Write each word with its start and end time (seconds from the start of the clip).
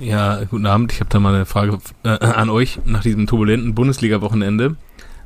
Ja, 0.00 0.42
guten 0.44 0.66
Abend. 0.66 0.92
Ich 0.92 0.98
habe 0.98 1.10
da 1.10 1.20
mal 1.20 1.34
eine 1.34 1.46
Frage 1.46 1.78
äh, 2.02 2.08
an 2.08 2.50
euch 2.50 2.80
nach 2.84 3.02
diesem 3.02 3.28
turbulenten 3.28 3.76
Bundesliga-Wochenende. 3.76 4.76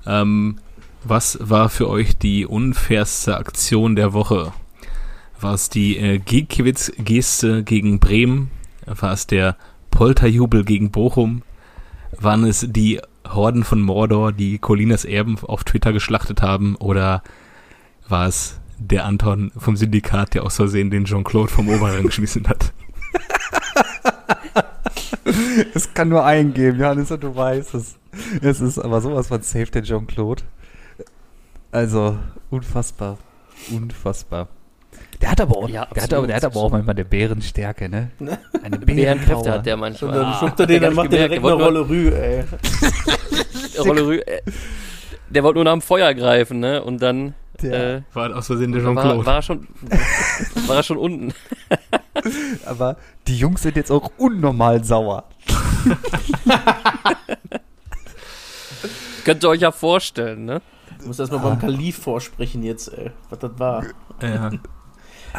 Ähm, 0.06 0.58
was 1.04 1.38
war 1.40 1.70
für 1.70 1.88
euch 1.88 2.18
die 2.18 2.44
unfairste 2.44 3.38
Aktion 3.38 3.96
der 3.96 4.12
Woche? 4.12 4.52
War 5.40 5.54
es 5.54 5.70
die 5.70 5.96
äh, 5.96 6.18
Giekewitz-Geste 6.18 7.64
gegen 7.64 7.98
Bremen? 7.98 8.50
War 8.84 9.12
es 9.12 9.26
der 9.26 9.56
Polterjubel 9.90 10.64
gegen 10.64 10.90
Bochum? 10.90 11.42
Waren 12.18 12.44
es 12.44 12.66
die 12.68 13.00
Horden 13.26 13.64
von 13.64 13.80
Mordor, 13.80 14.32
die 14.32 14.58
Colinas 14.58 15.06
Erben 15.06 15.38
auf 15.40 15.64
Twitter 15.64 15.94
geschlachtet 15.94 16.42
haben? 16.42 16.76
Oder 16.76 17.22
war 18.06 18.26
es 18.26 18.60
der 18.78 19.06
Anton 19.06 19.50
vom 19.56 19.76
Syndikat, 19.76 20.34
der 20.34 20.44
aus 20.44 20.56
Versehen 20.56 20.90
den 20.90 21.06
Jean-Claude 21.06 21.50
vom 21.50 21.68
Oberrang 21.70 22.02
geschmissen 22.06 22.46
hat? 22.48 22.74
Es 25.74 25.92
kann 25.94 26.08
nur 26.08 26.24
einen 26.24 26.54
geben, 26.54 26.78
Johannes, 26.80 27.10
und 27.10 27.22
du 27.22 27.34
weißt 27.34 27.74
es. 27.74 27.98
Es 28.42 28.60
ist 28.60 28.78
aber 28.78 29.00
sowas 29.00 29.28
von 29.28 29.42
safe 29.42 29.66
der 29.66 29.82
Jean-Claude. 29.82 30.42
Also, 31.70 32.18
unfassbar. 32.50 33.18
Unfassbar. 33.70 34.48
Der 35.20 35.32
hat 35.32 35.40
aber 35.40 35.56
auch, 35.58 35.68
Ja, 35.68 35.86
der 35.94 36.02
hat 36.04 36.14
aber, 36.14 36.26
der 36.26 36.36
hat 36.36 36.44
aber 36.44 36.60
auch 36.60 36.70
manchmal 36.70 36.94
eine 36.94 37.04
Bärenstärke, 37.04 37.88
ne? 37.88 38.10
Eine 38.62 38.78
Bärenkräfte 38.78 39.52
hat 39.52 39.66
der 39.66 39.74
Und 39.74 39.80
manchmal. 39.80 40.12
dann 40.14 40.24
Ah, 40.26 40.38
schubt 40.40 40.60
er 40.60 40.66
den, 40.66 40.82
dann 40.82 40.94
macht 40.94 41.12
er 41.12 41.28
direkt 41.28 41.44
eine 41.44 41.52
Rolle 41.54 41.88
Rü, 41.88 42.08
ey. 42.10 42.44
Rolle 43.78 44.02
Rü- 44.02 44.20
äh, 44.26 44.40
Der 45.30 45.42
wollte 45.44 45.56
nur 45.56 45.64
nach 45.64 45.72
dem 45.72 45.82
Feuer 45.82 46.14
greifen, 46.14 46.60
ne? 46.60 46.82
Und 46.82 47.02
dann 47.02 47.34
Der- 47.62 47.96
äh, 47.96 48.02
War 48.14 48.34
aus 48.36 48.46
Versehen 48.46 48.72
der 48.72 48.82
war, 48.84 48.94
Jean-Claude. 48.94 49.26
war, 49.26 49.34
er 49.36 49.42
schon, 49.42 49.66
war 50.66 50.76
er 50.76 50.82
schon 50.84 50.96
unten. 50.98 51.34
Aber 52.66 52.96
die 53.26 53.36
Jungs 53.36 53.62
sind 53.62 53.76
jetzt 53.76 53.90
auch 53.90 54.10
unnormal 54.18 54.84
sauer. 54.84 55.24
Könnt 59.24 59.44
ihr 59.44 59.48
euch 59.48 59.60
ja 59.60 59.72
vorstellen, 59.72 60.44
ne? 60.44 60.62
Du 61.00 61.06
musst 61.08 61.20
erstmal 61.20 61.40
beim 61.40 61.58
Kalif 61.58 61.98
vorsprechen 61.98 62.62
jetzt, 62.62 62.88
ey. 62.88 63.10
Was 63.30 63.38
das 63.40 63.58
war. 63.58 63.84
Ja. 64.22 64.50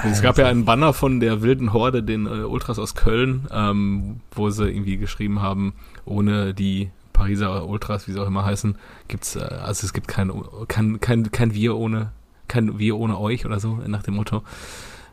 Es 0.03 0.21
gab 0.21 0.37
ja 0.37 0.45
einen 0.45 0.65
Banner 0.65 0.93
von 0.93 1.19
der 1.19 1.41
wilden 1.41 1.73
Horde, 1.73 2.03
den 2.03 2.27
äh, 2.27 2.43
Ultras 2.43 2.77
aus 2.77 2.93
Köln, 2.93 3.47
ähm, 3.51 4.21
wo 4.31 4.51
sie 4.51 4.69
irgendwie 4.69 4.97
geschrieben 4.97 5.41
haben, 5.41 5.73
ohne 6.05 6.53
die 6.53 6.91
Pariser 7.11 7.67
Ultras, 7.67 8.07
wie 8.07 8.13
sie 8.13 8.21
auch 8.21 8.27
immer 8.27 8.45
heißen, 8.45 8.77
gibt's, 9.07 9.35
äh, 9.35 9.39
also 9.39 9.85
es 9.85 9.93
gibt 9.93 10.07
kein, 10.07 10.31
kein, 10.67 10.99
kein, 11.01 11.31
kein 11.31 11.53
Wir 11.53 11.75
ohne, 11.75 12.11
kein 12.47 12.77
Wir 12.79 12.97
ohne 12.97 13.19
euch 13.19 13.45
oder 13.45 13.59
so, 13.59 13.79
nach 13.87 14.03
dem 14.03 14.15
Motto. 14.15 14.43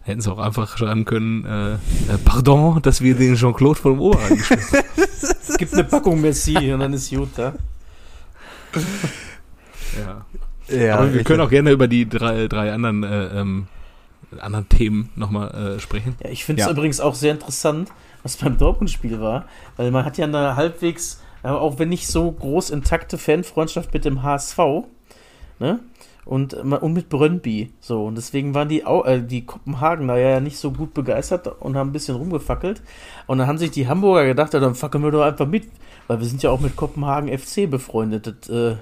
Hätten 0.07 0.21
sie 0.21 0.31
auch 0.31 0.39
einfach 0.39 0.79
schreiben 0.79 1.05
können, 1.05 1.45
äh, 1.45 1.73
äh, 1.75 1.79
pardon, 2.25 2.81
dass 2.81 3.01
wir 3.01 3.17
den 3.17 3.35
Jean-Claude 3.35 3.81
vom 3.81 3.99
geschmissen 3.99 4.79
haben. 4.79 4.89
Es 4.97 5.57
gibt 5.59 5.75
eine 5.75 5.83
Packung 5.83 6.21
Messi 6.21 6.57
und 6.73 6.79
dann 6.79 6.93
ist 6.93 7.11
gut, 7.11 7.37
ja. 7.37 7.53
ja. 9.99 10.25
Ja, 10.69 10.99
Aber 10.99 11.13
wir 11.13 11.25
können 11.25 11.41
auch 11.41 11.51
gerne 11.51 11.71
über 11.73 11.89
die 11.89 12.09
drei, 12.09 12.47
drei 12.49 12.73
anderen, 12.73 13.03
äh, 13.03 13.41
ähm, 13.41 13.67
anderen 14.39 14.69
Themen 14.69 15.11
nochmal 15.17 15.77
äh, 15.77 15.81
sprechen. 15.81 16.17
Ja, 16.23 16.31
ich 16.31 16.45
finde 16.45 16.63
es 16.63 16.67
Ja. 16.67 16.73
übrigens 16.73 17.01
auch 17.01 17.15
sehr 17.17 17.33
interessant, 17.33 17.91
was 18.23 18.37
beim 18.37 18.59
Dortmund-Spiel 18.59 19.21
war, 19.21 19.47
weil 19.77 19.91
man 19.91 20.05
hat 20.05 20.19
ja 20.19 20.25
eine 20.25 20.55
halbwegs, 20.57 21.21
äh, 21.43 21.49
auch 21.49 21.79
wenn 21.81 21.89
nicht 21.89 22.07
so 22.09 22.31
groß 22.31 22.71
intakte 22.71 23.19
Fanfreundschaft 23.19 23.93
mit 23.93 24.05
dem 24.05 24.23
HSV, 24.23 24.59
ne? 25.59 25.81
Und, 26.27 26.55
äh, 26.55 26.59
und 26.59 26.93
mit 26.93 27.09
Brøndby, 27.09 27.73
so. 27.81 28.05
Und 28.07 28.17
deswegen 28.17 28.53
waren 28.55 28.69
die, 28.69 28.81
äh, 28.83 29.23
die 29.23 29.47
Kopenhagener 29.47 30.17
ja 30.19 30.41
nicht 30.41 30.59
so 30.59 30.73
gut 30.73 30.93
begeistert 30.93 31.47
und 31.61 31.77
haben 31.77 31.91
ein 31.91 31.93
bisschen 31.93 32.17
rumgefackelt. 32.17 32.83
Und 33.29 33.39
dann 33.39 33.47
haben 33.47 33.59
sich 33.59 33.71
die 33.71 33.87
Hamburger 33.89 34.27
gedacht, 34.27 34.53
ja, 34.53 34.59
dann 34.61 34.75
fackeln 34.75 35.05
wir 35.05 35.13
doch 35.13 35.23
einfach 35.23 35.47
mit, 35.47 35.69
weil 36.09 36.19
wir 36.19 36.27
sind 36.27 36.43
ja 36.43 36.51
auch 36.51 36.61
mit 36.61 36.75
Kopenhagen 36.77 37.29
FC 37.29 37.71
befreundet. 37.71 38.27
Das, 38.27 38.49
äh, 38.51 38.77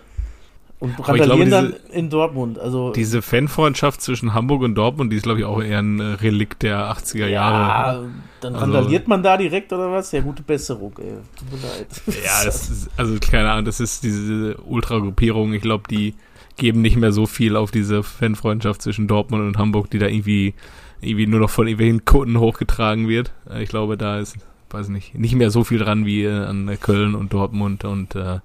und 0.80 0.96
glaube, 0.96 1.08
randalieren 1.20 1.50
dann 1.50 1.74
in 1.92 2.10
Dortmund. 2.10 2.58
Also, 2.58 2.92
Diese 2.92 3.22
Fanfreundschaft 3.22 4.00
zwischen 4.02 4.34
Hamburg 4.34 4.62
und 4.62 4.74
Dortmund, 4.74 5.12
die 5.12 5.16
ist, 5.16 5.22
glaube 5.22 5.40
ich, 5.40 5.44
auch 5.44 5.62
eher 5.62 5.78
ein 5.80 6.00
äh, 6.00 6.04
Relikt 6.14 6.62
der 6.62 6.90
80er 6.92 7.27
Jahre. 7.27 8.02
Ja, 8.04 8.04
dann 8.40 8.54
Also- 8.54 8.64
randaliert 8.66 9.06
man 9.06 9.22
da 9.22 9.36
direkt 9.36 9.72
oder 9.72 9.92
was? 9.92 10.12
Ja, 10.12 10.20
gute 10.20 10.42
Besserung, 10.42 10.92
ey. 10.98 11.12
Tut 11.38 11.52
mir 11.52 11.68
leid. 11.68 12.22
Ja, 12.24 12.42
ist, 12.48 12.88
also 12.96 13.16
keine 13.20 13.50
Ahnung, 13.50 13.66
das 13.66 13.80
ist 13.80 14.02
diese 14.02 14.56
Ultra-Gruppierung. 14.66 15.52
Ich 15.52 15.62
glaube, 15.62 15.84
die 15.90 16.14
geben 16.56 16.82
nicht 16.82 16.96
mehr 16.96 17.12
so 17.12 17.26
viel 17.26 17.56
auf 17.56 17.70
diese 17.70 18.02
Fanfreundschaft 18.02 18.82
zwischen 18.82 19.08
Dortmund 19.08 19.42
und 19.42 19.58
Hamburg, 19.58 19.90
die 19.90 19.98
da 19.98 20.06
irgendwie, 20.06 20.54
irgendwie 21.00 21.26
nur 21.26 21.40
noch 21.40 21.50
von 21.50 21.66
irgendwelchen 21.66 22.04
Kunden 22.04 22.38
hochgetragen 22.38 23.08
wird. 23.08 23.32
Äh, 23.50 23.62
Ich 23.62 23.68
glaube, 23.68 23.96
da 23.96 24.18
ist, 24.18 24.36
weiß 24.70 24.88
nicht, 24.88 25.14
nicht 25.14 25.34
mehr 25.34 25.50
so 25.50 25.64
viel 25.64 25.78
dran 25.78 26.06
wie 26.06 26.24
äh, 26.24 26.44
an 26.44 26.70
Köln 26.80 27.14
und 27.14 27.32
Dortmund 27.32 27.84
und 27.84 28.14
äh, 28.14 28.40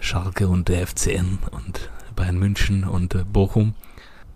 Schalke 0.00 0.48
und 0.48 0.68
der 0.68 0.86
FCN 0.86 1.38
und 1.50 1.90
Bayern 2.14 2.38
München 2.38 2.84
und 2.84 3.14
äh, 3.14 3.24
Bochum. 3.24 3.74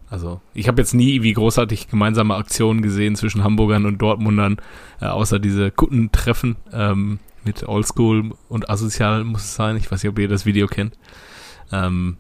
Also 0.08 0.40
ich 0.54 0.66
habe 0.66 0.82
jetzt 0.82 0.92
nie 0.92 1.22
wie 1.22 1.32
großartig 1.32 1.88
gemeinsame 1.88 2.34
Aktionen 2.34 2.82
gesehen 2.82 3.14
zwischen 3.14 3.44
Hamburgern 3.44 3.86
und 3.86 3.98
Dortmundern, 3.98 4.56
äh, 5.00 5.06
außer 5.06 5.38
diese 5.38 5.70
Kuttentreffen 5.70 6.56
ähm, 6.72 7.20
mit 7.44 7.66
Oldschool 7.68 8.32
und 8.48 8.68
Asozial 8.68 9.24
muss 9.24 9.44
es 9.44 9.54
sein. 9.54 9.76
Ich 9.76 9.90
weiß 9.90 10.02
nicht, 10.02 10.10
ob 10.10 10.18
ihr 10.18 10.28
das 10.28 10.46
Video 10.46 10.66
kennt. 10.66 10.98
Ähm, 11.70 12.16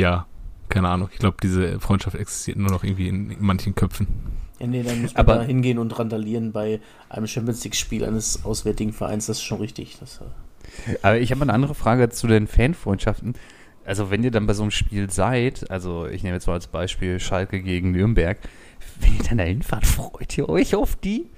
ja, 0.00 0.26
keine 0.68 0.88
Ahnung. 0.88 1.08
Ich 1.12 1.18
glaube, 1.18 1.36
diese 1.42 1.78
Freundschaft 1.80 2.16
existiert 2.16 2.56
nur 2.58 2.70
noch 2.70 2.84
irgendwie 2.84 3.08
in 3.08 3.36
manchen 3.40 3.74
Köpfen. 3.74 4.06
Ja, 4.58 4.66
nee, 4.66 4.82
dann 4.82 5.02
muss 5.02 5.14
man 5.14 5.20
Aber- 5.20 5.36
da 5.36 5.42
hingehen 5.42 5.78
und 5.78 5.98
randalieren 5.98 6.52
bei 6.52 6.80
einem 7.08 7.26
Champions 7.26 7.64
League-Spiel 7.64 8.04
eines 8.04 8.44
auswärtigen 8.44 8.92
Vereins. 8.92 9.26
Das 9.26 9.38
ist 9.38 9.42
schon 9.44 9.60
richtig. 9.60 9.96
Das, 10.00 10.20
äh, 10.20 10.96
Aber 11.02 11.18
ich 11.18 11.30
habe 11.32 11.42
eine 11.42 11.52
andere 11.52 11.74
Frage 11.74 12.08
zu 12.10 12.26
den 12.26 12.46
Fanfreundschaften. 12.46 13.34
Also 13.84 14.10
wenn 14.10 14.22
ihr 14.22 14.30
dann 14.30 14.46
bei 14.46 14.52
so 14.52 14.62
einem 14.62 14.70
Spiel 14.70 15.10
seid, 15.10 15.70
also 15.70 16.06
ich 16.06 16.22
nehme 16.22 16.36
jetzt 16.36 16.46
mal 16.46 16.52
als 16.52 16.66
Beispiel 16.68 17.18
Schalke 17.18 17.60
gegen 17.62 17.90
Nürnberg, 17.92 18.38
wenn 19.00 19.16
ihr 19.16 19.24
dann 19.24 19.38
da 19.38 19.44
hinfahrt, 19.44 19.86
freut 19.86 20.36
ihr 20.38 20.48
euch 20.48 20.74
auf 20.74 20.94
die? 20.96 21.30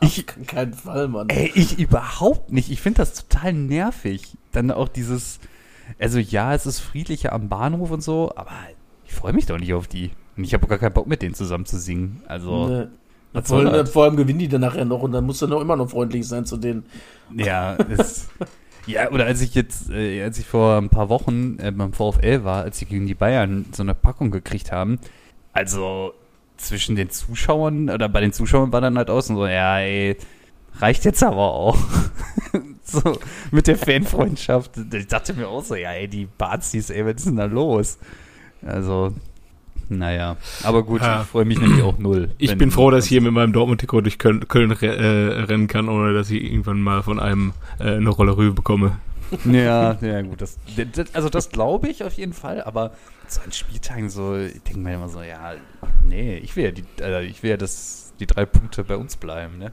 ich 0.00 0.26
auf 0.28 0.46
keinen 0.46 0.74
Fall, 0.74 1.08
Mann. 1.08 1.28
Ey, 1.30 1.50
ich 1.54 1.78
überhaupt 1.78 2.52
nicht. 2.52 2.70
Ich 2.70 2.80
finde 2.82 2.98
das 2.98 3.14
total 3.14 3.52
nervig. 3.54 4.36
Dann 4.52 4.70
auch 4.72 4.88
dieses, 4.88 5.38
also 5.98 6.18
ja, 6.18 6.54
es 6.54 6.66
ist 6.66 6.80
friedlicher 6.80 7.32
am 7.32 7.48
Bahnhof 7.48 7.90
und 7.90 8.02
so, 8.02 8.32
aber 8.36 8.52
ich 9.06 9.12
freue 9.14 9.32
mich 9.32 9.46
doch 9.46 9.58
nicht 9.58 9.72
auf 9.74 9.86
die. 9.88 10.10
Und 10.36 10.44
ich 10.44 10.52
habe 10.54 10.66
gar 10.66 10.78
keinen 10.78 10.92
Bock 10.92 11.06
mit 11.06 11.22
denen 11.22 11.34
zusammen 11.34 11.66
zu 11.66 11.78
singen. 11.78 12.22
Also, 12.28 12.68
Nee. 12.68 12.86
was 13.32 13.48
Vor 13.48 13.64
das? 13.64 13.90
vor 13.90 14.04
allem 14.04 14.16
gewinnen 14.16 14.38
die 14.38 14.48
dann 14.48 14.60
nachher 14.60 14.84
noch 14.84 15.02
und 15.02 15.12
dann 15.12 15.24
musst 15.24 15.42
du 15.42 15.46
noch 15.46 15.60
immer 15.60 15.76
noch 15.76 15.90
freundlich 15.90 16.26
sein 16.26 16.44
zu 16.44 16.56
denen. 16.56 16.84
Ja, 17.34 17.76
es, 17.90 18.28
ja, 18.86 19.10
oder 19.10 19.24
als 19.26 19.40
ich 19.40 19.54
jetzt, 19.54 19.90
äh, 19.90 20.22
als 20.22 20.38
ich 20.38 20.46
vor 20.46 20.76
ein 20.76 20.90
paar 20.90 21.08
Wochen 21.08 21.58
äh, 21.58 21.70
beim 21.72 21.92
VfL 21.92 22.44
war, 22.44 22.62
als 22.64 22.78
sie 22.78 22.86
gegen 22.86 23.06
die 23.06 23.14
Bayern 23.14 23.66
so 23.72 23.82
eine 23.82 23.94
Packung 23.94 24.30
gekriegt 24.30 24.72
haben, 24.72 24.98
also 25.52 26.12
zwischen 26.58 26.96
den 26.96 27.10
Zuschauern 27.10 27.90
oder 27.90 28.08
bei 28.08 28.20
den 28.20 28.32
Zuschauern 28.32 28.72
war 28.72 28.80
dann 28.80 28.96
halt 28.98 29.10
außen 29.10 29.36
so, 29.36 29.46
ja, 29.46 29.78
ey, 29.78 30.16
reicht 30.78 31.04
jetzt 31.04 31.22
aber 31.22 31.52
auch. 31.52 31.78
so, 33.02 33.18
mit 33.50 33.66
der 33.66 33.76
Fanfreundschaft. 33.76 34.72
Ich 34.92 35.06
dachte 35.08 35.34
mir 35.34 35.48
auch 35.48 35.64
so, 35.64 35.74
ja, 35.74 35.90
ey, 35.92 36.08
die 36.08 36.26
Bazis, 36.26 36.90
ey, 36.90 37.04
was 37.04 37.16
ist 37.16 37.26
denn 37.26 37.36
da 37.36 37.46
los? 37.46 37.98
Also, 38.64 39.12
naja, 39.88 40.36
aber 40.64 40.82
gut, 40.82 41.00
Ja. 41.00 41.22
ich 41.22 41.28
freue 41.28 41.44
mich 41.44 41.60
nämlich 41.60 41.82
auch 41.82 41.98
null. 41.98 42.30
Ich 42.38 42.56
bin 42.58 42.70
froh, 42.70 42.90
dass 42.90 43.04
ich 43.04 43.10
hier 43.10 43.20
mit 43.20 43.32
meinem 43.32 43.52
Dortmund-Trikot 43.52 44.00
durch 44.00 44.18
Köln, 44.18 44.46
Köln 44.48 44.70
äh, 44.70 44.86
rennen 44.86 45.68
kann, 45.68 45.88
ohne 45.88 46.12
dass 46.12 46.30
ich 46.30 46.42
irgendwann 46.42 46.80
mal 46.80 47.02
von 47.02 47.20
einem 47.20 47.52
äh, 47.78 47.94
eine 47.96 48.10
Rolle 48.10 48.36
Rübe 48.36 48.54
bekomme. 48.54 48.98
Ja, 49.44 49.92
ja, 50.00 50.22
gut. 50.22 50.40
Das, 50.40 50.58
das, 50.92 51.14
also, 51.14 51.28
das 51.28 51.50
glaube 51.50 51.88
ich 51.88 52.02
auf 52.04 52.14
jeden 52.14 52.32
Fall, 52.32 52.62
aber 52.62 52.92
so 53.28 53.40
an 53.40 53.52
Spieltagen 53.52 54.08
so, 54.10 54.36
ich 54.36 54.62
denke 54.62 54.80
mir 54.80 54.94
immer 54.94 55.08
so, 55.08 55.22
ja, 55.22 55.54
nee, 56.08 56.36
ich 56.38 56.54
will 56.56 56.64
ja, 56.64 56.70
die, 56.70 56.84
äh, 57.00 57.24
ich 57.24 57.42
will 57.42 57.50
ja, 57.50 57.56
dass 57.56 58.12
die 58.20 58.26
drei 58.26 58.46
Punkte 58.46 58.82
bei 58.84 58.96
uns 58.96 59.16
bleiben, 59.16 59.58
ne? 59.58 59.72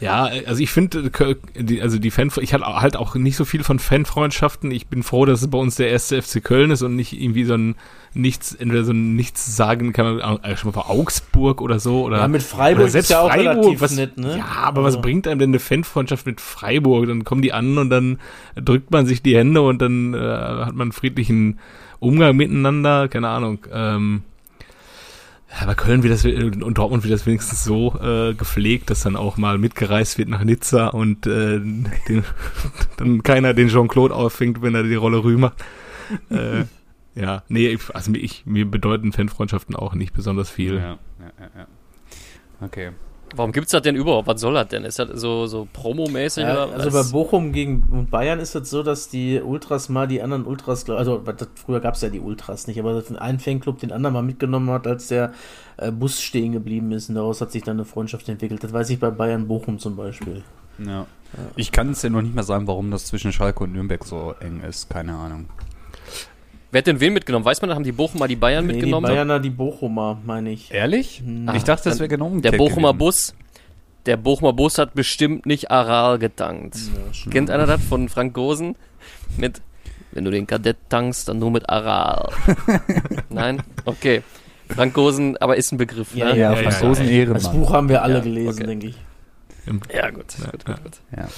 Ja, 0.00 0.28
also 0.46 0.62
ich 0.62 0.70
finde, 0.70 1.10
die, 1.56 1.82
also 1.82 1.98
die 1.98 2.10
Fan, 2.10 2.30
ich 2.40 2.54
hatte 2.54 2.64
halt 2.66 2.96
auch 2.96 3.14
nicht 3.14 3.36
so 3.36 3.44
viel 3.44 3.62
von 3.62 3.78
Fanfreundschaften. 3.78 4.70
Ich 4.70 4.86
bin 4.86 5.02
froh, 5.02 5.24
dass 5.24 5.42
es 5.42 5.48
bei 5.50 5.58
uns 5.58 5.76
der 5.76 5.90
erste 5.90 6.20
FC 6.20 6.42
Köln 6.42 6.70
ist 6.70 6.82
und 6.82 6.96
nicht 6.96 7.12
irgendwie 7.12 7.44
so 7.44 7.54
ein 7.54 7.74
nichts, 8.14 8.54
entweder 8.54 8.84
so 8.84 8.92
ein 8.92 9.14
nichts 9.16 9.54
sagen 9.56 9.92
kann 9.92 10.18
äh, 10.20 10.56
schon 10.56 10.68
mal 10.68 10.72
vor 10.72 10.90
Augsburg 10.90 11.60
oder 11.60 11.78
so 11.78 12.04
oder 12.04 12.18
Ja, 12.18 12.28
mit 12.28 12.42
Freiburg 12.42 12.88
oder 12.88 12.98
ist 12.98 13.10
ja 13.10 13.20
auch 13.20 13.32
relativ 13.34 13.80
was, 13.80 13.94
nett, 13.96 14.16
ne? 14.18 14.38
Ja, 14.38 14.46
aber 14.62 14.82
Also- 14.84 14.98
was 14.98 15.02
bringt 15.02 15.28
einem 15.28 15.38
denn 15.38 15.50
eine 15.50 15.58
Fanfreundschaft 15.58 16.24
mit 16.26 16.40
Freiburg? 16.40 17.06
Dann 17.06 17.24
kommen 17.24 17.42
die 17.42 17.52
an 17.52 17.76
und 17.78 17.90
dann 17.90 18.18
drückt 18.56 18.90
man 18.90 19.06
sich 19.06 19.22
die 19.22 19.36
Hände 19.36 19.60
und 19.62 19.82
dann 19.82 20.14
äh, 20.14 20.18
hat 20.18 20.74
man 20.74 20.86
einen 20.86 20.92
friedlichen 20.92 21.58
Umgang 22.00 22.36
miteinander. 22.36 23.08
Keine 23.08 23.28
Ahnung. 23.28 23.58
Ähm, 23.72 24.22
ja, 25.50 25.66
bei 25.66 25.74
Köln 25.74 26.02
wird 26.02 26.12
das 26.12 26.24
und 26.24 26.78
Dortmund 26.78 27.02
wird 27.04 27.12
das 27.14 27.26
wenigstens 27.26 27.64
so 27.64 27.94
äh, 28.00 28.34
gepflegt, 28.34 28.90
dass 28.90 29.02
dann 29.02 29.16
auch 29.16 29.36
mal 29.36 29.58
mitgereist 29.58 30.18
wird 30.18 30.28
nach 30.28 30.44
Nizza 30.44 30.88
und 30.88 31.26
äh, 31.26 31.58
den, 31.60 32.24
dann 32.98 33.22
keiner 33.22 33.54
den 33.54 33.68
Jean-Claude 33.68 34.14
auffängt, 34.14 34.60
wenn 34.62 34.74
er 34.74 34.82
die 34.82 34.94
Rolle 34.94 35.24
rüber. 35.24 35.52
äh, 36.30 36.64
ja, 37.14 37.42
nee, 37.48 37.68
ich- 37.68 37.94
also 37.94 38.12
ich, 38.14 38.44
mir 38.46 38.64
bedeuten 38.70 39.12
Fanfreundschaften 39.12 39.74
auch 39.74 39.94
nicht 39.94 40.12
besonders 40.12 40.50
viel. 40.50 40.76
Ja, 40.76 40.98
ja, 41.20 41.48
ja. 41.56 41.66
Okay. 42.60 42.90
Warum 43.36 43.52
gibt's 43.52 43.72
das 43.72 43.82
denn 43.82 43.96
überhaupt? 43.96 44.26
Was 44.26 44.40
soll 44.40 44.54
das 44.54 44.68
denn? 44.68 44.84
Ist 44.84 44.98
das 44.98 45.08
so, 45.20 45.46
so 45.46 45.68
promomäßig? 45.72 46.44
Ja, 46.44 46.64
oder 46.64 46.74
also 46.74 46.90
bei? 46.90 47.02
Bochum 47.10 47.52
gegen 47.52 48.08
Bayern 48.10 48.40
ist 48.40 48.54
es 48.54 48.70
so, 48.70 48.82
dass 48.82 49.08
die 49.08 49.40
Ultras 49.40 49.88
mal 49.88 50.06
die 50.06 50.22
anderen 50.22 50.46
Ultras, 50.46 50.88
also 50.88 51.22
früher 51.54 51.80
gab 51.80 51.94
es 51.94 52.00
ja 52.00 52.08
die 52.08 52.20
Ultras 52.20 52.66
nicht, 52.66 52.78
aber 52.80 52.94
dass 52.94 53.14
ein 53.14 53.38
Fanclub 53.38 53.78
den 53.78 53.92
anderen 53.92 54.14
mal 54.14 54.22
mitgenommen 54.22 54.70
hat, 54.70 54.86
als 54.86 55.08
der 55.08 55.32
äh, 55.76 55.90
Bus 55.90 56.20
stehen 56.20 56.52
geblieben 56.52 56.92
ist 56.92 57.08
und 57.08 57.14
daraus 57.14 57.40
hat 57.40 57.52
sich 57.52 57.62
dann 57.62 57.76
eine 57.76 57.84
Freundschaft 57.84 58.28
entwickelt. 58.28 58.64
Das 58.64 58.72
weiß 58.72 58.90
ich 58.90 58.98
bei 58.98 59.10
Bayern 59.10 59.48
Bochum 59.48 59.78
zum 59.78 59.96
Beispiel. 59.96 60.42
Ja. 60.78 61.06
Ich 61.56 61.72
kann 61.72 61.90
es 61.90 62.00
dir 62.00 62.10
noch 62.10 62.22
nicht 62.22 62.34
mal 62.34 62.42
sagen, 62.42 62.66
warum 62.66 62.90
das 62.90 63.06
zwischen 63.06 63.32
Schalke 63.32 63.64
und 63.64 63.72
Nürnberg 63.72 64.04
so 64.04 64.34
eng 64.40 64.60
ist. 64.60 64.88
Keine 64.88 65.14
Ahnung. 65.14 65.46
Wer 66.70 66.80
hat 66.80 66.86
denn 66.86 67.00
wen 67.00 67.12
mitgenommen? 67.14 67.44
Weiß 67.44 67.62
man, 67.62 67.70
haben 67.74 67.84
die 67.84 67.92
Bochumer 67.92 68.28
die 68.28 68.36
Bayern 68.36 68.66
Nee, 68.66 68.72
die 68.72 68.76
mitgenommen? 68.78 69.06
Bayerner, 69.10 69.40
die 69.40 69.50
Bochumer, 69.50 70.18
meine 70.24 70.50
ich. 70.50 70.72
Ehrlich? 70.72 71.22
Hm. 71.24 71.50
ich 71.54 71.64
dachte, 71.64 71.88
das 71.88 71.98
wäre 71.98 72.08
genau 72.08 72.28
der 72.40 72.52
Bochumer 72.52 72.92
gewesen. 72.92 72.98
Bus, 72.98 73.34
der 74.06 74.16
Bochumer 74.18 74.52
Bus 74.52 74.76
hat 74.78 74.94
bestimmt 74.94 75.46
nicht 75.46 75.70
Aral 75.70 76.18
getankt. 76.18 76.76
Ja. 76.76 77.30
Kennt 77.30 77.50
einer 77.50 77.66
das 77.66 77.82
von 77.82 78.08
Frank 78.10 78.34
Gosen? 78.34 78.76
Mit, 79.38 79.62
wenn 80.12 80.24
du 80.26 80.30
den 80.30 80.46
Kadett 80.46 80.76
tankst, 80.90 81.28
dann 81.28 81.38
nur 81.38 81.50
mit 81.50 81.68
Aral. 81.70 82.30
Nein? 83.30 83.62
Okay. 83.86 84.22
Frank 84.68 84.92
Gosen, 84.92 85.38
aber 85.38 85.56
ist 85.56 85.72
ein 85.72 85.78
Begriff, 85.78 86.14
Ja, 86.14 86.26
ne? 86.26 86.30
Ja, 86.32 86.52
Ja, 86.52 86.60
ja, 86.60 86.70
Franzosen 86.70 87.06
ja. 87.06 87.12
Ehrenmann. 87.12 87.42
Das 87.42 87.50
Buch 87.50 87.72
haben 87.72 87.88
wir 87.88 88.02
alle 88.02 88.14
Ja, 88.16 88.20
gelesen, 88.20 88.48
okay. 88.50 88.66
denke 88.66 88.86
ich. 88.88 88.96
Im, 89.68 89.80
Ja, 89.94 90.10
gut, 90.10 90.24
Ja, 90.38 90.50
gut, 90.50 90.64
gut, 90.64 90.82
gut. 90.82 91.00
Ja. 91.16 91.28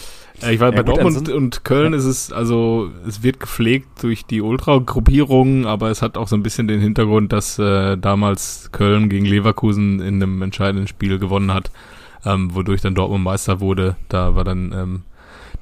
Ich 0.50 0.60
war 0.60 0.70
Ja, 0.72 0.76
bei 0.76 0.82
gut, 0.82 0.88
Dortmund 1.02 1.28
und 1.28 1.64
Köln 1.64 1.92
ist 1.92 2.04
es, 2.04 2.32
also 2.32 2.90
es 3.06 3.22
wird 3.22 3.40
gepflegt 3.40 4.02
durch 4.02 4.24
die 4.24 4.40
Ultra-Gruppierungen, 4.40 5.66
aber 5.66 5.90
es 5.90 6.00
hat 6.02 6.16
auch 6.16 6.28
so 6.28 6.36
ein 6.36 6.42
bisschen 6.42 6.68
den 6.68 6.80
Hintergrund, 6.80 7.32
dass 7.32 7.58
äh, 7.58 7.96
damals 7.98 8.70
Köln 8.72 9.08
gegen 9.10 9.26
Leverkusen 9.26 10.00
in 10.00 10.22
einem 10.22 10.40
entscheidenden 10.42 10.86
Spiel 10.86 11.18
gewonnen 11.18 11.52
hat, 11.52 11.70
ähm, 12.24 12.54
wodurch 12.54 12.80
dann 12.80 12.94
Dortmund 12.94 13.24
Meister 13.24 13.60
wurde. 13.60 13.96
Da 14.08 14.34
war 14.34 14.44
dann 14.44 14.72
ähm, 14.72 15.02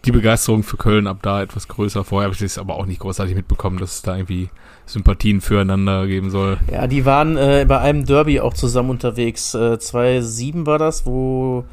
die 0.04 0.12
Begeisterung 0.12 0.62
für 0.62 0.76
Köln 0.76 1.06
ab 1.06 1.18
da 1.22 1.42
etwas 1.42 1.66
größer. 1.68 2.04
Vorher 2.04 2.26
habe 2.26 2.34
ich 2.34 2.40
das 2.40 2.58
aber 2.58 2.76
auch 2.76 2.86
nicht 2.86 3.00
großartig 3.00 3.34
mitbekommen, 3.34 3.78
dass 3.78 3.96
es 3.96 4.02
da 4.02 4.16
irgendwie 4.16 4.48
Sympathien 4.86 5.40
füreinander 5.40 6.06
geben 6.06 6.30
soll. 6.30 6.58
Ja, 6.70 6.86
die 6.86 7.04
waren 7.04 7.36
äh, 7.36 7.66
bei 7.68 7.78
einem 7.78 8.06
Derby 8.06 8.40
auch 8.40 8.54
zusammen 8.54 8.90
unterwegs. 8.90 9.54
Äh, 9.54 9.78
2007 9.78 10.66
war 10.66 10.78
das, 10.78 11.04
wo 11.04 11.64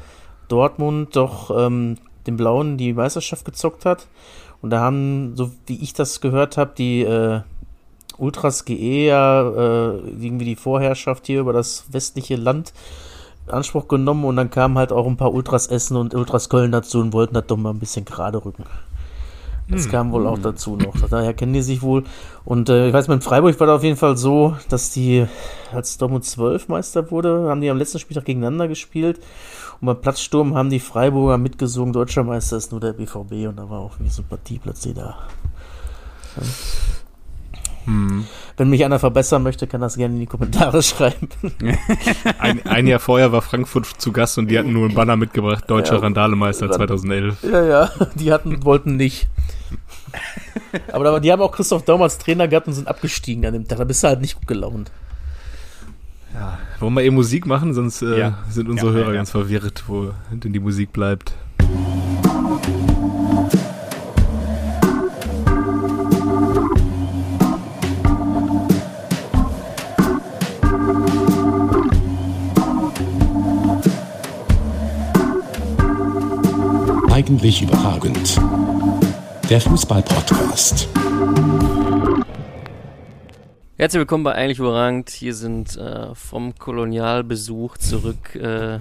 Dortmund 0.48 1.16
doch 1.16 1.50
ähm, 1.56 1.96
den 2.26 2.36
Blauen 2.36 2.76
die 2.76 2.92
Meisterschaft 2.92 3.44
gezockt 3.44 3.84
hat. 3.84 4.06
Und 4.62 4.70
da 4.70 4.80
haben, 4.80 5.36
so 5.36 5.50
wie 5.66 5.82
ich 5.82 5.92
das 5.92 6.20
gehört 6.20 6.56
habe, 6.56 6.72
die 6.76 7.02
äh, 7.02 7.40
Ultras 8.18 8.64
GE 8.64 9.06
ja 9.06 9.42
äh, 9.42 9.98
irgendwie 10.20 10.46
die 10.46 10.56
Vorherrschaft 10.56 11.26
hier 11.26 11.40
über 11.40 11.52
das 11.52 11.84
westliche 11.92 12.36
Land 12.36 12.72
in 13.46 13.52
Anspruch 13.52 13.88
genommen 13.88 14.24
und 14.24 14.36
dann 14.36 14.50
kamen 14.50 14.78
halt 14.78 14.92
auch 14.92 15.06
ein 15.06 15.16
paar 15.16 15.32
Ultras 15.32 15.66
Essen 15.66 15.96
und 15.96 16.14
Ultras 16.14 16.48
Köln 16.48 16.72
dazu 16.72 17.00
und 17.00 17.12
wollten 17.12 17.34
das 17.34 17.46
doch 17.46 17.56
mal 17.56 17.70
ein 17.70 17.78
bisschen 17.78 18.04
gerade 18.04 18.44
rücken. 18.44 18.64
Das 19.68 19.84
Hm. 19.84 19.90
kam 19.90 20.12
wohl 20.12 20.26
auch 20.26 20.38
dazu 20.38 20.76
noch. 20.76 20.94
Daher 21.10 21.34
kennen 21.34 21.52
die 21.52 21.62
sich 21.62 21.82
wohl. 21.82 22.04
Und 22.44 22.68
äh, 22.68 22.88
ich 22.88 22.94
weiß, 22.94 23.08
in 23.08 23.20
Freiburg 23.20 23.58
war 23.58 23.66
da 23.66 23.76
auf 23.76 23.82
jeden 23.82 23.96
Fall 23.96 24.16
so, 24.16 24.56
dass 24.68 24.90
die, 24.90 25.26
als 25.72 25.98
Dortmund 25.98 26.24
12 26.24 26.68
Meister 26.68 27.10
wurde, 27.10 27.48
haben 27.48 27.60
die 27.60 27.70
am 27.70 27.76
letzten 27.76 27.98
Spieltag 27.98 28.24
gegeneinander 28.24 28.68
gespielt. 28.68 29.20
Und 29.80 29.86
beim 29.86 30.00
Platzsturm 30.00 30.54
haben 30.54 30.70
die 30.70 30.80
Freiburger 30.80 31.38
mitgesungen, 31.38 31.92
deutscher 31.92 32.24
Meister 32.24 32.56
ist 32.56 32.70
nur 32.72 32.80
der 32.80 32.92
BVB. 32.94 33.48
Und 33.48 33.56
da 33.56 33.68
war 33.68 33.80
auch 33.80 33.94
irgendwie 33.96 34.12
Sympathie 34.12 34.58
plötzlich 34.58 34.94
da. 34.94 35.16
Hm. 37.84 38.26
Wenn 38.56 38.68
mich 38.70 38.84
einer 38.84 38.98
verbessern 38.98 39.42
möchte, 39.44 39.66
kann 39.66 39.80
das 39.80 39.96
gerne 39.96 40.14
in 40.14 40.20
die 40.20 40.26
Kommentare 40.26 40.82
schreiben. 40.82 41.28
Ein, 42.38 42.66
ein 42.66 42.86
Jahr 42.86 42.98
vorher 42.98 43.30
war 43.32 43.42
Frankfurt 43.42 43.86
zu 43.86 44.12
Gast 44.12 44.38
und 44.38 44.48
die 44.50 44.58
hatten 44.58 44.72
nur 44.72 44.86
einen 44.86 44.94
Banner 44.94 45.16
mitgebracht, 45.16 45.64
Deutscher 45.68 45.94
Ja. 45.94 46.00
Randalemeister 46.00 46.66
Ran- 46.68 46.76
2011. 46.76 47.42
Ja, 47.44 47.64
ja, 47.64 47.90
die 48.16 48.32
hatten, 48.32 48.64
wollten 48.64 48.96
nicht. 48.96 49.28
Aber 50.92 51.20
die 51.20 51.30
haben 51.30 51.42
auch 51.42 51.52
Christoph 51.52 51.84
Daum 51.84 52.02
als 52.02 52.18
Trainer 52.18 52.48
gehabt 52.48 52.66
und 52.66 52.72
sind 52.72 52.88
abgestiegen 52.88 53.44
an 53.46 53.52
dem 53.52 53.68
Tag. 53.68 53.78
Da 53.78 53.84
bist 53.84 54.02
du 54.02 54.08
halt 54.08 54.20
nicht 54.20 54.34
gut 54.36 54.46
gelaunt. 54.48 54.90
Ja. 56.38 56.58
Wollen 56.80 56.94
wir 56.94 57.02
eben 57.02 57.16
Musik 57.16 57.46
machen, 57.46 57.72
sonst 57.72 58.02
äh, 58.02 58.18
Ja. 58.18 58.38
sind 58.50 58.68
unsere 58.68 58.88
Ja, 58.90 58.96
Hörer 58.98 59.06
ja, 59.08 59.12
ja. 59.12 59.16
ganz 59.20 59.30
verwirrt, 59.30 59.84
wo 59.86 60.10
denn 60.30 60.52
die 60.52 60.60
Musik 60.60 60.92
bleibt. 60.92 61.32
Eigentlich 77.10 77.62
überragend. 77.62 78.38
Der 79.48 79.60
Fußball-Podcast. 79.60 80.88
Herzlich 83.78 83.98
willkommen 84.00 84.24
bei 84.24 84.34
Eigentlich 84.34 84.58
Überragend. 84.58 85.10
Hier 85.10 85.34
sind 85.34 85.76
äh, 85.76 86.14
vom 86.14 86.54
Kolonialbesuch 86.54 87.76
zurück 87.76 88.34
äh, 88.34 88.78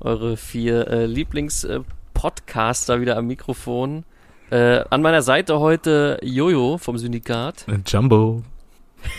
eure 0.00 0.36
vier 0.36 0.88
äh, 0.88 1.06
Lieblings-Podcaster 1.06 3.00
wieder 3.00 3.16
am 3.16 3.28
Mikrofon. 3.28 4.04
Äh, 4.50 4.82
an 4.90 5.02
meiner 5.02 5.22
Seite 5.22 5.60
heute 5.60 6.18
Jojo 6.22 6.78
vom 6.78 6.98
Syndikat, 6.98 7.66
Äh, 7.68 7.78
Jumbo. 7.86 8.42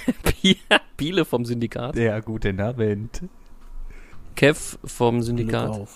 Biele 0.97 1.23
vom 1.23 1.45
Syndikat, 1.45 1.95
Ja, 1.95 2.19
guten 2.19 2.59
Abend. 2.59 3.21
Kev 4.35 4.77
vom 4.83 5.21
Syndikat. 5.21 5.87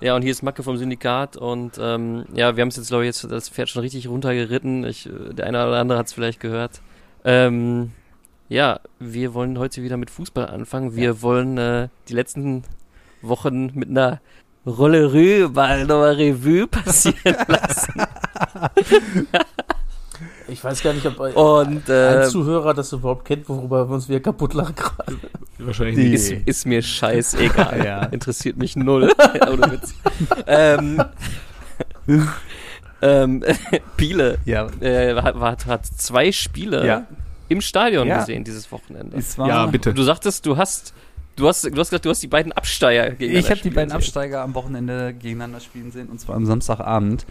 Ja, 0.00 0.16
und 0.16 0.22
hier 0.22 0.30
ist 0.30 0.42
Macke 0.42 0.62
vom 0.62 0.78
Syndikat 0.78 1.36
und 1.36 1.72
ähm, 1.78 2.24
ja, 2.32 2.56
wir 2.56 2.62
haben 2.62 2.68
es 2.68 2.76
jetzt, 2.76 2.88
glaube 2.88 3.04
ich, 3.04 3.08
jetzt 3.08 3.24
das 3.30 3.48
Pferd 3.50 3.68
schon 3.68 3.82
richtig 3.82 4.08
runtergeritten. 4.08 4.84
Ich, 4.84 5.06
äh, 5.06 5.34
der 5.34 5.46
eine 5.46 5.66
oder 5.66 5.78
andere 5.78 5.98
hat 5.98 6.06
es 6.06 6.12
vielleicht 6.14 6.40
gehört. 6.40 6.80
Ähm, 7.24 7.92
ja, 8.48 8.80
wir 8.98 9.34
wollen 9.34 9.58
heute 9.58 9.82
wieder 9.82 9.96
mit 9.96 10.10
Fußball 10.10 10.46
anfangen. 10.46 10.96
Wir 10.96 11.22
wollen 11.22 11.58
äh, 11.58 11.88
die 12.08 12.14
letzten 12.14 12.64
Wochen 13.22 13.72
mit 13.74 13.88
einer 13.88 14.20
mal 14.64 15.86
nochmal 15.86 16.14
Revue 16.14 16.66
passieren 16.68 17.36
lassen. 17.46 18.02
Ich 20.48 20.64
weiß 20.64 20.82
gar 20.82 20.94
nicht, 20.94 21.04
ob 21.04 21.20
ein, 21.20 21.34
Und 21.34 21.90
ein 21.90 22.22
äh, 22.22 22.26
Zuhörer 22.26 22.72
das 22.72 22.92
überhaupt 22.92 23.26
kennt, 23.26 23.48
worüber 23.48 23.88
wir 23.88 23.94
uns 23.94 24.08
wieder 24.08 24.20
kaputt 24.20 24.54
lachen 24.54 24.74
gerade. 24.74 25.16
Wahrscheinlich 25.58 25.96
nicht. 25.96 26.14
ist, 26.14 26.32
ist 26.46 26.66
mir 26.66 26.82
scheißegal. 26.82 27.78
Ja. 27.84 28.04
Interessiert 28.04 28.56
mich 28.56 28.74
null. 28.74 29.12
Ähm, 30.46 31.04
ähm, 33.02 33.44
Biele 33.96 34.38
Ja, 34.46 34.68
äh, 34.80 35.14
hat, 35.20 35.36
hat, 35.36 35.66
hat 35.66 35.86
zwei 35.86 36.32
Spiele 36.32 36.86
ja. 36.86 37.06
Im 37.48 37.60
Stadion 37.60 38.06
Ja. 38.08 38.20
gesehen 38.20 38.44
dieses 38.44 38.70
Wochenende. 38.72 39.16
Es 39.16 39.38
war, 39.38 39.48
Ja, 39.48 39.66
bitte. 39.66 39.94
Du 39.94 40.02
sagtest, 40.02 40.44
du 40.46 40.56
hast, 40.56 40.92
du 41.36 41.48
hast, 41.48 41.64
du 41.64 41.70
hast 41.70 41.90
gesagt, 41.90 42.04
du 42.04 42.10
hast 42.10 42.22
die 42.22 42.26
beiden 42.28 42.52
Absteiger 42.52 43.10
gegeneinander 43.10 43.38
Ich 43.38 43.50
habe 43.50 43.60
die 43.62 43.70
beiden 43.70 43.90
sehen. 43.90 43.96
Absteiger 43.96 44.42
am 44.42 44.54
Wochenende 44.54 45.14
gegeneinander 45.14 45.60
spielen 45.60 45.90
sehen 45.92 46.08
und 46.08 46.20
zwar 46.20 46.36
am 46.36 46.46
Samstagabend. 46.46 47.24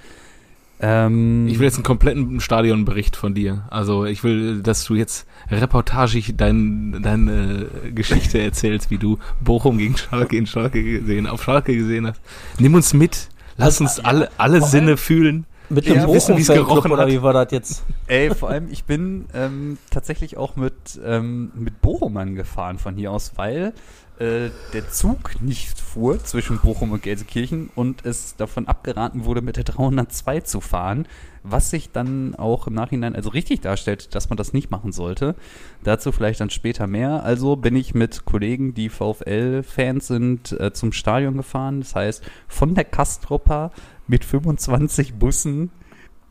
Ähm, 0.79 1.47
Ich 1.47 1.57
will 1.57 1.65
jetzt 1.65 1.75
einen 1.75 1.83
kompletten 1.83 2.39
Stadionbericht 2.39 3.15
von 3.15 3.33
dir. 3.33 3.63
Also 3.71 4.05
ich 4.05 4.23
will, 4.23 4.61
dass 4.61 4.83
du 4.85 4.93
jetzt 4.93 5.25
reportagig 5.49 6.35
dein, 6.37 7.01
deine 7.01 7.67
Geschichte 7.95 8.39
erzählst, 8.39 8.91
wie 8.91 8.99
du 8.99 9.17
Bochum 9.43 9.79
gegen 9.79 9.97
Schalke 9.97 10.37
in 10.37 10.45
Schalke 10.45 10.83
gesehen, 10.83 11.25
auf 11.25 11.43
Schalke 11.43 11.75
gesehen 11.75 12.05
hast. 12.07 12.21
Nimm 12.59 12.75
uns 12.75 12.93
mit. 12.93 13.29
Lass 13.57 13.81
uns 13.81 13.99
alle, 13.99 14.29
alle 14.37 14.61
Sinne 14.61 14.97
fühlen. 14.97 15.45
Mit 15.69 15.85
Ja, 15.85 15.95
dem 15.95 16.05
Bochum-Fanclub, 16.05 16.67
gerochen 16.67 16.91
oder 16.91 17.07
wie 17.07 17.21
war 17.21 17.33
das 17.33 17.51
jetzt? 17.51 17.83
Ey, 18.07 18.33
vor 18.33 18.49
allem, 18.49 18.69
ich 18.71 18.85
bin 18.85 19.25
ähm, 19.33 19.77
tatsächlich 19.89 20.37
auch 20.37 20.55
mit, 20.55 20.99
ähm, 21.05 21.51
mit 21.55 21.81
Bochum 21.81 22.35
gefahren 22.35 22.77
von 22.79 22.95
hier 22.95 23.11
aus, 23.11 23.33
weil 23.35 23.73
äh, 24.19 24.49
der 24.73 24.89
Zug 24.89 25.41
nicht 25.41 25.79
fuhr 25.79 26.23
zwischen 26.23 26.59
Bochum 26.59 26.91
und 26.91 27.03
Gelsenkirchen 27.03 27.69
und 27.75 28.05
es 28.05 28.35
davon 28.35 28.67
abgeraten 28.67 29.25
wurde, 29.25 29.41
mit 29.41 29.57
der 29.57 29.63
302 29.63 30.41
zu 30.41 30.59
fahren, 30.59 31.07
was 31.43 31.69
sich 31.69 31.91
dann 31.91 32.33
auch 32.35 32.67
im 32.67 32.73
Nachhinein 32.73 33.15
also 33.15 33.29
richtig 33.29 33.61
darstellt, 33.61 34.15
dass 34.15 34.29
man 34.29 34.37
das 34.37 34.53
nicht 34.53 34.71
machen 34.71 34.91
sollte. 34.91 35.35
Dazu 35.83 36.11
vielleicht 36.11 36.39
dann 36.39 36.49
später 36.49 36.87
mehr. 36.87 37.23
Also 37.23 37.55
bin 37.55 37.75
ich 37.75 37.93
mit 37.93 38.25
Kollegen, 38.25 38.73
die 38.73 38.89
VfL-Fans 38.89 40.07
sind, 40.07 40.51
äh, 40.59 40.73
zum 40.73 40.93
Stadion 40.93 41.37
gefahren. 41.37 41.81
Das 41.81 41.95
heißt, 41.95 42.23
von 42.47 42.73
der 42.73 42.85
Kastropper 42.85 43.71
mit 44.07 44.25
25 44.25 45.13
Bussen 45.13 45.69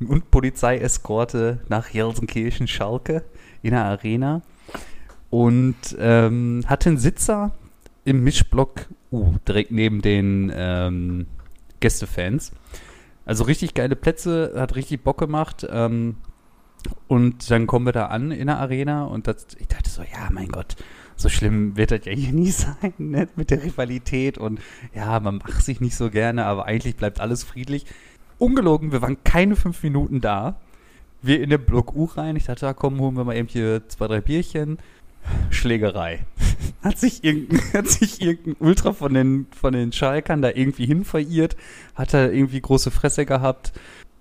und 0.01 0.31
Polizeieskorte 0.31 1.61
nach 1.69 1.91
Gelsenkirchen-Schalke 1.91 3.25
in 3.63 3.71
der 3.71 3.85
Arena 3.85 4.43
und 5.31 5.77
ähm, 5.99 6.65
hatte 6.67 6.91
einen 6.91 6.99
Sitzer 6.99 7.53
im 8.07 8.23
Mischblock 8.23 8.87
U, 9.11 9.35
direkt 9.47 9.73
neben 9.73 10.01
den 10.01 10.53
ähm, 10.55 11.27
Gästefans. 11.81 12.53
Also 13.25 13.45
richtig 13.45 13.75
geile 13.75 13.97
Plätze, 13.97 14.55
hat 14.57 14.77
richtig 14.77 15.03
Bock 15.03 15.19
gemacht. 15.19 15.67
Ähm, 15.69 16.17
und 17.09 17.51
dann 17.51 17.67
kommen 17.67 17.85
wir 17.85 17.93
da 17.93 18.07
an 18.07 18.31
in 18.31 18.47
der 18.47 18.59
Arena 18.59 19.05
und 19.05 19.27
das, 19.27 19.49
ich 19.59 19.67
dachte 19.67 19.91
so, 19.91 20.03
ja, 20.03 20.29
mein 20.31 20.49
Gott, 20.49 20.77
so 21.17 21.29
schlimm 21.29 21.77
wird 21.77 21.91
das 21.91 22.05
ja 22.05 22.13
hier 22.13 22.33
nie 22.33 22.53
sein, 22.53 22.95
ne? 22.99 23.29
mit 23.35 23.51
der 23.51 23.65
Rivalität 23.65 24.39
und 24.39 24.61
ja, 24.95 25.19
man 25.19 25.39
macht 25.39 25.65
sich 25.65 25.81
nicht 25.81 25.97
so 25.97 26.09
gerne, 26.09 26.47
aber 26.47 26.67
eigentlich 26.67 26.95
bleibt 26.95 27.19
alles 27.21 27.43
friedlich. 27.43 27.87
Ungelogen, 28.39 28.93
wir 28.93 29.03
waren 29.03 29.23
keine 29.25 29.57
fünf 29.57 29.83
Minuten 29.83 30.21
da. 30.21 30.61
Wir 31.23 31.43
in 31.43 31.51
den 31.51 31.65
Block 31.65 31.97
U 31.97 32.05
rein. 32.05 32.37
Ich 32.37 32.45
dachte, 32.45 32.73
komm, 32.79 33.01
holen 33.01 33.17
wir 33.17 33.25
mal 33.25 33.35
eben 33.35 33.49
hier 33.49 33.89
zwei, 33.89 34.07
drei 34.07 34.21
Bierchen. 34.21 34.79
Schlägerei. 35.51 36.25
Hat 36.83 36.99
sich 36.99 37.25
irgendein, 37.25 37.61
hat 37.73 37.89
sich 37.89 38.21
irgendein 38.21 38.57
Ultra 38.67 38.93
von 38.93 39.15
den, 39.15 39.47
von 39.59 39.73
den 39.73 39.93
Schalkern 39.93 40.43
da 40.43 40.51
irgendwie 40.51 40.87
hin 40.87 41.05
verirrt, 41.05 41.57
hat 41.95 42.15
er 42.15 42.33
irgendwie 42.33 42.61
große 42.61 42.91
Fresse 42.91 43.27
gehabt. 43.27 43.73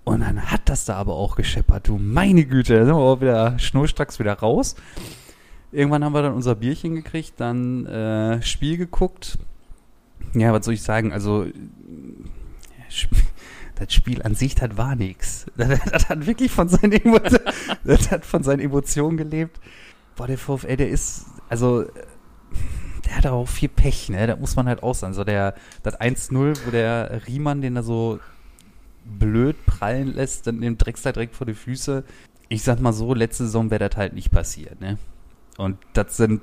Und 0.04 0.22
dann 0.22 0.52
hat 0.52 0.70
das 0.70 0.86
da 0.86 0.96
aber 0.96 1.16
auch 1.16 1.36
gescheppert, 1.36 1.88
du 1.88 1.98
meine 1.98 2.46
Güte, 2.46 2.78
da 2.78 2.86
sind 2.86 2.94
wir 2.94 3.02
auch 3.02 3.22
wieder 3.22 3.58
schnurstracks 3.58 4.20
wieder 4.20 4.34
raus. 4.34 4.76
Irgendwann 5.72 6.04
haben 6.04 6.14
wir 6.14 6.22
dann 6.22 6.34
unser 6.34 6.56
Bierchen 6.56 6.96
gekriegt, 6.96 7.34
dann 7.38 7.86
äh, 7.88 8.42
Spiel 8.44 8.78
geguckt. 8.78 9.40
Ja, 10.34 10.54
was 10.54 10.66
soll 10.66 10.76
ich 10.76 10.84
sagen, 10.84 11.12
also 11.12 11.46
das 13.76 13.94
Spiel 13.94 14.22
an 14.22 14.36
sich, 14.36 14.56
das 14.56 14.78
war 14.78 14.96
nix. 14.96 15.46
Das, 15.58 15.80
das 15.92 16.10
hat 16.10 16.26
wirklich 16.26 16.52
von 16.52 16.70
seinen, 16.70 17.02
das 17.84 18.12
hat 18.12 18.26
von 18.26 18.44
seinen 18.44 18.60
Emotionen 18.60 19.18
gelebt. 19.18 19.60
Boah, 20.16 20.28
der 20.28 20.38
VfL, 20.38 20.78
der 20.78 20.90
ist, 20.90 21.26
also, 21.50 21.86
der 23.06 23.18
hat 23.18 23.26
auch 23.28 23.48
viel 23.48 23.70
Pech, 23.70 24.10
ne? 24.10 24.28
Da 24.28 24.36
muss 24.36 24.56
man 24.56 24.68
halt 24.68 24.84
auch 24.84 24.96
sagen. 24.96 25.14
So 25.14 25.24
der, 25.24 25.56
das 25.84 26.00
1-0, 26.00 26.66
wo 26.66 26.72
der 26.72 27.22
Riemann 27.28 27.62
den 27.62 27.76
da 27.76 27.84
so 27.84 28.20
blöd 29.06 29.56
prallen 29.66 30.14
lässt, 30.14 30.48
dann 30.48 30.62
den 30.62 30.78
Drecksler 30.78 31.14
direkt 31.14 31.36
vor 31.36 31.46
die 31.46 31.54
Füße. 31.54 32.04
Ich 32.50 32.64
sag 32.64 32.80
mal 32.80 32.94
so, 32.94 33.14
letzte 33.14 33.46
Saison 33.46 33.70
wäre 33.72 33.88
das 33.88 33.98
halt 33.98 34.14
nicht 34.14 34.32
passiert, 34.32 34.82
ne? 34.82 34.98
Und 35.58 35.78
das 35.94 36.18
sind, 36.18 36.42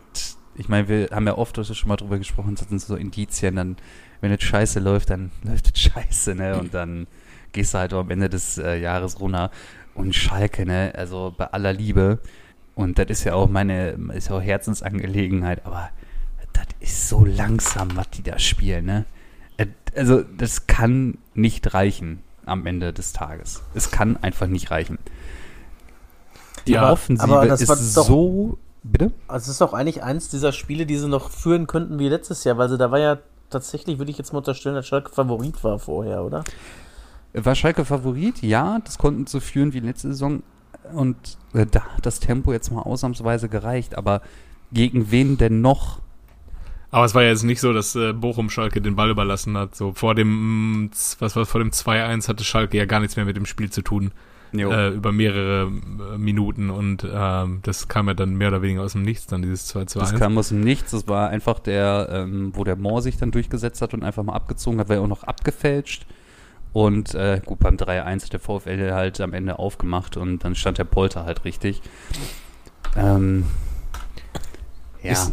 ich 0.55 0.69
meine, 0.69 0.89
wir 0.89 1.09
haben 1.11 1.27
ja 1.27 1.37
oft 1.37 1.65
schon 1.65 1.89
mal 1.89 1.97
drüber 1.97 2.19
gesprochen, 2.19 2.55
das 2.55 2.69
sind 2.69 2.81
so 2.81 2.97
Indizien, 2.97 3.57
dann, 3.57 3.77
wenn 4.21 4.33
es 4.33 4.43
scheiße 4.43 4.81
läuft, 4.81 5.11
dann 5.11 5.31
läuft 5.43 5.73
es 5.75 5.81
scheiße, 5.81 6.35
ne? 6.35 6.59
Und 6.59 6.75
dann 6.75 7.07
gehst 7.53 7.75
du 7.75 7.79
halt 7.79 7.93
am 7.93 8.11
Ende 8.11 8.29
des 8.29 8.59
äh, 8.59 8.77
Jahres 8.77 9.21
runter. 9.21 9.51
Und 9.95 10.15
Schalke, 10.15 10.65
ne? 10.65 10.93
Also 10.97 11.35
bei 11.37 11.47
aller 11.47 11.73
Liebe, 11.73 12.21
und 12.75 12.99
das 12.99 13.07
ist 13.09 13.25
ja 13.25 13.35
auch 13.35 13.49
meine, 13.49 13.91
ist 14.15 14.29
ja 14.31 14.37
auch 14.37 14.43
Herzensangelegenheit, 14.43 15.65
aber 15.67 15.91
das 16.53 16.67
ist 16.81 17.09
so 17.09 17.25
langsam, 17.25 17.97
was 17.97 18.11
die 18.11 18.23
da 18.23 18.39
spielen, 18.39 18.85
ne? 18.87 19.05
Äh, 19.57 19.67
Also, 19.95 20.23
das 20.23 20.67
kann 20.67 21.19
nicht 21.35 21.75
reichen 21.75 22.23
am 22.47 22.67
Ende 22.67 22.93
des 22.93 23.13
Tages. 23.13 23.63
Es 23.75 23.91
kann 23.91 24.17
einfach 24.17 24.47
nicht 24.47 24.71
reichen. 24.71 24.99
Die 26.67 26.73
Ja, 26.73 26.91
Offensive 26.93 27.31
aber 27.33 27.47
das 27.47 27.61
ist 27.61 27.69
war 27.69 27.77
doch- 27.77 28.07
so. 28.07 28.59
Bitte? 28.85 29.13
Also 29.29 29.45
es 29.45 29.57
ist 29.57 29.63
auch 29.63 29.75
eigentlich 29.75 30.03
eins 30.03 30.29
dieser 30.29 30.51
Spiele, 30.51 30.87
die 30.87 30.97
sie 30.97 31.09
noch 31.09 31.31
führen 31.31 31.69
könnten 31.69 32.01
wie 32.01 32.09
letztes 32.09 32.43
Jahr, 32.43 32.59
weil 32.59 32.69
sie 32.69 32.79
da 32.79 32.91
war 32.91 32.99
ja 32.99 33.19
tatsächlich, 33.49 33.99
würde 33.99 34.11
ich 34.11 34.19
jetzt 34.19 34.33
mal 34.33 34.39
unterstellen, 34.41 34.75
dass 34.75 34.89
Schalke 34.89 35.13
Favorit 35.13 35.63
war 35.63 35.79
vorher, 35.79 36.25
oder? 36.25 36.43
War 37.33 37.55
Schalke 37.55 37.85
Favorit? 37.85 38.43
Ja, 38.43 38.81
das 38.85 38.99
konnten 38.99 39.27
so 39.29 39.39
führen 39.39 39.73
wie 39.73 39.79
letzte 39.79 40.09
Saison. 40.09 40.43
Und 40.95 41.17
äh, 41.55 41.67
da 41.67 41.85
hat 41.85 42.07
das 42.07 42.21
Tempo 42.21 42.53
jetzt 42.53 42.71
mal 42.71 42.83
ausnahmsweise 42.83 43.49
gereicht. 43.49 43.97
Aber 43.97 44.23
gegen 44.73 45.11
wen 45.11 45.39
denn 45.39 45.61
noch? 45.61 46.01
Aber 46.91 47.07
es 47.07 47.15
war 47.15 47.23
ja 47.23 47.31
jetzt 47.31 47.45
nicht 47.45 47.61
so, 47.61 47.73
dass 47.73 47.95
äh, 47.97 48.13
Bochum 48.13 48.51
Schalke 48.51 48.81
den 48.81 48.97
Ball 48.97 49.11
überlassen 49.11 49.57
hat. 49.57 49.75
So 49.75 49.93
vor 49.93 50.15
dem, 50.15 50.91
was 51.19 51.37
war 51.37 51.47
vor 51.47 51.61
dem 51.61 51.71
2-1 51.71 52.29
hatte 52.29 52.45
Schalke 52.45 52.77
ja 52.77 52.85
gar 52.85 53.01
nichts 53.01 53.17
mehr 53.17 53.25
mit 53.25 53.37
dem 53.37 53.47
Spiel 53.47 53.71
zu 53.71 53.83
tun. 53.83 54.13
Äh, 54.55 54.91
über 54.91 55.13
mehrere 55.13 55.63
äh, 55.63 56.19
Minuten 56.19 56.69
und 56.69 57.07
ähm, 57.11 57.61
das 57.63 57.89
kam 57.89 58.09
ja 58.09 58.15
dann 58.15 58.35
mehr 58.35 58.49
oder 58.49 58.61
weniger 58.61 58.83
aus 58.83 58.93
dem 58.93 59.01
Nichts, 59.01 59.27
dann 59.27 59.41
dieses 59.41 59.67
2 59.69 59.87
zu 59.87 59.99
1. 59.99 60.11
Das 60.11 60.21
kam 60.21 60.37
aus 60.37 60.51
dem 60.51 60.61
Nichts. 60.61 60.91
Das 60.91 61.09
war 61.09 61.31
einfach 61.31 61.59
der, 61.59 62.09
ähm, 62.13 62.53
wo 62.55 62.63
der 62.63 62.77
Mohr 62.77 63.01
sich 63.01 63.17
dann 63.17 63.31
durchgesetzt 63.31 63.81
hat 63.81 63.95
und 63.95 64.03
einfach 64.03 64.23
mal 64.23 64.35
abgezogen 64.35 64.79
hat, 64.79 64.91
war 64.91 64.97
ja 64.97 65.03
auch 65.03 65.09
noch 65.09 65.25
abgefälscht. 65.25 66.05
Und 66.73 67.15
äh, 67.15 67.41
gut, 67.45 67.59
beim 67.59 67.77
3-1 67.77 68.25
hat 68.25 68.33
der 68.33 68.41
VfL 68.41 68.93
halt 68.93 69.21
am 69.21 69.35
Ende 69.35 69.59
aufgemacht 69.59 70.17
und 70.17 70.39
dann 70.45 70.55
stand 70.55 70.79
der 70.79 70.85
Polter 70.85 71.25
halt 71.25 71.45
richtig. 71.45 71.83
Ähm, 72.97 73.45
ja, 75.03 75.13
Ist- 75.13 75.33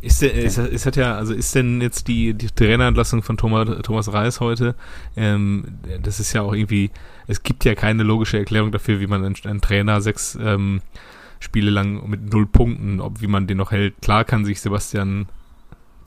Ist, 0.00 0.22
ist, 0.22 0.58
ist 0.58 0.86
hat 0.86 0.94
ja, 0.94 1.16
also 1.16 1.34
ist 1.34 1.52
denn 1.56 1.80
jetzt 1.80 2.06
die, 2.06 2.32
die 2.32 2.46
Trainerentlassung 2.46 3.22
von 3.24 3.36
Thomas, 3.36 3.68
Thomas 3.82 4.12
Reis 4.12 4.38
heute, 4.38 4.76
ähm, 5.16 5.64
das 6.00 6.20
ist 6.20 6.32
ja 6.32 6.42
auch 6.42 6.52
irgendwie, 6.52 6.92
es 7.26 7.42
gibt 7.42 7.64
ja 7.64 7.74
keine 7.74 8.04
logische 8.04 8.38
Erklärung 8.38 8.70
dafür, 8.70 9.00
wie 9.00 9.08
man 9.08 9.24
einen, 9.24 9.34
einen 9.44 9.60
Trainer 9.60 10.00
sechs 10.00 10.38
ähm, 10.40 10.82
Spiele 11.40 11.70
lang 11.72 12.08
mit 12.08 12.32
null 12.32 12.46
Punkten, 12.46 13.00
ob 13.00 13.20
wie 13.20 13.26
man 13.26 13.48
den 13.48 13.56
noch 13.56 13.72
hält. 13.72 14.00
Klar 14.00 14.24
kann 14.24 14.44
sich 14.44 14.60
Sebastian 14.60 15.26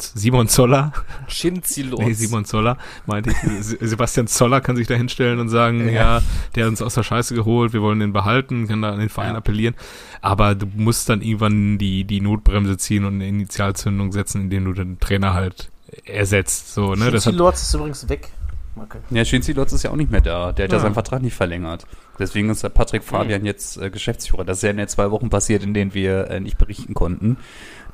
Simon 0.03 0.47
Zoller, 0.47 0.91
Schinzilos. 1.27 1.99
nee, 1.99 2.13
Simon 2.13 2.45
Zoller, 2.45 2.77
meinte 3.05 3.31
ich, 3.31 3.37
Se- 3.63 3.77
Sebastian 3.79 4.27
Zoller 4.27 4.61
kann 4.61 4.75
sich 4.75 4.87
da 4.87 4.95
hinstellen 4.95 5.39
und 5.39 5.49
sagen, 5.49 5.89
ja. 5.89 6.21
der 6.55 6.65
hat 6.65 6.69
uns 6.71 6.81
aus 6.81 6.93
der 6.95 7.03
Scheiße 7.03 7.35
geholt, 7.35 7.73
wir 7.73 7.81
wollen 7.81 7.99
den 7.99 8.13
behalten, 8.13 8.67
kann 8.67 8.81
da 8.81 8.91
an 8.91 8.99
den 8.99 9.09
Verein 9.09 9.31
Ja. 9.31 9.37
appellieren. 9.37 9.75
Aber 10.21 10.55
du 10.55 10.65
musst 10.75 11.09
dann 11.09 11.21
irgendwann 11.21 11.77
die, 11.77 12.03
die 12.03 12.21
Notbremse 12.21 12.77
ziehen 12.77 13.05
und 13.05 13.15
eine 13.15 13.27
Initialzündung 13.27 14.11
setzen, 14.11 14.41
indem 14.41 14.65
du 14.65 14.73
den 14.73 14.99
Trainer 14.99 15.33
halt 15.33 15.69
ersetzt. 16.05 16.73
So, 16.73 16.93
ne? 16.95 17.09
Lords 17.31 17.61
ist 17.63 17.73
übrigens 17.73 18.07
weg. 18.09 18.29
Marke. 18.73 18.99
Ja, 19.09 19.25
Shinzi 19.25 19.51
Lotz 19.51 19.73
ist 19.73 19.83
ja 19.83 19.89
auch 19.91 19.97
nicht 19.97 20.11
mehr 20.11 20.21
da. 20.21 20.53
Der 20.53 20.63
hat 20.63 20.71
ja, 20.71 20.77
Ja. 20.77 20.81
seinen 20.83 20.93
Vertrag 20.93 21.21
nicht 21.21 21.35
verlängert. 21.35 21.85
Deswegen 22.17 22.49
ist 22.49 22.63
der 22.63 22.69
Patrick 22.69 23.03
Fabian 23.03 23.43
jetzt 23.45 23.75
äh, 23.77 23.89
Geschäftsführer. 23.89 24.45
Das 24.45 24.59
ist 24.59 24.63
ja 24.63 24.69
in 24.69 24.77
den 24.77 24.87
zwei 24.87 25.11
Wochen 25.11 25.29
passiert, 25.29 25.61
in 25.63 25.73
denen 25.73 25.93
wir 25.93 26.29
äh, 26.29 26.39
nicht 26.39 26.57
berichten 26.57 26.93
konnten, 26.93 27.35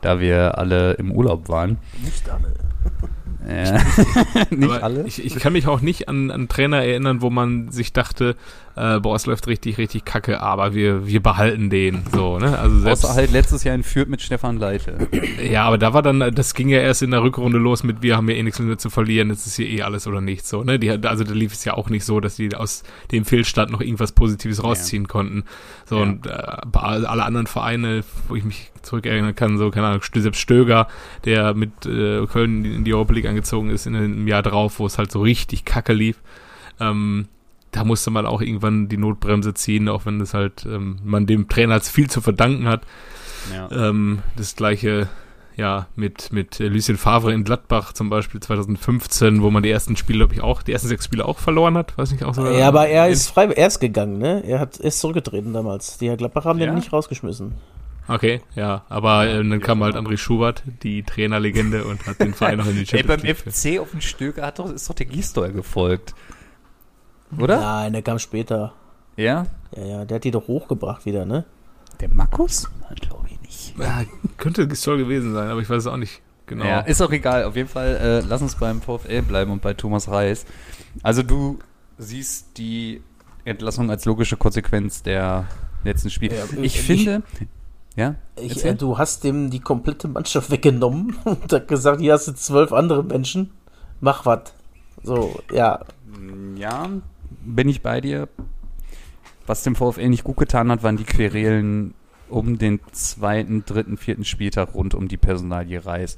da 0.01 0.20
wir 0.20 0.58
alle 0.58 0.94
im 0.94 1.12
Urlaub 1.12 1.50
waren. 1.50 1.77
Nicht 2.04 2.30
alle. 2.30 2.54
Äh, 3.48 3.80
nicht 4.50 4.70
aber 4.70 4.84
alle? 4.84 5.04
Ich, 5.08 5.24
ich 5.24 5.36
kann 5.36 5.54
mich 5.54 5.68
auch 5.68 5.82
nicht 5.82 6.10
an, 6.10 6.32
an 6.32 6.48
Trainer 6.48 6.84
erinnern, 6.84 7.22
wo 7.22 7.30
man 7.30 7.72
sich 7.72 7.94
dachte, 7.94 8.36
äh, 8.76 9.00
boah, 9.00 9.16
es 9.16 9.26
läuft 9.26 9.48
richtig, 9.48 9.78
richtig 9.78 10.06
kacke, 10.06 10.40
aber 10.42 10.74
wir, 10.76 11.08
wir 11.08 11.22
behalten 11.24 11.70
den. 11.70 12.04
So, 12.12 12.38
ne? 12.40 12.60
Also 12.60 12.80
selbst, 12.80 13.06
Außer 13.06 13.16
halt 13.16 13.32
letztes 13.32 13.64
Jahr 13.64 13.74
in 13.74 13.84
Fürth 13.84 14.08
mit 14.08 14.22
Stefan 14.22 14.58
Leite. 14.58 15.08
Ja, 15.42 15.64
aber 15.66 15.78
da 15.78 15.94
war 15.94 16.02
dann, 16.04 16.20
das 16.36 16.54
ging 16.54 16.70
ja 16.70 16.80
erst 16.80 17.02
in 17.02 17.12
der 17.12 17.24
Rückrunde 17.24 17.58
los 17.58 17.84
mit, 17.84 18.02
wir 18.02 18.18
haben 18.18 18.30
ja 18.30 18.36
eh 18.36 18.44
nichts 18.44 18.60
mehr 18.60 18.78
zu 18.78 18.90
verlieren, 18.90 19.30
jetzt 19.30 19.48
ist 19.48 19.56
hier 19.56 19.68
eh 19.68 19.82
alles 19.82 20.06
oder 20.08 20.22
nichts 20.22 20.50
so, 20.50 20.64
ne? 20.64 20.78
Die, 20.78 20.92
also 20.92 21.24
da 21.24 21.34
lief 21.34 21.54
es 21.54 21.66
ja 21.66 21.74
auch 21.74 21.90
nicht 21.90 22.06
so, 22.06 22.20
dass 22.20 22.36
die 22.36 22.54
aus 22.56 22.84
dem 23.12 23.26
Fehlstart 23.26 23.72
noch 23.72 23.82
irgendwas 23.82 24.12
Positives 24.12 24.64
rausziehen 24.64 25.08
konnten. 25.08 25.46
So, 25.86 25.98
Ja. 25.98 26.04
und 26.04 26.28
äh, 26.28 26.30
alle 26.74 27.24
anderen 27.26 27.48
Vereine, 27.48 28.04
wo 28.28 28.36
ich 28.36 28.44
mich 28.44 28.72
zurückerinnern 28.84 29.36
kann, 29.36 29.58
so, 29.58 29.72
keine 29.72 29.88
Ahnung, 29.88 30.02
selbst 30.14 30.40
Stöger, 30.40 30.88
der 31.26 31.54
mit 31.54 31.86
äh, 31.86 32.26
Köln 32.28 32.64
in 32.64 32.84
die 32.84 32.94
Europa 32.94 33.14
League 33.18 33.30
angezogen 33.30 33.70
ist 33.70 33.86
in 33.88 33.94
dem 33.94 34.28
Jahr 34.28 34.44
drauf, 34.44 34.80
wo 34.80 34.86
es 34.86 34.98
halt 34.98 35.12
so 35.12 35.22
richtig 35.22 35.66
kacke 35.66 35.94
lief, 35.94 36.18
ähm, 36.80 37.28
da 37.72 37.84
musste 37.84 38.12
man 38.12 38.26
auch 38.26 38.42
irgendwann 38.42 38.88
die 38.88 38.98
Notbremse 38.98 39.54
ziehen, 39.54 39.90
auch 39.90 40.06
wenn 40.06 40.20
das 40.20 40.34
halt 40.34 40.66
ähm, 40.66 41.00
man 41.04 41.26
dem 41.26 41.48
Trainer 41.50 41.74
als 41.74 41.90
viel 41.90 42.10
zu 42.10 42.22
verdanken 42.22 42.68
hat. 42.68 42.82
Ja. 43.54 43.70
Ähm, 43.90 44.20
das 44.36 44.56
gleiche, 44.56 45.10
ja, 45.56 45.88
mit, 45.96 46.32
mit 46.32 46.60
Lucien 46.60 46.98
Favre 46.98 47.34
in 47.34 47.44
Gladbach 47.44 47.94
zum 47.94 48.10
Beispiel 48.10 48.40
2015, 48.40 49.42
wo 49.42 49.52
man 49.52 49.64
die 49.64 49.70
ersten 49.70 49.96
Spiele, 49.96 50.20
glaube 50.20 50.34
ich, 50.34 50.42
auch, 50.42 50.64
die 50.64 50.72
ersten 50.72 50.88
sechs 50.88 51.06
Spiele 51.06 51.26
auch 51.26 51.40
verloren 51.40 51.78
hat, 51.78 51.98
weiß 51.98 52.12
nicht, 52.12 52.24
auch 52.24 52.34
so. 52.34 52.48
Ja, 52.48 52.68
aber 52.70 52.88
er 52.88 53.10
ist 53.10 53.30
frei, 53.30 53.46
er 53.46 53.68
ist 53.68 53.80
gegangen, 53.80 54.18
ne? 54.18 54.44
Er 54.46 54.60
hat 54.60 54.80
er 54.80 54.86
ist 54.86 55.00
zurückgetreten 55.00 55.54
damals. 55.54 55.98
Die 55.98 56.10
Herr 56.10 56.18
Gladbach 56.18 56.46
haben 56.46 56.60
Ja? 56.60 56.68
den 56.68 56.76
nicht 56.76 56.94
rausgeschmissen. 56.94 57.54
Okay, 58.08 58.42
ja, 58.56 58.84
aber 58.90 59.28
äh, 59.28 59.36
dann 59.38 59.60
kam 59.60 59.84
halt 59.84 59.96
André 59.96 60.18
Schubert, 60.18 60.64
die 60.84 61.04
Trainerlegende, 61.04 61.84
und 61.86 62.06
hat 62.08 62.20
den 62.22 62.34
Verein 62.34 62.58
noch 62.58 62.68
in 62.68 62.76
die 62.76 62.88
Ey, 62.96 63.04
beim 63.04 63.20
Champions 63.20 63.24
League. 63.24 63.46
geführt. 63.46 63.56
FC 63.56 63.80
auf 63.82 63.92
den 63.92 64.02
Stöger 64.02 64.46
hat 64.46 64.60
doch, 64.60 64.72
ist 64.72 64.90
doch 64.90 64.96
der 64.96 65.06
Gisdol 65.08 65.52
gefolgt. 65.52 66.16
Oder? 67.38 67.60
Nein, 67.60 67.94
der 67.94 68.02
kam 68.02 68.20
später. 68.20 68.74
Ja? 69.18 69.46
Ja, 69.76 69.86
ja, 69.86 70.06
der 70.06 70.16
hat 70.16 70.24
die 70.24 70.32
doch 70.32 70.48
hochgebracht 70.48 71.06
wieder, 71.06 71.26
ne? 71.26 71.46
Der 72.00 72.10
Markus? 72.14 72.70
Glaube 73.02 73.28
ich 73.30 73.42
nicht. 73.42 73.74
Ja, 73.78 74.04
könnte 74.38 74.68
Gistol 74.68 74.98
gewesen 74.98 75.34
sein, 75.34 75.50
aber 75.50 75.60
ich 75.62 75.70
weiß 75.70 75.80
es 75.80 75.88
auch 75.88 75.98
nicht 75.98 76.22
genau. 76.46 76.66
Ja, 76.66 76.80
ist 76.82 77.02
auch 77.02 77.12
egal. 77.12 77.44
Auf 77.44 77.56
jeden 77.56 77.68
Fall, 77.68 77.96
äh, 77.98 78.20
lass 78.28 78.42
uns 78.42 78.56
beim 78.56 78.82
VfL 78.82 79.24
bleiben 79.24 79.52
und 79.52 79.62
bei 79.62 79.74
Thomas 79.74 80.08
Reis. 80.10 80.46
Also 81.04 81.24
du 81.24 81.60
siehst 81.98 82.58
die 82.58 83.02
Entlassung 83.44 83.90
als 83.90 84.06
logische 84.06 84.38
Konsequenz 84.38 85.04
der 85.04 85.46
letzten 85.84 86.10
Spiele. 86.10 86.36
Ja, 86.38 86.44
ich 86.62 86.76
ich- 86.78 86.82
finde, 86.82 87.24
ja, 87.98 88.16
Ich, 88.39 88.63
äh, 88.63 88.75
du 88.75 88.98
hast 88.98 89.24
dem 89.24 89.50
die 89.50 89.60
komplette 89.60 90.08
Mannschaft 90.08 90.51
weggenommen 90.51 91.18
und 91.25 91.51
hat 91.51 91.68
gesagt, 91.68 92.00
hier 92.00 92.13
hast 92.13 92.27
du 92.27 92.34
zwölf 92.34 92.72
andere 92.72 93.04
Menschen, 93.04 93.51
mach 94.00 94.25
was. 94.25 94.54
So, 95.04 95.39
ja. 95.51 95.84
ja, 96.56 96.89
bin 97.42 97.68
ich 97.68 97.82
bei 97.82 98.00
dir. 98.00 98.30
Was 99.48 99.63
dem 99.63 99.75
VfL 99.75 100.10
nicht 100.10 100.24
gut 100.24 100.38
getan 100.38 100.72
hat, 100.72 100.84
waren 100.84 100.98
die 100.98 101.06
Querelen 101.06 101.94
um 102.30 102.58
den 102.58 102.82
zweiten, 102.92 103.66
dritten, 103.66 103.98
vierten 103.98 104.25
Spieltag 104.25 104.75
rund 104.75 104.94
um 104.94 105.08
die 105.08 105.18
Personalie 105.18 105.84
Reis. 105.86 106.18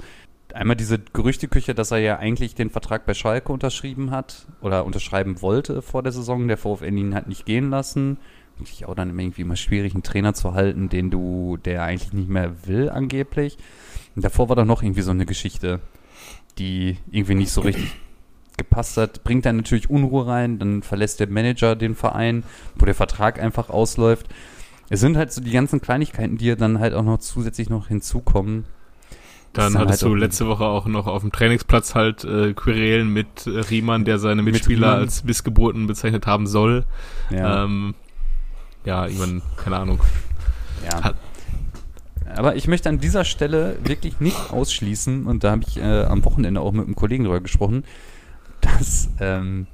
Einmal 0.53 0.75
diese 0.75 0.97
Gerüchteküche, 0.97 1.75
dass 1.75 1.91
er 1.91 1.99
ja 1.99 2.17
eigentlich 2.17 2.55
den 2.55 2.71
Vertrag 2.71 3.05
bei 3.05 3.13
Schalke 3.13 3.53
unterschrieben 3.53 4.09
hat 4.09 4.47
oder 4.61 4.83
unterschreiben 4.83 5.41
wollte 5.41 5.81
vor 5.81 6.01
der 6.01 6.11
Saison. 6.11 6.47
Der 6.47 6.57
VfL 6.57 6.97
ihn 6.97 7.13
hat 7.13 7.27
nicht 7.27 7.45
gehen 7.45 7.69
lassen. 7.69 8.17
Natürlich 8.59 8.85
auch 8.85 8.95
dann 8.95 9.17
irgendwie 9.17 9.41
immer 9.41 9.55
schwierig, 9.55 9.93
einen 9.93 10.03
Trainer 10.03 10.33
zu 10.33 10.53
halten, 10.53 10.89
den 10.89 11.09
du, 11.09 11.57
der 11.57 11.83
eigentlich 11.83 12.13
nicht 12.13 12.29
mehr 12.29 12.67
will, 12.67 12.89
angeblich. 12.89 13.57
Und 14.15 14.25
davor 14.25 14.49
war 14.49 14.55
doch 14.55 14.65
noch 14.65 14.83
irgendwie 14.83 15.01
so 15.01 15.11
eine 15.11 15.25
Geschichte, 15.25 15.79
die 16.57 16.97
irgendwie 17.11 17.35
nicht 17.35 17.51
so 17.51 17.61
richtig 17.61 17.91
gepasst 18.57 18.97
hat. 18.97 19.23
Bringt 19.23 19.45
dann 19.45 19.57
natürlich 19.57 19.89
Unruhe 19.89 20.27
rein, 20.27 20.59
dann 20.59 20.83
verlässt 20.83 21.19
der 21.19 21.29
Manager 21.29 21.75
den 21.75 21.95
Verein, 21.95 22.43
wo 22.75 22.85
der 22.85 22.95
Vertrag 22.95 23.41
einfach 23.41 23.69
ausläuft. 23.69 24.27
Es 24.89 24.99
sind 24.99 25.17
halt 25.17 25.31
so 25.31 25.41
die 25.41 25.51
ganzen 25.51 25.81
Kleinigkeiten, 25.81 26.37
die 26.37 26.55
dann 26.55 26.79
halt 26.79 26.93
auch 26.93 27.03
noch 27.03 27.19
zusätzlich 27.19 27.69
noch 27.69 27.87
hinzukommen. 27.87 28.65
Dann 29.53 29.73
dann 29.73 29.81
hattest 29.81 30.03
halt 30.03 30.11
du 30.11 30.15
letzte 30.15 30.47
Woche 30.47 30.65
auch 30.65 30.85
noch 30.85 31.07
auf 31.07 31.21
dem 31.21 31.31
Trainingsplatz 31.31 31.95
halt 31.95 32.23
äh, 32.23 32.53
Querelen 32.53 33.11
mit 33.11 33.47
äh, 33.47 33.61
Riemann, 33.61 34.05
der 34.05 34.19
seine 34.19 34.43
Mit 34.43 34.53
Mitspieler 34.53 34.87
Riemann. 34.87 34.99
als 34.99 35.23
Missgeburten 35.23 35.87
bezeichnet 35.87 36.27
haben 36.27 36.45
soll. 36.45 36.85
Ja. 37.31 37.63
Ähm, 37.63 37.95
ja, 38.89 39.05
ich 39.07 39.17
meine, 39.19 39.41
keine 39.55 39.77
Ahnung. 39.77 39.99
Ja. 40.83 41.03
Hat- 41.03 41.15
Aber 42.35 42.55
ich 42.55 42.67
möchte 42.67 42.89
an 42.89 42.99
dieser 42.99 43.23
Stelle 43.23 43.77
wirklich 43.83 44.19
nicht 44.19 44.51
ausschließen, 44.51 45.25
und 45.27 45.43
da 45.43 45.51
habe 45.51 45.61
ich 45.67 45.77
äh, 45.77 46.03
am 46.05 46.25
Wochenende 46.25 46.59
auch 46.61 46.71
mit 46.71 46.85
einem 46.85 46.95
Kollegen 46.95 47.23
drüber 47.23 47.39
gesprochen, 47.39 47.83
dass 48.61 49.09
ähm, 49.19 49.67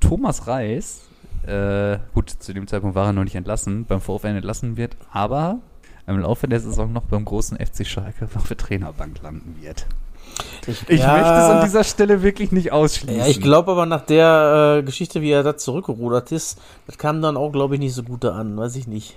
Thomas 0.00 0.46
Reis, 0.48 1.02
äh, 1.46 1.98
gut, 2.14 2.30
zu 2.30 2.52
dem 2.52 2.66
Zeitpunkt 2.66 2.96
war 2.96 3.06
er 3.06 3.12
noch 3.12 3.24
nicht 3.24 3.36
entlassen, 3.36 3.84
beim 3.84 4.00
VfL 4.00 4.26
entlassen 4.28 4.76
wird, 4.76 4.96
aber 5.12 5.60
im 6.08 6.18
Laufe 6.18 6.48
der 6.48 6.58
Saison 6.60 6.92
noch 6.92 7.04
beim 7.04 7.24
großen 7.24 7.56
FC 7.58 7.86
Schalke 7.86 8.28
auf 8.34 8.48
der 8.48 8.56
Trainerbank 8.56 9.22
landen 9.22 9.56
wird. 9.60 9.86
Ich, 10.66 10.88
Ich 10.88 11.00
ja, 11.00 11.12
möchte 11.12 11.28
es 11.28 11.50
an 11.50 11.64
dieser 11.64 11.84
Stelle 11.84 12.22
wirklich 12.22 12.52
nicht 12.52 12.72
ausschließen. 12.72 13.20
Ja, 13.20 13.26
ich 13.26 13.40
glaube 13.40 13.72
aber 13.72 13.86
nach 13.86 14.02
der 14.02 14.78
äh, 14.78 14.82
Geschichte, 14.82 15.20
wie 15.20 15.30
er 15.30 15.42
da 15.42 15.56
zurückgerudert 15.56 16.32
ist, 16.32 16.60
das 16.86 16.98
kam 16.98 17.20
dann 17.22 17.36
auch, 17.36 17.50
glaube 17.50 17.74
ich, 17.74 17.80
nicht 17.80 17.94
so 17.94 18.02
gut 18.02 18.24
an. 18.24 18.56
Weiß 18.56 18.76
ich 18.76 18.86
nicht. 18.86 19.14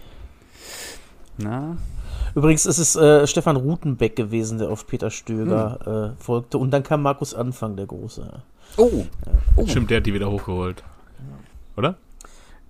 Na, 1.38 1.78
Übrigens 2.36 2.66
ist 2.66 2.80
es 2.80 2.98
äh, 2.98 3.25
Stefan 3.28 3.56
Rutenbeck 3.56 4.18
gewesen, 4.18 4.58
der 4.58 4.70
auf 4.70 4.86
Peter 4.88 5.10
Stöger 5.10 6.14
äh, 6.18 6.22
folgte. 6.22 6.58
Und 6.58 6.72
dann 6.72 6.84
kam 6.84 7.02
Markus 7.02 7.34
Anfang, 7.34 7.78
der 7.78 7.86
Große. 7.86 8.44
oh, 8.75 9.06
oh. 9.56 9.68
Stimmt, 9.68 9.90
der 9.90 9.98
hat 9.98 10.06
die 10.06 10.14
wieder 10.14 10.30
hochgeholt. 10.30 10.84
Oder? 11.78 11.96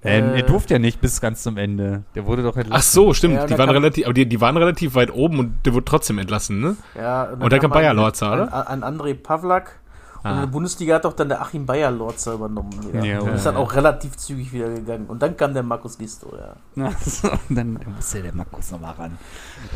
Ähm, 0.05 0.29
Äh, 0.33 0.37
er 0.37 0.43
durfte 0.43 0.75
ja 0.75 0.79
nicht 0.79 1.01
bis 1.01 1.19
ganz 1.21 1.43
zum 1.43 1.57
Ende. 1.57 2.03
Der 2.15 2.25
wurde 2.25 2.43
doch 2.43 2.55
entlassen. 2.57 2.73
Ach 2.77 2.81
so, 2.81 3.13
stimmt. 3.13 3.35
Ja, 3.35 3.45
die 3.47 3.57
waren 3.57 3.67
kam- 3.67 3.75
relativ, 3.75 4.05
aber 4.05 4.13
die, 4.13 4.25
die 4.27 4.39
waren 4.41 4.55
relativ 4.57 4.95
weit 4.95 5.11
oben 5.11 5.39
und 5.39 5.65
der 5.65 5.73
wurde 5.73 5.85
trotzdem 5.85 6.17
entlassen, 6.19 6.59
ne? 6.61 6.75
Ja, 6.95 7.23
Und 7.39 7.51
dann 7.51 7.59
kam 7.59 7.71
Bayer 7.71 7.93
Lorzer, 7.93 8.33
oder? 8.33 8.67
Ein, 8.69 8.83
ein 8.83 8.97
André 8.99 9.13
Pavlak. 9.15 9.79
Und 10.23 10.31
in 10.31 10.37
Ah. 10.37 10.39
der 10.41 10.47
Bundesliga 10.47 10.95
hat 10.95 11.05
doch 11.05 11.13
dann 11.13 11.29
der 11.29 11.39
Achim 11.39 11.67
Bayer 11.67 11.91
Lorzer 11.91 12.33
übernommen. 12.33 12.71
Wieder. 12.87 13.05
Ja, 13.05 13.19
und 13.19 13.29
ist 13.35 13.45
dann 13.45 13.53
ja. 13.53 13.59
auch 13.61 13.75
relativ 13.75 14.17
zügig 14.17 14.51
wieder 14.53 14.69
gegangen. 14.73 15.05
Und 15.05 15.21
dann 15.21 15.37
kam 15.37 15.53
der 15.53 15.61
Markus 15.61 15.99
Gisto, 15.99 16.33
ja. 16.35 16.55
Ach 16.91 16.99
so, 17.01 17.29
dann 17.49 17.79
muss 17.95 18.11
ja 18.11 18.21
der 18.21 18.33
Markus 18.33 18.71
nochmal 18.71 18.93
ran. 18.95 19.17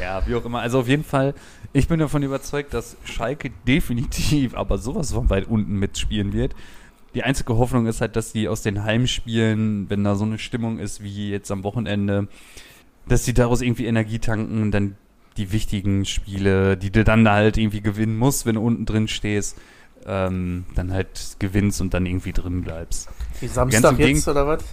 Ja, 0.01 0.25
wie 0.25 0.33
auch 0.33 0.43
immer. 0.45 0.62
Also 0.62 0.79
auf 0.79 0.88
jeden 0.88 1.03
Fall, 1.03 1.36
ich 1.71 1.88
bin 1.88 2.00
davon 2.00 2.24
überzeugt, 2.24 2.74
dass 2.74 2.98
Schalke 3.03 3.51
definitiv, 3.67 4.55
aber 4.55 4.79
sowas 4.79 5.12
von 5.13 5.29
weit 5.29 5.48
unten 5.48 5.75
mitspielen 5.75 6.33
wird. 6.33 6.55
Die 7.13 7.23
einzige 7.23 7.57
Hoffnung 7.57 7.87
ist 7.87 8.01
halt, 8.01 8.15
dass 8.15 8.31
die 8.31 8.47
aus 8.47 8.61
den 8.61 8.83
Heimspielen, 8.83 9.89
wenn 9.89 10.03
da 10.03 10.15
so 10.15 10.25
eine 10.25 10.37
Stimmung 10.37 10.79
ist 10.79 11.03
wie 11.03 11.31
jetzt 11.31 11.51
am 11.51 11.63
Wochenende, 11.63 12.27
dass 13.07 13.23
die 13.23 13.33
daraus 13.33 13.61
irgendwie 13.61 13.85
Energie 13.85 14.19
tanken 14.19 14.61
und 14.61 14.71
dann 14.71 14.95
die 15.37 15.51
wichtigen 15.51 16.05
Spiele, 16.05 16.77
die 16.77 16.91
du 16.91 17.03
dann 17.03 17.27
halt 17.27 17.57
irgendwie 17.57 17.81
gewinnen 17.81 18.17
musst, 18.17 18.45
wenn 18.45 18.55
du 18.55 18.61
unten 18.61 18.85
drin 18.85 19.07
stehst, 19.07 19.57
ähm, 20.05 20.65
dann 20.75 20.91
halt 20.91 21.37
gewinnst 21.39 21.81
und 21.81 21.93
dann 21.93 22.05
irgendwie 22.05 22.33
drin 22.33 22.61
bleibst. 22.61 23.09
Wie 23.39 23.47
Samstag 23.47 23.97
jetzt, 23.99 24.27
oder 24.27 24.47
was? 24.47 24.63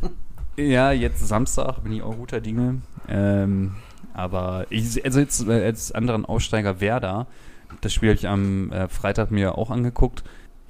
Ja, 0.54 0.92
jetzt 0.92 1.26
Samstag 1.26 1.82
bin 1.82 1.92
ich 1.92 2.02
auch 2.02 2.14
guter 2.14 2.42
Dinge. 2.42 2.82
Ähm, 3.08 3.72
aber 4.12 4.66
ich, 4.68 5.02
also 5.02 5.18
jetzt 5.18 5.48
äh, 5.48 5.64
als 5.64 5.92
anderen 5.92 6.26
Aussteiger 6.26 6.78
Werder, 6.78 7.26
das 7.80 7.94
Spiel 7.94 8.10
habe 8.10 8.18
ich 8.18 8.28
am 8.28 8.70
äh, 8.70 8.86
Freitag 8.88 9.30
mir 9.30 9.56
auch 9.56 9.70
angeguckt. 9.70 10.24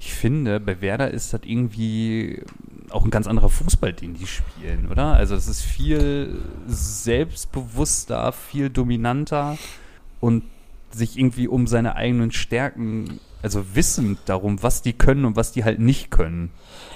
Ich 0.05 0.13
finde, 0.13 0.59
bei 0.59 0.81
Werder 0.81 1.11
ist 1.11 1.31
das 1.31 1.41
irgendwie 1.45 2.43
auch 2.89 3.05
ein 3.05 3.09
ganz 3.09 3.25
anderer 3.25 3.47
Fußball, 3.49 3.93
den 3.93 4.15
die 4.15 4.27
spielen, 4.27 4.89
oder? 4.91 5.13
Also 5.13 5.33
es 5.33 5.47
ist 5.47 5.61
viel 5.61 6.41
selbstbewusster, 6.67 8.33
viel 8.33 8.69
dominanter 8.69 9.57
und 10.19 10.43
sich 10.91 11.17
irgendwie 11.17 11.47
um 11.47 11.67
seine 11.67 11.95
eigenen 11.95 12.33
Stärken, 12.33 13.21
also 13.41 13.75
wissend 13.75 14.19
darum, 14.25 14.61
was 14.61 14.81
die 14.81 14.91
können 14.91 15.23
und 15.23 15.37
was 15.37 15.53
die 15.53 15.63
halt 15.63 15.79
nicht 15.79 16.11
können. 16.11 16.51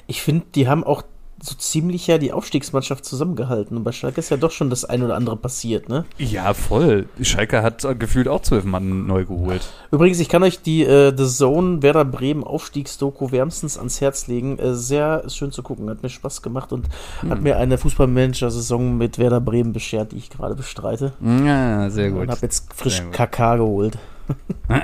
Ich 0.07 0.21
finde, 0.21 0.45
die 0.53 0.67
haben 0.67 0.83
auch 0.83 1.03
so 1.41 1.55
ziemlich 1.55 2.07
ja 2.07 2.17
die 2.17 2.33
Aufstiegsmannschaft 2.33 3.05
zusammengehalten. 3.05 3.77
Und 3.77 3.83
bei 3.83 3.91
Schalke 3.91 4.19
ist 4.19 4.29
ja 4.29 4.37
doch 4.37 4.51
schon 4.51 4.69
das 4.69 4.85
ein 4.85 5.03
oder 5.03 5.15
andere 5.15 5.37
passiert, 5.37 5.89
ne? 5.89 6.05
Ja, 6.17 6.53
voll. 6.53 7.07
Schalke 7.21 7.61
hat 7.61 7.85
gefühlt 7.99 8.27
auch 8.27 8.41
zwölf 8.41 8.65
Mann 8.65 9.05
neu 9.05 9.25
geholt. 9.25 9.67
Übrigens, 9.91 10.19
ich 10.19 10.29
kann 10.29 10.43
euch 10.43 10.61
die 10.61 10.83
äh, 10.83 11.13
The 11.15 11.27
Zone 11.27 11.83
Werder 11.83 12.05
Bremen 12.05 12.43
Aufstiegsdoku 12.43 13.31
wärmstens 13.31 13.77
ans 13.77 14.01
Herz 14.01 14.27
legen. 14.27 14.57
Äh, 14.57 14.73
sehr 14.73 15.29
schön 15.29 15.51
zu 15.51 15.63
gucken, 15.63 15.89
hat 15.89 16.03
mir 16.03 16.09
Spaß 16.09 16.41
gemacht 16.41 16.73
und 16.73 16.87
hat 17.29 17.41
mir 17.41 17.57
eine 17.57 17.77
Fußballmanager-Saison 17.77 18.97
mit 18.97 19.19
Werder 19.19 19.41
Bremen 19.41 19.73
beschert, 19.73 20.11
die 20.11 20.17
ich 20.17 20.29
gerade 20.29 20.55
bestreite. 20.55 21.13
Ja, 21.21 21.89
sehr 21.89 22.11
gut. 22.11 22.21
Und 22.21 22.31
habe 22.31 22.41
jetzt 22.41 22.73
frisch. 22.73 23.03
KK 23.11 23.57
geholt. 23.57 23.97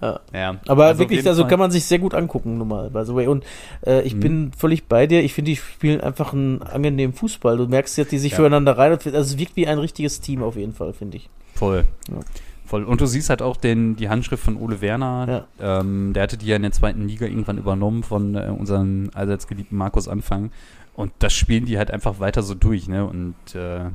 Ja. 0.00 0.56
Aber 0.68 0.86
Also 0.86 1.00
wirklich, 1.00 1.26
also 1.26 1.42
Fall- 1.42 1.50
kann 1.50 1.58
man 1.58 1.70
sich 1.70 1.84
sehr 1.84 1.98
gut 1.98 2.14
angucken, 2.14 2.56
normal, 2.58 2.90
by 2.90 3.04
the 3.04 3.14
way. 3.14 3.26
Und 3.26 3.44
äh, 3.86 4.02
ich 4.02 4.14
Mhm. 4.14 4.20
bin 4.20 4.52
völlig 4.56 4.84
bei 4.86 5.06
dir. 5.06 5.22
Ich 5.22 5.34
finde, 5.34 5.50
die 5.50 5.56
spielen 5.56 6.00
einfach 6.00 6.32
einen 6.32 6.62
angenehmen 6.62 7.14
Fußball. 7.14 7.56
Du 7.56 7.66
merkst 7.66 7.98
jetzt, 7.98 8.12
die 8.12 8.18
sich 8.18 8.32
Ja. 8.32 8.36
füreinander 8.36 8.78
rein. 8.78 8.92
Also 8.92 9.08
es 9.18 9.38
wirkt 9.38 9.56
wie 9.56 9.66
ein 9.66 9.78
richtiges 9.78 10.20
Team 10.20 10.42
auf 10.42 10.56
jeden 10.56 10.72
Fall, 10.72 10.92
finde 10.92 11.16
ich. 11.16 11.28
Voll. 11.54 11.84
Ja. 12.10 12.20
Voll. 12.64 12.84
Und 12.84 13.00
du 13.00 13.06
siehst 13.06 13.30
halt 13.30 13.40
auch 13.40 13.56
den, 13.56 13.96
die 13.96 14.08
Handschrift 14.10 14.44
von 14.44 14.56
Ole 14.56 14.80
Werner. 14.82 15.46
Ähm, 15.58 16.12
der 16.12 16.22
hatte 16.24 16.36
die 16.36 16.46
ja 16.46 16.56
in 16.56 16.62
der 16.62 16.72
zweiten 16.72 17.08
Liga 17.08 17.24
irgendwann 17.26 17.56
übernommen 17.58 18.02
von 18.02 18.34
äh, 18.34 18.52
unserem 18.56 19.10
allseits 19.14 19.46
geliebten 19.46 19.76
Markus 19.76 20.06
Anfang. 20.06 20.50
Und 20.94 21.12
das 21.20 21.32
spielen 21.32 21.64
die 21.64 21.78
halt 21.78 21.90
einfach 21.90 22.20
weiter 22.20 22.42
so 22.42 22.54
durch, 22.54 22.86
ne? 22.88 23.06
Und 23.06 23.34
äh, 23.54 23.86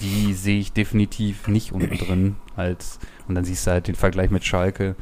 die 0.00 0.32
sehe 0.34 0.58
ich 0.58 0.72
definitiv 0.72 1.48
nicht 1.48 1.72
unten 1.72 1.96
drin. 1.96 2.36
Halt. 2.56 2.84
Und 3.28 3.34
dann 3.34 3.44
siehst 3.44 3.66
du 3.66 3.72
halt 3.72 3.88
den 3.88 3.94
Vergleich 3.94 4.30
mit 4.30 4.44
Schalke. 4.44 4.96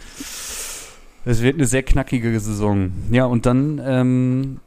Es 1.25 1.43
wird 1.43 1.57
eine 1.57 1.67
sehr 1.67 1.83
knackige 1.83 2.39
Saison. 2.41 2.93
Ja, 3.11 3.27
und 3.27 3.47
dann, 3.47 3.81
ähm, 3.85 4.61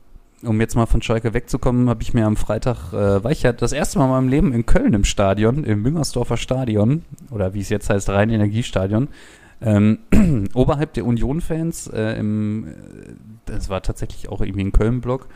um 0.43 0.59
jetzt 0.59 0.75
mal 0.75 0.85
von 0.85 1.01
Schalke 1.01 1.33
wegzukommen, 1.33 1.89
habe 1.89 2.01
ich 2.03 2.13
mir 2.13 2.25
am 2.25 2.35
Freitag, 2.35 2.93
äh, 2.93 3.23
war 3.23 3.31
ich 3.31 3.43
ja 3.43 3.53
das 3.53 3.71
erste 3.71 3.99
Mal 3.99 4.05
in 4.05 4.11
meinem 4.11 4.29
Leben 4.29 4.53
in 4.53 4.65
Köln 4.65 4.93
im 4.93 5.03
Stadion, 5.03 5.63
im 5.63 5.81
Müngersdorfer 5.81 6.37
Stadion, 6.37 7.03
oder 7.29 7.53
wie 7.53 7.61
es 7.61 7.69
jetzt 7.69 7.89
heißt, 7.89 8.09
Rhein-Energiestadion. 8.09 9.07
Ähm, 9.61 9.99
oberhalb 10.53 10.93
der 10.93 11.05
Union-Fans, 11.05 11.87
äh, 11.87 12.19
äh, 12.19 12.63
das 13.45 13.69
war 13.69 13.81
tatsächlich 13.83 14.29
auch 14.29 14.41
irgendwie 14.41 14.63
ein 14.63 14.71
Köln-Block. 14.71 15.27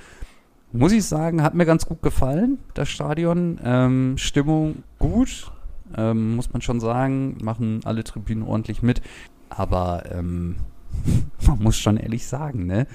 Muss 0.77 0.91
ich 0.91 1.05
sagen, 1.05 1.41
hat 1.41 1.53
mir 1.53 1.65
ganz 1.65 1.85
gut 1.85 2.01
gefallen, 2.01 2.59
das 2.73 2.89
Stadion. 2.89 3.59
Ähm, 3.63 4.17
Stimmung 4.17 4.83
gut, 4.99 5.51
ähm, 5.95 6.35
muss 6.35 6.51
man 6.51 6.61
schon 6.61 6.79
sagen. 6.79 7.37
Machen 7.41 7.79
alle 7.85 8.03
Tribünen 8.03 8.43
ordentlich 8.43 8.81
mit. 8.81 9.01
Aber 9.49 10.03
ähm, 10.11 10.57
man 11.47 11.59
muss 11.59 11.77
schon 11.77 11.97
ehrlich 11.97 12.27
sagen, 12.27 12.65
ne? 12.65 12.87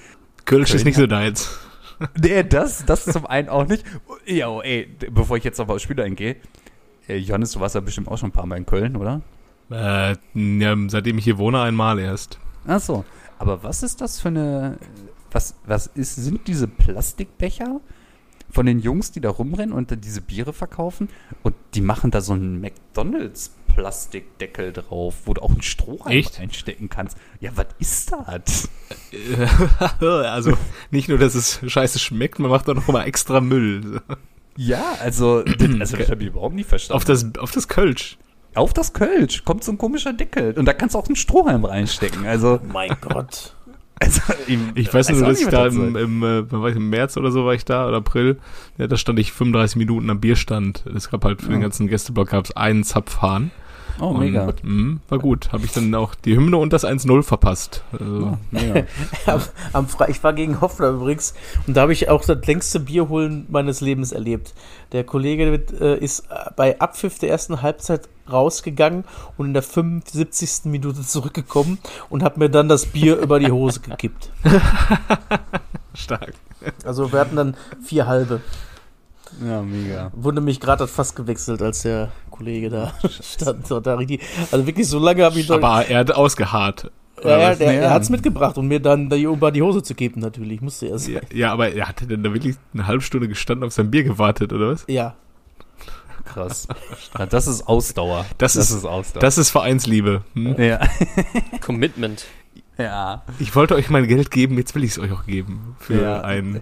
Kölsch 0.45 0.75
ist 0.75 0.85
nicht 0.85 0.97
so 0.97 1.07
deins. 1.07 1.59
Nee, 2.19 2.43
das, 2.45 2.87
das 2.87 3.05
zum 3.05 3.27
einen 3.27 3.51
auch 3.51 3.67
nicht. 3.67 3.85
Ja, 4.25 4.49
oh, 4.49 4.63
ey, 4.63 4.89
bevor 5.11 5.37
ich 5.37 5.45
jetzt 5.45 5.59
noch 5.59 5.67
mal 5.67 5.75
aufs 5.75 5.83
Spiel 5.83 6.01
eingehe. 6.01 6.37
Äh, 7.07 7.19
Johannes, 7.19 7.53
du 7.53 7.61
warst 7.61 7.75
ja 7.75 7.83
bestimmt 7.83 8.09
auch 8.09 8.17
schon 8.17 8.31
ein 8.31 8.33
paar 8.33 8.47
Mal 8.47 8.57
in 8.57 8.65
Köln, 8.65 8.97
oder? 8.97 9.21
Äh, 9.71 10.17
ja, 10.35 10.77
seitdem 10.89 11.19
ich 11.19 11.25
hier 11.25 11.37
wohne, 11.37 11.61
einmal 11.61 11.99
erst. 11.99 12.39
Ach 12.67 12.81
so. 12.81 13.05
Aber 13.39 13.63
was 13.63 13.83
ist 13.83 14.01
das 14.01 14.19
für 14.19 14.29
eine. 14.29 14.79
Was, 15.31 15.55
was 15.65 15.87
ist, 15.89 16.17
sind 16.17 16.49
diese 16.49 16.69
Plastikbecher 16.69 17.81
von 18.51 18.67
den 18.67 18.81
Jungs, 18.81 19.13
die 19.13 19.21
da 19.21 19.31
rumrennen 19.31 19.73
und 19.73 19.93
dann 19.93 20.01
diese 20.01 20.21
Biere 20.21 20.53
verkaufen? 20.53 21.09
Und 21.43 21.55
die 21.75 21.81
machen 21.81 22.11
da 22.11 22.21
so 22.21 22.33
einen 22.33 22.61
McDonalds-Plastikdeckel 22.61 24.73
drauf, 24.73 25.23
wo 25.27 25.35
du 25.35 25.43
auch 25.43 25.51
einen 25.51 25.63
Strohhalm 25.63 26.17
Echt? 26.17 26.41
reinstecken 26.41 26.89
kannst. 26.89 27.17
Ja, 27.41 27.51
was 27.55 27.67
ist 27.79 28.13
das? 28.13 28.69
also 30.01 30.57
nicht 30.91 31.09
nur, 31.09 31.19
dass 31.19 31.35
es 31.35 31.61
scheiße 31.65 31.99
schmeckt, 31.99 32.39
man 32.39 32.51
macht 32.51 32.69
auch 32.69 32.75
noch 32.75 32.89
mal 32.89 33.05
extra 33.05 33.41
Müll. 33.41 34.01
Ja, 34.57 34.97
also, 35.01 35.43
das, 35.43 35.81
also 35.81 35.97
das 35.97 36.11
habe 36.11 36.23
ich 36.23 36.29
überhaupt 36.29 36.55
nicht 36.55 36.69
verstanden. 36.69 36.97
Auf 36.97 37.05
das, 37.05 37.27
auf 37.39 37.53
das 37.53 37.69
Kölsch. 37.69 38.19
Auf 38.55 38.73
das 38.73 38.93
Kölsch 38.93 39.45
kommt 39.45 39.63
so 39.63 39.73
ein 39.73 39.79
komischer 39.79 40.13
Deckel. 40.13 40.59
Und 40.59 40.67
da 40.67 40.73
kannst 40.73 40.95
du 40.95 40.99
auch 40.99 41.07
einen 41.07 41.17
Strohhalm 41.17 41.65
reinstecken. 41.65 42.27
Also, 42.27 42.61
Mein 42.65 42.97
Gott. 43.01 43.55
Also 44.01 44.21
im- 44.47 44.73
Ich 44.75 44.93
weiß 44.93 45.11
nur, 45.11 45.21
dass 45.29 45.41
ich 45.41 45.49
da 45.49 45.67
im, 45.67 45.95
im, 45.97 46.23
äh, 46.23 46.69
ich, 46.71 46.77
im 46.77 46.91
März 46.91 47.17
oder 47.17 47.31
so 47.31 47.45
war 47.45 47.55
ich 47.55 47.65
da, 47.65 47.87
oder 47.87 47.99
April, 47.99 48.39
ja, 48.79 48.87
da 48.87 48.97
stand 48.97 49.19
ich 49.19 49.33
35 49.33 49.77
Minuten 49.77 50.11
am 50.11 50.21
Bierstand. 50.21 50.85
Es 50.97 51.11
gab 51.11 51.25
halt 51.25 51.41
für 51.43 51.49
den 51.49 51.57
Ja. 51.57 51.63
ganzen 51.63 51.87
Gästeblock 51.87 52.31
gab 52.31 52.45
es 52.47 52.57
einen 52.57 52.83
Zapfhahn. 52.85 53.51
Oh, 54.01 54.07
Und, 54.07 54.21
mega. 54.21 54.51
mh, 54.63 55.01
war 55.11 55.19
gut. 55.19 55.53
Habe 55.53 55.67
ich 55.67 55.73
dann 55.73 55.95
auch 55.95 56.15
die 56.15 56.35
Hymne 56.35 56.57
und 56.57 56.73
das 56.73 56.87
1-0 56.87 57.23
verpasst. 57.23 57.85
Also, 57.93 58.33
Oh, 58.33 58.39
mega. 58.51 58.87
am, 59.75 59.87
ich 60.09 60.25
war 60.25 60.33
gegen 60.33 60.63
Hoffner 60.63 60.89
übrigens 60.89 61.35
und 61.67 61.77
da 61.77 61.83
habe 61.83 61.93
ich 61.93 62.09
auch 62.09 62.25
das 62.25 62.47
längste 62.47 62.81
Bierholen 62.81 63.45
meines 63.51 63.83
Lebens 63.83 64.13
erlebt. 64.13 64.55
Der 64.93 65.05
Kollege 65.05 65.63
äh, 65.79 65.99
ist 66.03 66.25
bei 66.57 66.81
Abpfiff 66.81 67.19
der 67.19 67.29
ersten 67.29 67.61
Halbzeit 67.61 68.09
rausgegangen 68.31 69.05
und 69.37 69.47
in 69.47 69.55
der 69.55 69.63
75. 69.63 70.65
Minute 70.65 71.03
zurückgekommen 71.03 71.79
und 72.09 72.23
hat 72.23 72.37
mir 72.37 72.49
dann 72.51 72.69
das 72.69 72.87
Bier 72.87 73.17
über 73.17 73.39
die 73.39 73.51
Hose 73.51 73.81
gekippt. 73.81 74.31
stark. 75.95 76.35
Also 76.85 77.13
wir 77.13 77.21
hatten 77.21 77.37
dann 77.37 77.57
vier 77.83 78.07
halbe. 78.07 78.41
Ja, 79.45 79.63
mega. 79.63 80.11
Wurde 80.15 80.41
mich 80.41 80.61
gerade 80.61 80.87
fast 80.87 81.15
gewechselt, 81.15 81.63
als 81.63 81.83
der 81.83 82.11
Kollege 82.31 82.69
da 82.69 82.93
stand. 83.23 83.67
So, 83.67 83.81
da 83.81 83.95
richtig, 83.95 84.23
also 84.51 84.67
wirklich 84.67 84.89
so 84.89 84.99
lange 84.99 85.25
habe 85.25 85.39
ich 85.39 85.49
noch, 85.49 85.57
Aber 85.57 85.87
er 85.87 86.01
hat 86.01 86.13
ausgeharrt. 86.13 86.91
ja, 87.23 87.39
ja, 87.39 87.55
der, 87.55 87.83
er 87.83 87.91
hat's 87.91 88.11
mitgebracht 88.11 88.59
und 88.59 88.67
mir 88.67 88.81
dann 88.81 89.09
die 89.09 89.23
über 89.23 89.53
die 89.53 89.63
Hose 89.63 89.83
zu 89.83 89.95
kippen 89.95 90.21
natürlich, 90.21 90.61
musste 90.61 90.89
er 90.89 90.97
ja, 90.97 91.21
ja, 91.33 91.53
aber 91.53 91.73
er 91.73 91.89
hatte 91.89 92.07
dann 92.07 92.23
da 92.23 92.33
wirklich 92.33 92.57
eine 92.75 92.87
halbe 92.87 93.03
Stunde 93.03 93.29
gestanden 93.29 93.67
auf 93.67 93.73
sein 93.73 93.91
Bier 93.91 94.05
gewartet, 94.05 94.53
oder 94.53 94.73
was? 94.73 94.85
Ja. 94.89 95.15
Krass. 96.33 96.69
Ja, 97.19 97.27
das 97.27 97.47
ist 97.47 97.67
Ausdauer. 97.69 98.27
Das 98.39 98.57
ist- 98.57 98.85
Ausdauer. 98.85 99.21
Das 99.21 99.39
ist 99.39 99.51
Vereinsliebe. 99.51 100.23
Hm? 100.35 100.61
ja. 100.61 100.81
Commitment. 101.61 102.25
ja. 102.79 103.23
Ich 103.39 103.55
wollte 103.57 103.75
euch 103.75 103.91
mein 103.91 104.07
Geld 104.07 104.31
geben, 104.31 104.57
jetzt 104.59 104.75
will 104.75 104.85
ich 104.85 104.93
es 104.93 104.99
euch 104.99 105.13
auch 105.13 105.25
geben. 105.27 105.77
Für 105.79 106.03
Ja. 106.03 106.21
ein 106.23 106.57
äh, 106.57 106.61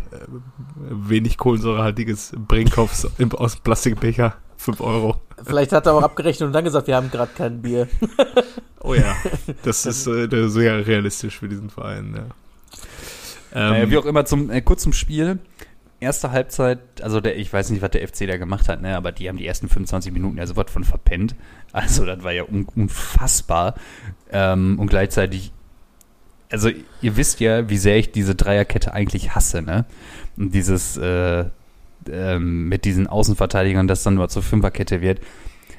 wenig 0.91 1.37
kohlensäurehaltiges 1.39 2.33
Brinkhoffs 2.37 3.07
im, 3.19 3.33
aus 3.33 3.55
dem 3.57 3.63
Plastikbecher. 3.63 4.35
5 4.57 4.81
Euro. 4.81 5.21
Vielleicht 5.45 5.71
hat 5.73 5.87
er 5.87 5.95
auch 5.95 6.03
abgerechnet 6.03 6.49
und 6.49 6.53
dann 6.53 6.65
gesagt, 6.65 6.89
wir 6.89 6.97
haben 6.97 7.11
gerade 7.11 7.31
kein 7.37 7.63
Bier. 7.63 7.89
Oh 8.81 8.95
ja. 8.95 9.17
Das 9.65 9.85
ist 9.87 10.07
äh, 10.07 10.29
sehr 10.49 10.87
realistisch 10.87 11.41
für 11.41 11.49
diesen 11.49 11.69
Verein, 11.69 12.15
ja. 12.15 12.23
Ähm, 13.53 13.71
Naja, 13.73 13.91
wie 13.91 13.99
auch 13.99 14.05
immer, 14.05 14.25
zum, 14.25 14.51
äh, 14.51 14.61
kurz 14.61 14.83
zum 14.85 14.93
Spiel. 14.93 15.41
Erste 16.01 16.31
Halbzeit, 16.31 16.79
also 17.03 17.21
der, 17.21 17.37
ich 17.37 17.53
weiß 17.53 17.71
nicht, 17.71 17.83
was 17.83 17.91
der 17.91 18.07
FC 18.07 18.27
da 18.29 18.37
gemacht 18.37 18.69
hat, 18.69 18.81
ne, 18.83 18.97
aber 18.97 19.11
die 19.11 19.29
haben 19.29 19.37
die 19.37 19.47
ersten 19.47 19.69
25 19.69 20.13
Minuten 20.13 20.39
ja 20.39 20.47
sowas 20.47 20.71
von 20.71 20.85
verpennt. 20.85 21.35
Also 21.71 22.07
das 22.07 22.23
war 22.23 22.33
ja 22.33 22.45
un 22.45 22.67
unfassbar. 22.75 23.75
Ähm, 24.33 24.79
und 24.79 24.89
gleichzeitig, 24.89 25.53
also 26.51 26.71
ihr 27.03 27.17
wisst 27.19 27.41
ja, 27.41 27.69
wie 27.69 27.77
sehr 27.77 27.99
ich 27.99 28.11
diese 28.11 28.35
Dreierkette 28.35 28.95
eigentlich 28.95 29.35
hasse, 29.35 29.61
ne? 29.61 29.85
Und 30.39 30.55
dieses 30.55 30.97
äh, 30.97 31.45
ähm, 32.11 32.69
mit 32.69 32.87
diesen 32.87 33.07
Außenverteidigern, 33.07 33.87
das 33.87 34.03
dann 34.03 34.15
nur 34.15 34.29
zur 34.31 34.43
Fünferkette 34.43 35.03
wird. 35.03 35.21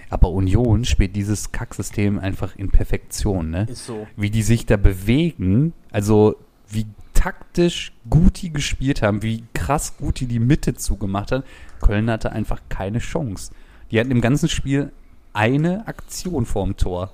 Aber 0.10 0.30
Union 0.30 0.86
spielt 0.86 1.16
dieses 1.16 1.52
Kacksystem 1.52 2.20
einfach 2.20 2.56
in 2.56 2.70
Perfektion, 2.70 3.50
ne? 3.50 3.68
Ist 3.70 3.86
so. 3.86 4.08
wie 4.16 4.30
die 4.30 4.44
sich 4.44 4.66
da 4.66 4.78
bewegen, 4.78 5.74
also 5.92 6.36
wie 6.70 6.86
taktisch 7.20 7.92
gut 8.10 8.42
die 8.42 8.52
gespielt 8.54 9.02
haben, 9.02 9.22
wie 9.22 9.44
krass 9.54 9.98
gut 9.98 10.20
die 10.22 10.26
die 10.26 10.40
Mitte 10.40 10.74
zugemacht 10.76 11.32
hat. 11.32 11.44
Köln 11.82 12.10
hatte 12.10 12.32
einfach 12.32 12.60
keine 12.70 13.00
Chance. 13.00 13.52
Die 13.92 14.00
hatten 14.00 14.12
im 14.12 14.22
ganzen 14.22 14.48
Spiel 14.50 14.92
eine 15.34 15.86
Aktion 15.88 16.46
vorm 16.46 16.78
Tor. 16.78 17.12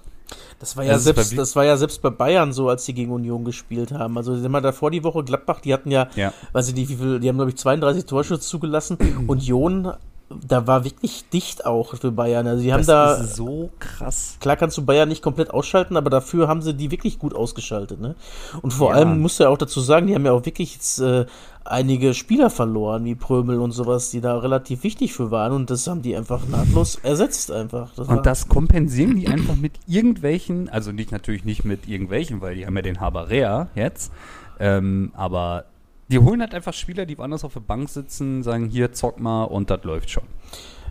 Das 0.60 0.76
war 0.78 0.84
ja 0.84 0.92
Das 0.94 1.00
ist 1.00 1.04
selbst, 1.06 1.32
bei- 1.32 1.38
das 1.38 1.56
war 1.56 1.66
ja 1.66 1.78
selbst 1.78 2.02
bei 2.02 2.10
Bayern 2.10 2.54
so, 2.54 2.70
als 2.70 2.86
die 2.86 2.94
gegen 2.94 3.12
Union 3.12 3.46
gespielt 3.46 3.92
haben. 3.92 4.18
Also 4.18 4.36
immer 4.36 4.62
davor 4.62 4.90
die 4.92 5.04
Woche 5.04 5.24
Gladbach, 5.24 5.60
die 5.62 5.74
hatten 5.74 5.92
ja, 5.92 6.08
Ja. 6.16 6.34
weiß 6.54 6.70
ich 6.70 6.76
nicht, 6.76 6.90
wie 6.90 6.96
viel, 6.96 7.20
die 7.20 7.28
haben 7.30 7.36
glaube 7.38 7.52
ich 7.52 7.58
32 7.58 8.06
Torschüsse 8.06 8.42
zugelassen. 8.42 8.98
Union, 9.28 9.94
da 10.30 10.66
war 10.66 10.84
wirklich 10.84 11.30
dicht 11.30 11.66
auch 11.68 11.96
für 11.96 12.12
Bayern. 12.12 12.48
Also 12.48 12.64
die 12.64 12.74
haben 12.74 12.80
Das 12.80 12.88
da, 12.88 13.14
ist 13.14 13.36
so 13.36 13.70
krass. 13.80 14.38
klar 14.40 14.56
kannst 14.56 14.76
du 14.78 14.84
Bayern 14.86 15.08
nicht 15.08 15.22
komplett 15.22 15.52
ausschalten, 15.52 15.98
aber 15.98 16.10
dafür 16.10 16.48
haben 16.48 16.62
sie 16.64 16.74
die 16.74 16.90
wirklich 16.90 17.20
gut 17.20 17.36
ausgeschaltet. 17.36 18.02
Ne? 18.02 18.16
Und 18.64 18.72
vor 18.72 18.90
Ja. 18.92 18.98
allem 18.98 19.22
musst 19.22 19.40
du 19.40 19.44
ja 19.44 19.50
auch 19.50 19.58
dazu 19.58 19.82
sagen, 19.82 20.08
die 20.08 20.16
haben 20.16 20.26
ja 20.26 20.32
auch 20.32 20.46
wirklich 20.46 20.74
jetzt 20.74 21.00
äh, 21.00 21.26
einige 21.64 22.14
Spieler 22.16 22.50
verloren, 22.50 23.06
wie 23.06 23.14
Prömel 23.16 23.60
und 23.60 23.72
sowas, 23.72 24.10
die 24.10 24.20
da 24.20 24.38
relativ 24.40 24.84
wichtig 24.84 25.14
für 25.14 25.30
waren 25.30 25.52
und 25.54 25.70
das 25.70 25.86
haben 25.88 26.02
die 26.02 26.16
einfach 26.16 26.48
nahtlos 26.48 26.96
ersetzt 27.04 27.52
einfach. 27.52 27.92
Das 27.96 28.08
Und 28.08 28.26
das 28.26 28.48
kompensieren 28.48 29.16
die 29.16 29.28
einfach 29.28 29.56
mit 29.56 29.74
irgendwelchen, 29.88 30.70
also 30.70 30.92
nicht 30.92 31.12
natürlich 31.12 31.46
nicht 31.46 31.66
mit 31.66 31.88
irgendwelchen, 31.88 32.42
weil 32.42 32.56
die 32.56 32.66
haben 32.66 32.76
ja 32.76 32.82
den 32.82 33.00
Haberea 33.00 33.68
jetzt, 33.76 34.12
ähm, 34.60 35.12
aber 35.16 35.66
die 36.10 36.20
holen 36.20 36.42
halt 36.42 36.54
einfach 36.54 36.74
Spieler, 36.74 37.06
die 37.06 37.18
woanders 37.18 37.44
auf 37.44 37.54
der 37.54 37.62
Bank 37.62 37.90
sitzen, 37.90 38.44
sagen 38.44 38.68
hier 38.68 38.94
zock 38.94 39.20
mal 39.20 39.46
und 39.46 39.70
das 39.70 39.84
läuft 39.84 40.10
schon. 40.10 40.24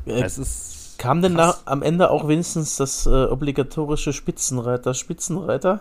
Äh, 0.06 0.22
Es 0.22 0.38
ist 0.38 0.84
Kam 0.98 1.22
denn 1.22 1.34
da 1.34 1.56
am 1.64 1.82
Ende 1.82 2.10
auch 2.10 2.28
wenigstens 2.28 2.76
das 2.76 3.06
äh, 3.06 3.24
obligatorische 3.24 4.12
Spitzenreiter, 4.12 4.94
Spitzenreiter? 4.94 5.80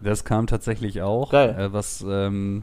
Das 0.00 0.24
kam 0.24 0.46
tatsächlich 0.46 1.02
auch, 1.02 1.30
Geil. 1.30 1.54
Äh, 1.58 1.72
was 1.72 2.04
ähm, 2.06 2.62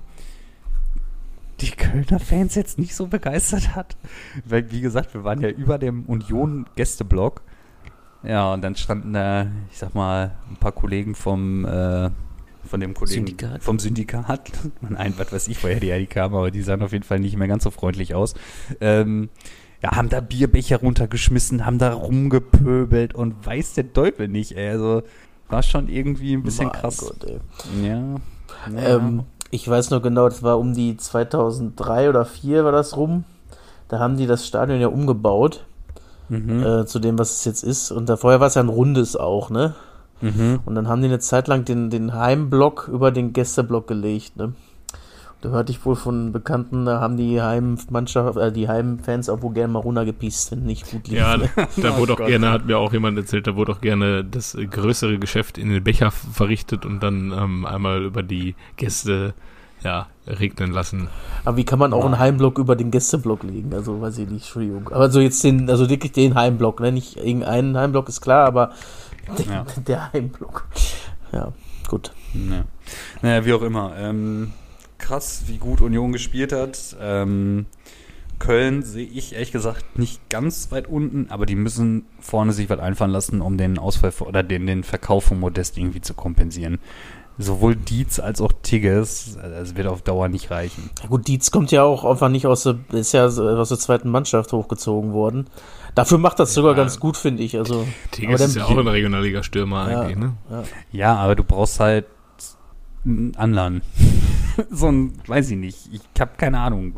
die 1.62 1.72
Kölner 1.72 2.20
Fans 2.20 2.56
jetzt 2.56 2.80
nicht 2.80 2.96
so 2.96 3.08
begeistert 3.08 3.76
hat. 3.76 3.96
Weil, 4.46 4.72
wie 4.72 4.82
gesagt, 4.82 5.14
wir 5.14 5.24
waren 5.24 5.42
ja 5.42 5.50
über 5.50 5.78
dem 5.78 6.06
Union-Gästeblock. 6.06 7.42
Ja, 8.24 8.54
und 8.54 8.62
dann 8.62 8.76
standen 8.76 9.14
da, 9.14 9.48
ich 9.72 9.78
sag 9.78 9.96
mal, 9.96 10.32
ein 10.50 10.58
paar 10.58 10.72
Kollegen 10.72 11.16
vom, 11.16 11.66
äh, 11.66 12.10
von 12.72 12.80
dem 12.80 12.94
Kollegen 12.96 13.28
Syndikat. 13.28 13.62
vom 13.62 13.78
Syndikat. 13.78 14.52
Nein, 14.82 15.14
was 15.18 15.32
weiß 15.32 15.48
ich, 15.50 15.64
woher 15.64 15.80
die, 15.80 15.92
die 15.92 16.08
kamen, 16.08 16.34
aber 16.34 16.50
die 16.50 16.64
sahen 16.64 16.82
auf 16.82 16.94
jeden 16.94 17.04
Fall 17.04 17.20
nicht 17.20 17.38
mehr 17.38 17.48
ganz 17.48 17.64
so 17.64 17.70
freundlich 17.70 18.16
aus. 18.16 18.34
Ähm, 18.80 19.30
ja, 19.84 19.92
haben 19.92 20.10
da 20.10 20.22
Bierbecher 20.22 20.78
runtergeschmissen, 20.78 21.66
haben 21.66 21.78
da 21.78 21.94
rumgepöbelt 21.94 23.14
und 23.14 23.46
weiß 23.46 23.74
der 23.74 23.94
Teufel 23.94 24.28
nicht, 24.28 24.54
ey. 24.54 24.70
Also 24.70 25.04
war 25.50 25.64
schon 25.64 25.90
irgendwie 25.90 26.34
ein 26.34 26.44
bisschen 26.44 26.68
Mein 26.68 26.82
krass. 26.82 26.98
Gott, 26.98 27.24
ey. 27.26 27.40
Ja. 27.84 28.16
ja. 28.74 28.96
Ähm, 28.96 29.24
ich 29.52 29.68
weiß 29.68 29.90
noch 29.90 30.02
genau, 30.02 30.30
das 30.30 30.42
war 30.42 30.58
um 30.58 30.74
die 30.74 30.96
2003 30.96 32.10
oder 32.10 32.24
2004 32.24 32.64
war 32.64 32.72
das 32.72 32.96
rum. 32.96 33.26
Da 33.90 34.00
haben 34.00 34.16
die 34.16 34.28
das 34.28 34.48
Stadion 34.48 34.80
ja 34.80 34.88
umgebaut 34.88 35.66
mhm. 36.30 36.64
äh, 36.64 36.86
zu 36.86 37.00
dem, 37.00 37.20
was 37.20 37.32
es 37.32 37.46
jetzt 37.46 37.64
ist. 37.64 37.92
Und 37.92 38.08
da 38.08 38.16
vorher 38.16 38.40
war 38.40 38.48
es 38.48 38.56
ja 38.56 38.64
ein 38.64 38.70
rundes 38.70 39.18
auch, 39.18 39.50
ne? 39.50 39.76
Mhm. 40.22 40.60
Und 40.66 40.76
dann 40.76 40.88
haben 40.88 41.02
die 41.02 41.08
eine 41.08 41.20
Zeit 41.20 41.48
lang 41.48 41.66
den, 41.66 41.90
den 41.90 42.14
Heimblock 42.14 42.90
über 42.92 43.12
den 43.12 43.34
Gästeblock 43.34 43.88
gelegt, 43.88 44.38
ne? 44.38 44.54
Da 45.42 45.50
hörte 45.50 45.72
ich 45.72 45.84
wohl 45.86 45.96
von 45.96 46.32
Bekannten, 46.32 46.86
da 46.86 47.00
haben 47.00 47.18
die 47.18 47.42
Heimmannschaft, 47.42 48.38
äh, 48.38 48.52
die 48.52 48.68
Heimfans 48.68 49.28
auch 49.28 49.42
wohl 49.42 49.54
gerne 49.54 49.74
mal 49.74 49.80
runtergepiest, 49.80 50.52
wenn 50.52 50.64
nicht 50.66 50.92
gut 50.92 51.08
lief. 51.08 51.18
Ja, 51.18 51.36
ne? 51.36 51.50
da, 51.56 51.68
da 51.78 51.94
Oh 51.96 51.98
wurde 51.98 52.14
auch 52.14 52.18
Gott. 52.18 52.28
gerne, 52.28 52.52
hat 52.52 52.68
mir 52.68 52.78
auch 52.78 52.94
jemand 52.94 53.18
erzählt, 53.18 53.48
da 53.48 53.56
wurde 53.56 53.72
auch 53.72 53.82
gerne 53.82 54.24
das 54.24 54.56
größere 54.56 55.18
Geschäft 55.18 55.58
in 55.58 55.70
den 55.70 55.84
Becher 55.84 56.12
verrichtet 56.12 56.86
und 56.86 57.02
dann 57.02 57.34
ähm, 57.36 57.66
einmal 57.66 58.04
über 58.04 58.22
die 58.22 58.54
Gäste 58.78 59.34
ja, 59.84 60.08
regnen 60.28 60.72
lassen. 60.72 61.08
Aber 61.44 61.58
wie 61.58 61.64
kann 61.64 61.80
man 61.80 61.94
auch 61.94 62.06
einen 62.06 62.20
Heimblock 62.20 62.60
über 62.60 62.76
den 62.76 62.92
Gästeblock 62.92 63.42
legen? 63.42 63.74
Also 63.74 64.00
weiß 64.00 64.20
ich 64.20 64.30
nicht, 64.30 64.44
Entschuldigung. 64.44 64.90
Aber 64.90 65.10
so 65.10 65.20
jetzt 65.20 65.44
den, 65.44 65.70
also 65.72 65.90
wirklich 65.90 66.12
den 66.12 66.36
Heimblock, 66.36 66.80
ne? 66.82 66.92
Nicht 66.92 67.18
irgendeinen 67.18 67.76
Heimblock 67.76 68.10
ist 68.10 68.22
klar, 68.22 68.46
aber 68.46 68.74
Ja. 69.50 69.66
der 69.88 70.14
Heimblock. 70.14 70.68
Ja, 71.32 71.54
gut. 71.88 72.14
Ja. 72.34 72.66
Naja, 73.22 73.46
wie 73.46 73.54
auch 73.54 73.62
immer. 73.62 73.96
Ähm, 73.98 74.54
krass, 74.98 75.44
wie 75.48 75.58
gut 75.58 75.82
Union 75.82 76.12
gespielt 76.12 76.52
hat. 76.52 76.96
Ähm, 77.00 77.66
Köln 78.40 78.82
sehe 78.82 79.06
ich 79.06 79.34
ehrlich 79.34 79.52
gesagt 79.52 80.00
nicht 80.00 80.30
ganz 80.30 80.72
weit 80.72 80.88
unten, 80.88 81.30
aber 81.30 81.46
die 81.46 81.56
müssen 81.56 82.06
vorne 82.20 82.54
sich 82.54 82.70
was 82.70 82.80
einfallen 82.80 83.12
lassen, 83.12 83.40
um 83.40 83.58
den 83.58 83.78
Ausfall 83.78 84.12
oder 84.22 84.42
den, 84.42 84.66
den 84.66 84.84
Verkauf 84.84 85.26
von 85.26 85.40
Modest 85.40 85.78
irgendwie 85.78 86.02
zu 86.02 86.16
kompensieren. 86.16 86.80
Sowohl 87.38 87.76
Dietz 87.76 88.20
als 88.20 88.40
auch 88.42 88.52
Tigges, 88.62 89.38
also 89.42 89.56
es 89.56 89.76
wird 89.76 89.88
auf 89.88 90.02
Dauer 90.04 90.28
nicht 90.28 90.52
reichen. 90.52 90.90
Ja, 91.02 91.08
gut, 91.08 91.28
Dietz 91.28 91.50
kommt 91.50 91.72
ja 91.72 91.84
auch 91.84 92.06
einfach 92.06 92.30
nicht 92.30 92.46
aus 92.46 92.64
der, 92.64 92.78
ist 92.92 93.14
ja 93.14 93.26
aus 93.26 93.70
der 93.70 93.80
zweiten 93.80 94.10
Mannschaft 94.10 94.54
hochgezogen 94.54 95.14
worden. 95.14 95.48
Dafür 95.96 96.18
macht 96.20 96.40
das 96.40 96.54
sogar 96.54 96.72
Ja. 96.72 96.78
ganz 96.78 97.00
gut, 97.00 97.18
finde 97.18 97.42
ich. 97.44 97.58
Also, 97.58 97.88
Tigges 98.12 98.42
Aber 98.42 98.50
ist 98.50 98.56
ja 98.56 98.66
auch 98.66 98.78
ein 98.78 98.88
Regionalliga-Stürmer 98.88 99.90
Ja. 99.92 100.02
eigentlich, 100.02 100.18
ne? 100.18 100.34
Ja, 100.92 101.16
aber 101.16 101.36
du 101.36 101.44
brauchst 101.44 101.80
halt 101.80 102.06
einen 103.06 103.36
anderen. 103.38 103.82
so 104.70 104.90
ein, 104.90 105.14
weiß 105.26 105.50
ich 105.52 105.58
nicht, 105.58 105.90
ich 105.92 106.02
habe 106.20 106.32
keine 106.38 106.60
Ahnung. 106.60 106.96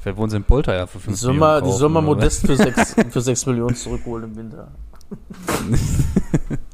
Vielleicht 0.00 0.18
wurden 0.18 0.30
sie 0.30 0.36
in 0.36 0.44
Polter 0.44 0.76
ja 0.76 0.86
für 0.86 0.98
die 0.98 1.04
5 1.04 1.16
soll 1.18 1.34
mal, 1.34 1.62
die 1.62 1.70
soll 1.72 1.88
mal 1.88 2.00
kaufen, 2.00 2.08
oder 2.10 2.16
Modest 2.20 2.46
für 2.46 2.56
6 2.56 2.94
für 3.10 3.20
sechs 3.20 3.46
Millionen 3.46 3.74
zurückholen 3.74 4.24
im 4.30 4.36
Winter. 4.36 4.68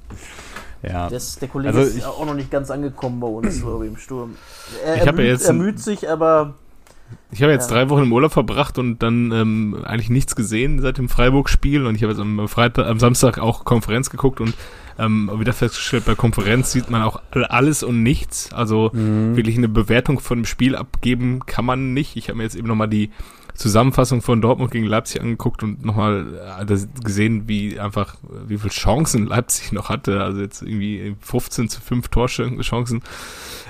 Ja. 0.88 1.08
Das, 1.08 1.36
der 1.38 1.48
Kollege 1.48 1.74
Also 1.76 1.88
ist 1.88 1.98
ich- 1.98 2.04
auch 2.04 2.24
noch 2.26 2.34
nicht 2.34 2.50
ganz 2.50 2.70
angekommen 2.70 3.20
bei 3.20 3.26
uns, 3.26 3.60
glaube 3.60 3.86
ich, 3.86 3.92
im 3.92 3.96
Sturm. 3.98 4.36
Er, 4.84 4.94
Ich 4.96 5.00
er, 5.02 5.06
hab 5.06 5.18
ja 5.18 5.22
müht, 5.22 5.26
jetzt 5.32 5.46
er 5.46 5.52
müht 5.52 5.78
sich, 5.80 6.08
aber 6.08 6.54
Ich 7.30 7.42
habe 7.42 7.52
jetzt 7.52 7.70
Ja. 7.70 7.76
drei 7.76 7.90
Wochen 7.90 8.02
im 8.04 8.12
Urlaub 8.12 8.32
verbracht 8.32 8.78
und 8.78 9.02
dann 9.02 9.30
ähm, 9.30 9.76
eigentlich 9.84 10.10
nichts 10.10 10.34
gesehen 10.34 10.80
seit 10.80 10.98
dem 10.98 11.08
Freiburg-Spiel 11.08 11.86
und 11.86 11.94
ich 11.94 12.02
habe 12.02 12.12
jetzt 12.12 12.20
am 12.20 12.48
Freitag, 12.48 12.86
am 12.86 12.98
Samstag 12.98 13.38
auch 13.38 13.64
Konferenz 13.64 14.08
geguckt 14.10 14.40
und 14.40 14.54
ähm, 14.98 15.30
wieder 15.38 15.52
festgestellt, 15.52 16.04
bei 16.06 16.14
Konferenz 16.14 16.72
sieht 16.72 16.88
man 16.90 17.02
auch 17.02 17.20
all- 17.32 17.44
alles 17.44 17.82
und 17.82 18.02
nichts. 18.02 18.52
Also 18.52 18.90
wirklich 18.92 19.56
eine 19.58 19.68
Bewertung 19.68 20.18
von 20.20 20.38
dem 20.40 20.44
Spiel 20.44 20.76
abgeben 20.76 21.40
kann 21.46 21.64
man 21.64 21.92
nicht. 21.92 22.16
Ich 22.16 22.28
habe 22.28 22.38
mir 22.38 22.44
jetzt 22.44 22.56
eben 22.56 22.68
nochmal 22.68 22.88
die 22.88 23.10
Zusammenfassung 23.54 24.20
von 24.20 24.40
Dortmund 24.40 24.70
gegen 24.72 24.86
Leipzig 24.86 25.20
angeguckt 25.20 25.62
und 25.62 25.84
nochmal 25.84 26.26
äh, 26.60 26.76
gesehen, 27.02 27.48
wie 27.48 27.78
einfach, 27.78 28.16
wie 28.46 28.58
viele 28.58 28.70
Chancen 28.70 29.26
Leipzig 29.26 29.72
noch 29.72 29.88
hatte. 29.88 30.22
Also 30.22 30.40
jetzt 30.40 30.62
irgendwie 30.62 31.14
15 31.20 31.68
zu 31.68 31.80
5 31.80 32.08
Torchancen. 32.08 33.02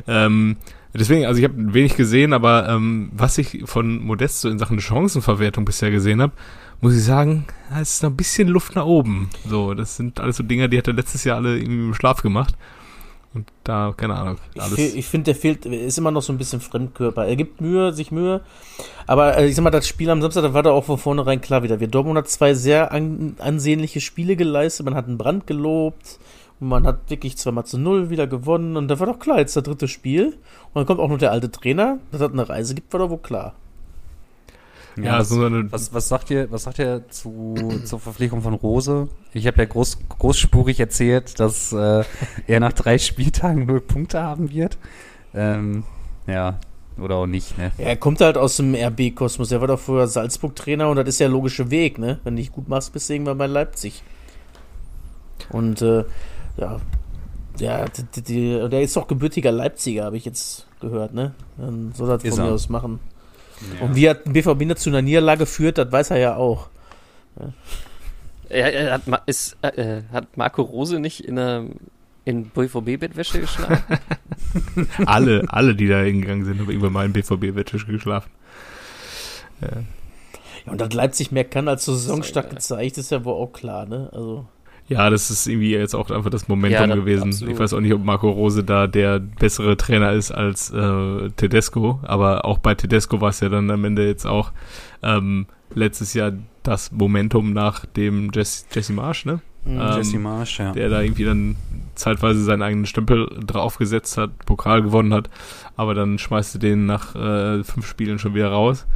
Ähm, 0.06 0.56
deswegen, 0.94 1.26
also 1.26 1.38
ich 1.38 1.44
habe 1.44 1.74
wenig 1.74 1.96
gesehen, 1.96 2.32
aber 2.32 2.68
ähm, 2.68 3.10
was 3.12 3.36
ich 3.36 3.62
von 3.66 4.02
Modesto 4.02 4.48
in 4.48 4.58
Sachen 4.58 4.80
Chancenverwertung 4.80 5.64
bisher 5.66 5.90
gesehen 5.90 6.22
habe, 6.22 6.32
muss 6.80 6.96
ich 6.96 7.04
sagen, 7.04 7.44
da 7.70 7.80
ist 7.80 8.02
noch 8.02 8.10
ein 8.10 8.16
bisschen 8.16 8.48
Luft 8.48 8.74
nach 8.74 8.86
oben. 8.86 9.30
So, 9.46 9.74
das 9.74 9.96
sind 9.96 10.18
alles 10.20 10.36
so 10.36 10.42
Dinger, 10.42 10.68
die 10.68 10.78
hat 10.78 10.88
er 10.88 10.94
letztes 10.94 11.24
Jahr 11.24 11.36
alle 11.36 11.58
irgendwie 11.58 11.88
im 11.88 11.94
Schlaf 11.94 12.22
gemacht. 12.22 12.56
Und 13.34 13.48
da, 13.64 13.92
keine 13.96 14.14
Ahnung, 14.14 14.36
Ich, 14.54 14.62
alles. 14.62 14.74
fe- 14.74 14.92
ich 14.96 15.06
finde, 15.06 15.24
der 15.26 15.34
fehlt, 15.34 15.66
ist 15.66 15.98
immer 15.98 16.12
noch 16.12 16.22
so 16.22 16.32
ein 16.32 16.38
bisschen 16.38 16.60
Fremdkörper. 16.60 17.26
Er 17.26 17.34
gibt 17.34 17.60
Mühe, 17.60 17.92
sich 17.92 18.12
Mühe. 18.12 18.42
Aber 19.08 19.36
äh, 19.36 19.46
ich 19.48 19.56
sag 19.56 19.62
mal, 19.64 19.70
das 19.70 19.88
Spiel 19.88 20.08
am 20.10 20.22
Samstag, 20.22 20.42
da 20.42 20.54
war 20.54 20.62
da 20.62 20.70
auch 20.70 20.84
von 20.84 20.98
vornherein 20.98 21.40
klar 21.40 21.62
wieder. 21.64 21.80
Wir 21.80 21.88
Dortmund 21.88 22.16
hat 22.16 22.28
zwei 22.28 22.54
sehr 22.54 22.92
an, 22.92 23.34
ansehnliche 23.40 24.00
Spiele 24.00 24.36
geleistet. 24.36 24.86
Man 24.86 24.94
hat 24.94 25.08
einen 25.08 25.18
Brand 25.18 25.46
gelobt. 25.48 26.20
Und 26.60 26.68
man 26.68 26.86
hat 26.86 27.10
wirklich 27.10 27.36
zweimal 27.36 27.64
zu 27.66 27.76
null 27.78 28.08
wieder 28.10 28.28
gewonnen. 28.28 28.76
Und 28.76 28.86
da 28.86 29.00
war 29.00 29.08
doch 29.08 29.18
klar, 29.18 29.40
jetzt 29.40 29.56
das 29.56 29.64
dritte 29.64 29.88
Spiel. 29.88 30.26
Und 30.72 30.74
dann 30.76 30.86
kommt 30.86 31.00
auch 31.00 31.08
noch 31.08 31.18
der 31.18 31.32
alte 31.32 31.50
Trainer. 31.50 31.98
Dass 32.12 32.20
das 32.20 32.30
eine 32.32 32.48
Reise 32.48 32.76
gibt, 32.76 32.92
war 32.92 33.00
doch 33.00 33.10
wohl 33.10 33.18
klar. 33.18 33.54
Ja, 34.96 35.18
was, 35.18 35.28
so 35.28 35.44
eine, 35.44 35.70
was, 35.72 35.92
was 35.92 36.08
sagt 36.08 36.30
ihr, 36.30 36.50
was 36.50 36.64
sagt 36.64 36.78
ihr 36.78 37.08
zu, 37.08 37.54
zur 37.84 37.98
Verpflichtung 37.98 38.42
von 38.42 38.54
Rose? 38.54 39.08
Ich 39.32 39.46
habe 39.46 39.58
ja 39.58 39.64
groß, 39.64 39.98
großspurig 40.08 40.78
erzählt, 40.78 41.40
dass 41.40 41.72
äh, 41.72 42.04
er 42.46 42.60
nach 42.60 42.72
drei 42.72 42.98
Spieltagen 42.98 43.66
null 43.66 43.80
Punkte 43.80 44.22
haben 44.22 44.50
wird. 44.50 44.78
Ähm, 45.34 45.84
ja, 46.26 46.58
oder 46.98 47.16
auch 47.16 47.26
nicht, 47.26 47.58
ne? 47.58 47.72
Ja, 47.78 47.86
er 47.86 47.96
kommt 47.96 48.20
halt 48.20 48.38
aus 48.38 48.56
dem 48.56 48.74
RB-Kosmos. 48.74 49.50
Er 49.50 49.60
war 49.60 49.68
doch 49.68 49.80
vorher 49.80 50.06
Salzburg-Trainer 50.06 50.88
und 50.88 50.96
das 50.96 51.08
ist 51.08 51.18
ja 51.18 51.26
der 51.26 51.32
logische 51.32 51.70
Weg, 51.70 51.98
ne? 51.98 52.20
Wenn 52.22 52.36
du 52.36 52.42
dich 52.42 52.52
gut 52.52 52.68
machst, 52.68 52.92
bist 52.92 53.08
du 53.08 53.14
irgendwann 53.14 53.38
bei 53.38 53.46
Leipzig. 53.46 54.02
Und, 55.50 55.82
äh, 55.82 56.04
ja, 56.56 56.80
ja, 57.58 57.84
die, 57.86 58.22
die, 58.22 58.68
der 58.68 58.82
ist 58.82 58.96
doch 58.96 59.08
gebürtiger 59.08 59.52
Leipziger, 59.52 60.04
habe 60.04 60.16
ich 60.16 60.24
jetzt 60.24 60.66
gehört, 60.80 61.14
ne? 61.14 61.34
Dann 61.56 61.92
soll 61.94 62.10
er 62.10 62.18
das 62.18 62.24
Ist 62.24 62.36
von 62.36 62.44
mir 62.44 62.50
er. 62.50 62.54
aus 62.54 62.68
machen. 62.68 63.00
Und 63.80 63.94
wie 63.94 64.08
hat 64.08 64.26
ein 64.26 64.32
BVB 64.32 64.76
zu 64.76 64.90
einer 64.90 65.02
Niederlage 65.02 65.46
führt, 65.46 65.78
das 65.78 65.90
weiß 65.90 66.10
er 66.10 66.18
ja 66.18 66.36
auch. 66.36 66.68
Er, 68.48 68.72
er 68.72 68.92
hat, 68.92 69.02
ist, 69.26 69.56
äh, 69.62 70.02
hat 70.12 70.36
Marco 70.36 70.62
Rose 70.62 71.00
nicht 71.00 71.24
in 71.24 71.38
einer 71.38 71.66
in 72.24 72.48
BVB-Bettwäsche 72.48 73.40
geschlafen? 73.40 73.98
alle, 75.06 75.44
alle, 75.48 75.74
die 75.74 75.88
da 75.88 76.00
hingegangen 76.00 76.44
sind, 76.44 76.60
haben 76.60 76.70
irgendwann 76.70 76.92
mal 76.92 77.06
in 77.06 77.12
BVB-Wettisch 77.12 77.86
geschlafen. 77.86 78.30
Ja. 79.60 79.82
Ja, 80.64 80.72
und 80.72 80.80
dass 80.80 80.92
Leipzig 80.92 81.30
mehr 81.30 81.44
kann 81.44 81.68
als 81.68 81.84
zur 81.84 81.96
Saisonstart 81.96 82.46
geil. 82.46 82.54
gezeigt, 82.54 82.98
ist 82.98 83.10
ja 83.10 83.24
wohl 83.24 83.34
auch 83.34 83.52
klar, 83.52 83.86
ne? 83.86 84.08
Also, 84.12 84.46
Ja, 84.86 85.08
das 85.08 85.30
ist 85.30 85.46
irgendwie 85.46 85.70
jetzt 85.70 85.94
auch 85.94 86.10
einfach 86.10 86.28
das 86.30 86.46
Momentum 86.48 86.80
Ja, 86.80 86.86
das- 86.86 86.96
gewesen. 86.96 87.28
absolut. 87.28 87.54
Ich 87.54 87.60
weiß 87.60 87.72
auch 87.72 87.80
nicht, 87.80 87.94
ob 87.94 88.04
Marco 88.04 88.28
Rose 88.30 88.64
da 88.64 88.86
der 88.86 89.18
bessere 89.18 89.76
Trainer 89.76 90.12
ist 90.12 90.30
als 90.30 90.70
äh, 90.70 91.30
Tedesco, 91.36 92.00
aber 92.02 92.44
auch 92.44 92.58
bei 92.58 92.74
Tedesco 92.74 93.20
war 93.20 93.30
es 93.30 93.40
ja 93.40 93.48
dann 93.48 93.70
am 93.70 93.84
Ende 93.84 94.06
jetzt 94.06 94.26
auch 94.26 94.52
ähm, 95.02 95.46
letztes 95.74 96.12
Jahr 96.14 96.32
das 96.62 96.92
Momentum 96.92 97.52
nach 97.54 97.86
dem 97.86 98.30
Jesse, 98.34 98.66
Jesse 98.72 98.92
Marsch, 98.92 99.24
ne? 99.24 99.40
mh. 99.64 99.90
Ähm, 99.92 99.96
Jesse 99.98 100.18
Marsch, 100.18 100.58
ja. 100.58 100.72
der 100.72 100.88
da 100.90 101.00
irgendwie 101.00 101.24
dann 101.24 101.56
zeitweise 101.94 102.42
seinen 102.44 102.62
eigenen 102.62 102.86
Stempel 102.86 103.28
draufgesetzt 103.46 104.18
hat, 104.18 104.30
Pokal 104.44 104.82
gewonnen 104.82 105.14
hat, 105.14 105.30
aber 105.76 105.94
dann 105.94 106.18
schmeißt 106.18 106.54
du 106.56 106.58
den 106.58 106.84
nach 106.86 107.14
äh, 107.14 107.64
fünf 107.64 107.86
Spielen 107.86 108.18
schon 108.18 108.34
wieder 108.34 108.50
raus. 108.50 108.86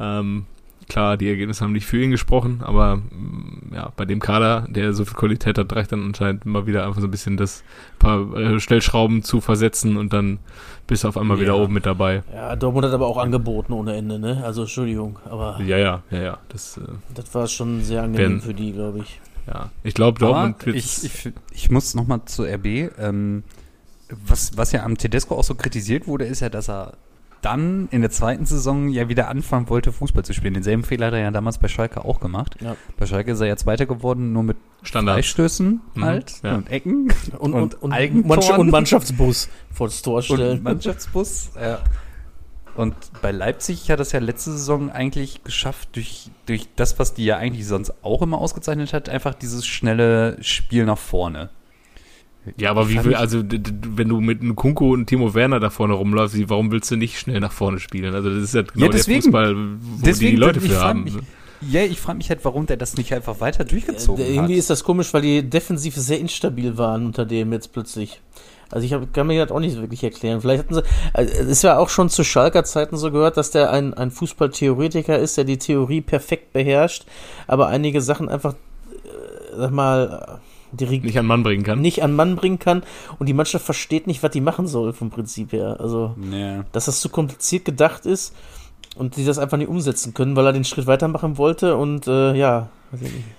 Ähm, 0.00 0.46
klar, 0.88 1.16
die 1.16 1.28
Ergebnisse 1.28 1.64
haben 1.64 1.72
nicht 1.72 1.86
für 1.86 2.00
ihn 2.02 2.10
gesprochen, 2.10 2.60
aber 2.62 2.96
mm, 2.96 3.72
ja, 3.74 3.92
bei 3.96 4.04
dem 4.04 4.20
Kader, 4.20 4.66
der 4.68 4.92
so 4.92 5.04
viel 5.04 5.14
Qualität 5.16 5.58
hat, 5.58 5.74
reicht 5.74 5.92
dann 5.92 6.04
anscheinend 6.04 6.44
immer 6.46 6.66
wieder 6.66 6.86
einfach 6.86 7.00
so 7.00 7.06
ein 7.06 7.10
bisschen 7.10 7.36
das 7.36 7.64
paar 7.98 8.34
äh, 8.36 8.60
Stellschrauben 8.60 9.22
zu 9.22 9.40
versetzen 9.40 9.96
und 9.96 10.12
dann 10.12 10.38
bist 10.86 11.04
du 11.04 11.08
auf 11.08 11.16
einmal 11.16 11.38
wieder 11.40 11.54
Ja. 11.56 11.62
oben 11.62 11.74
mit 11.74 11.86
dabei. 11.86 12.22
ja, 12.32 12.54
Dortmund 12.56 12.86
hat 12.86 12.92
aber 12.92 13.06
auch 13.06 13.18
angeboten 13.18 13.72
ohne 13.72 13.96
Ende, 13.96 14.18
ne? 14.18 14.42
Also, 14.44 14.62
Entschuldigung, 14.62 15.18
aber 15.28 15.60
Ja, 15.64 15.76
ja, 15.78 16.02
ja, 16.10 16.20
ja. 16.22 16.38
Das, 16.48 16.76
äh, 16.78 16.82
das 17.14 17.34
war 17.34 17.46
schon 17.48 17.82
sehr 17.82 18.02
angenehm 18.02 18.32
Wenn- 18.34 18.40
für 18.40 18.54
die, 18.54 18.72
glaube 18.72 19.00
ich. 19.00 19.20
ja. 19.48 19.70
Ich 19.82 19.94
glaube, 19.94 20.18
Dortmund 20.20 20.64
wird 20.66 20.76
ich, 20.76 21.04
ich, 21.04 21.32
ich 21.52 21.70
muss 21.70 21.94
nochmal 21.94 22.20
zu 22.26 22.44
RB. 22.44 22.90
Ähm, 22.98 23.42
was, 24.24 24.56
was 24.56 24.70
ja 24.70 24.84
am 24.84 24.96
Tedesco 24.96 25.34
auch 25.34 25.42
so 25.42 25.56
kritisiert 25.56 26.06
wurde, 26.06 26.26
ist 26.26 26.38
ja, 26.40 26.48
dass 26.48 26.68
er 26.70 26.92
dann 27.42 27.88
in 27.90 28.00
der 28.00 28.10
zweiten 28.10 28.46
Saison 28.46 28.88
ja 28.88 29.08
wieder 29.08 29.28
anfangen 29.28 29.68
wollte, 29.68 29.92
Fußball 29.92 30.24
zu 30.24 30.32
spielen. 30.32 30.54
Denselben 30.54 30.82
Fehler 30.82 31.06
hat 31.06 31.14
er 31.14 31.20
ja 31.20 31.30
damals 31.30 31.58
bei 31.58 31.68
Schalke 31.68 32.04
auch 32.04 32.20
gemacht. 32.20 32.56
Ja. 32.60 32.76
Bei 32.98 33.06
Schalke 33.06 33.32
ist 33.32 33.40
er 33.40 33.46
ja 33.46 33.56
Zweiter 33.56 33.86
geworden, 33.86 34.32
nur 34.32 34.42
mit 34.42 34.56
Standard. 34.82 35.16
Freistößen 35.16 35.80
Mhm, 35.94 36.04
halt 36.04 36.40
ja. 36.42 36.56
und 36.56 36.70
Ecken 36.70 37.12
Und, 37.38 37.54
und, 37.54 37.82
und, 37.82 37.92
Eigentoren. 37.92 38.60
Und 38.60 38.70
Mannschaftsbus 38.70 39.48
vor 39.72 39.88
das 39.88 40.02
Tor 40.02 40.16
und 40.16 40.24
stellen. 40.24 40.62
Mannschaftsbus. 40.62 41.50
Ja. 41.60 41.80
Und 42.76 42.94
bei 43.22 43.30
Leipzig 43.32 43.90
hat 43.90 44.00
es 44.00 44.12
ja 44.12 44.20
letzte 44.20 44.52
Saison 44.52 44.90
eigentlich 44.90 45.44
geschafft, 45.44 45.96
durch, 45.96 46.30
durch 46.44 46.68
das, 46.76 46.98
was 46.98 47.14
die 47.14 47.24
ja 47.24 47.38
eigentlich 47.38 47.66
sonst 47.66 47.92
auch 48.04 48.20
immer 48.20 48.38
ausgezeichnet 48.38 48.92
hat, 48.92 49.08
einfach 49.08 49.34
dieses 49.34 49.66
schnelle 49.66 50.36
Spiel 50.42 50.84
nach 50.84 50.98
vorne. 50.98 51.48
Ja, 52.58 52.70
aber 52.70 52.88
wie 52.88 53.02
will, 53.04 53.14
also 53.14 53.42
wenn 53.42 54.08
du 54.08 54.20
mit 54.20 54.40
einem 54.40 54.54
Kunko 54.56 54.90
und 54.92 55.06
Timo 55.06 55.34
Werner 55.34 55.60
da 55.60 55.70
vorne 55.70 55.94
rumläufst, 55.94 56.36
warum 56.48 56.70
willst 56.72 56.90
du 56.90 56.96
nicht 56.96 57.18
schnell 57.18 57.40
nach 57.40 57.52
vorne 57.52 57.78
spielen? 57.80 58.14
Also 58.14 58.30
das 58.30 58.42
ist 58.42 58.54
ja 58.54 58.62
genau 58.62 58.86
Ja, 58.86 58.92
deswegen. 58.92 59.20
der 59.20 59.22
Fußball, 59.24 59.56
wo 59.56 60.04
Deswegen, 60.04 60.30
die 60.32 60.36
Leute 60.36 60.60
ich 60.60 60.70
für 60.72 60.80
haben. 60.80 61.04
mich- 61.04 61.14
Ja, 61.70 61.82
ich 61.82 62.00
frage 62.00 62.18
mich 62.18 62.28
halt, 62.28 62.44
warum 62.44 62.66
der 62.66 62.76
das 62.76 62.96
nicht 62.96 63.12
einfach 63.14 63.40
weiter 63.40 63.64
durchgezogen 63.64 64.24
Äh, 64.24 64.28
Irgendwie 64.34 64.52
hat. 64.54 64.58
ist 64.58 64.70
das 64.70 64.84
komisch, 64.84 65.12
weil 65.14 65.22
die 65.22 65.42
defensiv 65.48 65.96
sehr 65.96 66.20
instabil 66.20 66.76
waren 66.78 67.06
unter 67.06 67.24
dem 67.24 67.52
jetzt 67.52 67.72
plötzlich. 67.72 68.20
Also 68.70 68.84
ich 68.84 68.92
hab, 68.92 69.12
kann 69.14 69.28
mir 69.28 69.42
das 69.44 69.54
auch 69.54 69.60
nicht 69.60 69.76
wirklich 69.80 70.02
erklären. 70.04 70.40
Vielleicht 70.40 70.64
hatten 70.64 70.74
sie, 70.74 70.82
also 71.12 71.32
es 71.32 71.46
ist 71.46 71.62
ja 71.62 71.78
auch 71.78 71.88
schon 71.88 72.08
zu 72.10 72.24
Schalker 72.24 72.64
Zeiten 72.64 72.96
so 72.96 73.10
gehört, 73.12 73.36
dass 73.36 73.52
der 73.52 73.70
ein, 73.70 73.94
ein 73.94 74.10
Fußballtheoretiker 74.10 75.18
ist, 75.18 75.36
der 75.36 75.44
die 75.44 75.56
Theorie 75.58 76.00
perfekt 76.00 76.52
beherrscht, 76.52 77.06
aber 77.46 77.68
einige 77.68 78.00
Sachen 78.00 78.28
einfach, 78.28 78.54
äh, 78.54 79.56
sag 79.56 79.70
mal, 79.70 80.40
die 80.76 80.84
Reg- 80.84 81.04
nicht 81.04 81.18
an 81.18 81.26
Mann 81.26 81.42
bringen 81.42 81.62
kann. 81.64 81.80
nicht 81.80 82.02
an 82.02 82.14
Mann 82.14 82.36
bringen 82.36 82.58
kann 82.58 82.82
und 83.18 83.26
die 83.28 83.32
Mannschaft 83.34 83.64
versteht 83.64 84.06
nicht, 84.06 84.22
was 84.22 84.30
die 84.30 84.40
machen 84.40 84.66
soll 84.66 84.92
vom 84.92 85.10
Prinzip 85.10 85.52
her. 85.52 85.76
Also, 85.80 86.14
Ja. 86.30 86.64
dass 86.72 86.86
das 86.86 87.00
zu 87.00 87.08
kompliziert 87.08 87.64
gedacht 87.64 88.06
ist 88.06 88.34
und 88.96 89.16
die 89.16 89.24
das 89.24 89.38
einfach 89.38 89.56
nicht 89.58 89.68
umsetzen 89.68 90.14
können, 90.14 90.36
weil 90.36 90.46
er 90.46 90.52
den 90.52 90.64
Schritt 90.64 90.86
weitermachen 90.86 91.38
wollte 91.38 91.76
und 91.76 92.06
äh, 92.06 92.34
ja. 92.34 92.68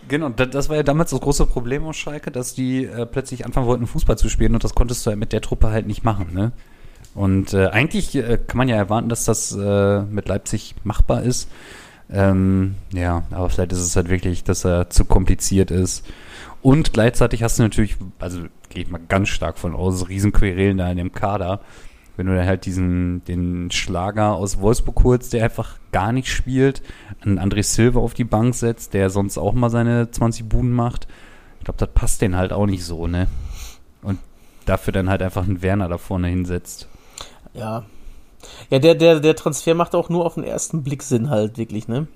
Genau, 0.09 0.29
da- 0.29 0.45
das 0.45 0.67
war 0.69 0.75
ja 0.75 0.83
damals 0.83 1.11
das 1.11 1.21
große 1.21 1.45
Problem 1.45 1.85
aus 1.85 1.95
Schalke, 1.95 2.31
dass 2.31 2.53
die 2.53 2.83
äh, 2.85 3.05
plötzlich 3.05 3.45
anfangen 3.45 3.65
wollten, 3.65 3.87
Fußball 3.87 4.17
zu 4.17 4.27
spielen 4.29 4.53
und 4.53 4.63
das 4.63 4.75
konntest 4.75 5.05
du 5.05 5.09
halt 5.09 5.19
mit 5.19 5.31
der 5.33 5.41
Truppe 5.41 5.69
halt 5.69 5.87
nicht 5.87 6.03
machen, 6.03 6.27
ne? 6.33 6.51
Und 7.15 7.53
äh, 7.53 7.67
eigentlich 7.67 8.13
äh, 8.15 8.37
kann 8.45 8.57
man 8.59 8.67
ja 8.69 8.75
erwarten, 8.75 9.09
dass 9.09 9.25
das 9.25 9.51
äh, 9.55 10.01
mit 10.03 10.27
Leipzig 10.27 10.75
machbar 10.83 11.23
ist. 11.23 11.49
Ähm, 12.11 12.75
ja, 12.93 13.23
aber 13.31 13.49
vielleicht 13.49 13.71
ist 13.71 13.79
es 13.79 13.95
halt 13.95 14.09
wirklich, 14.09 14.43
dass 14.43 14.63
er 14.65 14.89
zu 14.91 15.03
kompliziert 15.05 15.71
ist. 15.71 16.05
Und 16.61 16.93
gleichzeitig 16.93 17.43
hast 17.43 17.59
du 17.59 17.63
natürlich, 17.63 17.97
also 18.19 18.41
gehe 18.69 18.83
ich 18.83 18.89
mal 18.89 19.01
ganz 19.07 19.29
stark 19.29 19.57
von 19.57 19.75
aus, 19.75 20.09
Riesenquerelen 20.09 20.77
da 20.77 20.89
in 20.91 20.97
dem 20.97 21.11
Kader. 21.11 21.61
Wenn 22.15 22.25
du 22.25 22.35
dann 22.35 22.47
halt 22.47 22.65
diesen, 22.65 23.23
den 23.25 23.69
Schlager 23.69 24.33
aus 24.33 24.59
Wolfsburg 24.59 25.03
holst, 25.03 25.33
der 25.33 25.43
einfach 25.43 25.77
gar 25.91 26.11
nicht 26.11 26.31
spielt, 26.31 26.81
einen 27.21 27.37
André 27.39 27.61
Silva 27.61 27.99
auf 27.99 28.15
die 28.15 28.23
Bank 28.23 28.55
setzt, 28.55 28.95
der 28.95 29.11
sonst 29.11 29.37
auch 29.37 29.53
mal 29.53 29.69
seine 29.69 30.09
20 30.09 30.49
Buden 30.49 30.71
macht. 30.71 31.07
Ich 31.59 31.65
glaube, 31.65 31.77
das 31.77 31.89
passt 31.93 32.21
denen 32.21 32.35
halt 32.35 32.53
auch 32.53 32.65
nicht 32.65 32.83
so, 32.83 33.05
ne? 33.05 33.27
Und 34.01 34.17
dafür 34.65 34.93
dann 34.93 35.09
halt 35.09 35.21
einfach 35.21 35.43
einen 35.43 35.61
Werner 35.61 35.89
da 35.89 35.99
vorne 35.99 36.27
hinsetzt. 36.27 36.87
Ja. 37.53 37.85
Ja, 38.69 38.79
der, 38.79 38.95
der, 38.95 39.19
der 39.19 39.35
Transfer 39.35 39.75
macht 39.75 39.93
auch 39.93 40.09
nur 40.09 40.25
auf 40.25 40.35
den 40.35 40.43
ersten 40.43 40.83
Blick 40.83 41.03
Sinn 41.03 41.29
halt, 41.29 41.57
wirklich, 41.57 41.87
ne? 41.87 42.07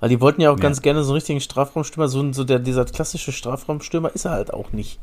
Weil 0.00 0.08
die 0.10 0.20
wollten 0.20 0.40
ja 0.40 0.50
auch 0.50 0.56
Ja. 0.56 0.62
ganz 0.62 0.80
gerne 0.82 1.02
so 1.02 1.10
einen 1.10 1.14
richtigen 1.16 1.40
Strafraumstürmer, 1.40 2.08
so, 2.08 2.32
so 2.32 2.44
der, 2.44 2.58
dieser 2.60 2.84
klassische 2.84 3.32
Strafraumstürmer 3.32 4.14
ist 4.14 4.24
er 4.24 4.32
halt 4.32 4.52
auch 4.54 4.72
nicht. 4.72 5.00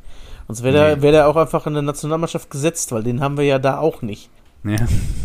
Sonst 0.48 0.64
wäre 0.64 0.74
der, 0.74 0.96
Nee. 0.98 1.02
wär 1.02 1.12
der 1.12 1.28
auch 1.28 1.36
einfach 1.36 1.66
in 1.68 1.74
der 1.74 1.82
Nationalmannschaft 1.82 2.50
gesetzt, 2.50 2.92
weil 2.92 3.04
den 3.04 3.20
haben 3.22 3.38
wir 3.38 3.44
ja 3.46 3.60
da 3.60 3.80
auch 3.80 4.02
nicht. 4.02 4.30
Ja, 4.64 4.78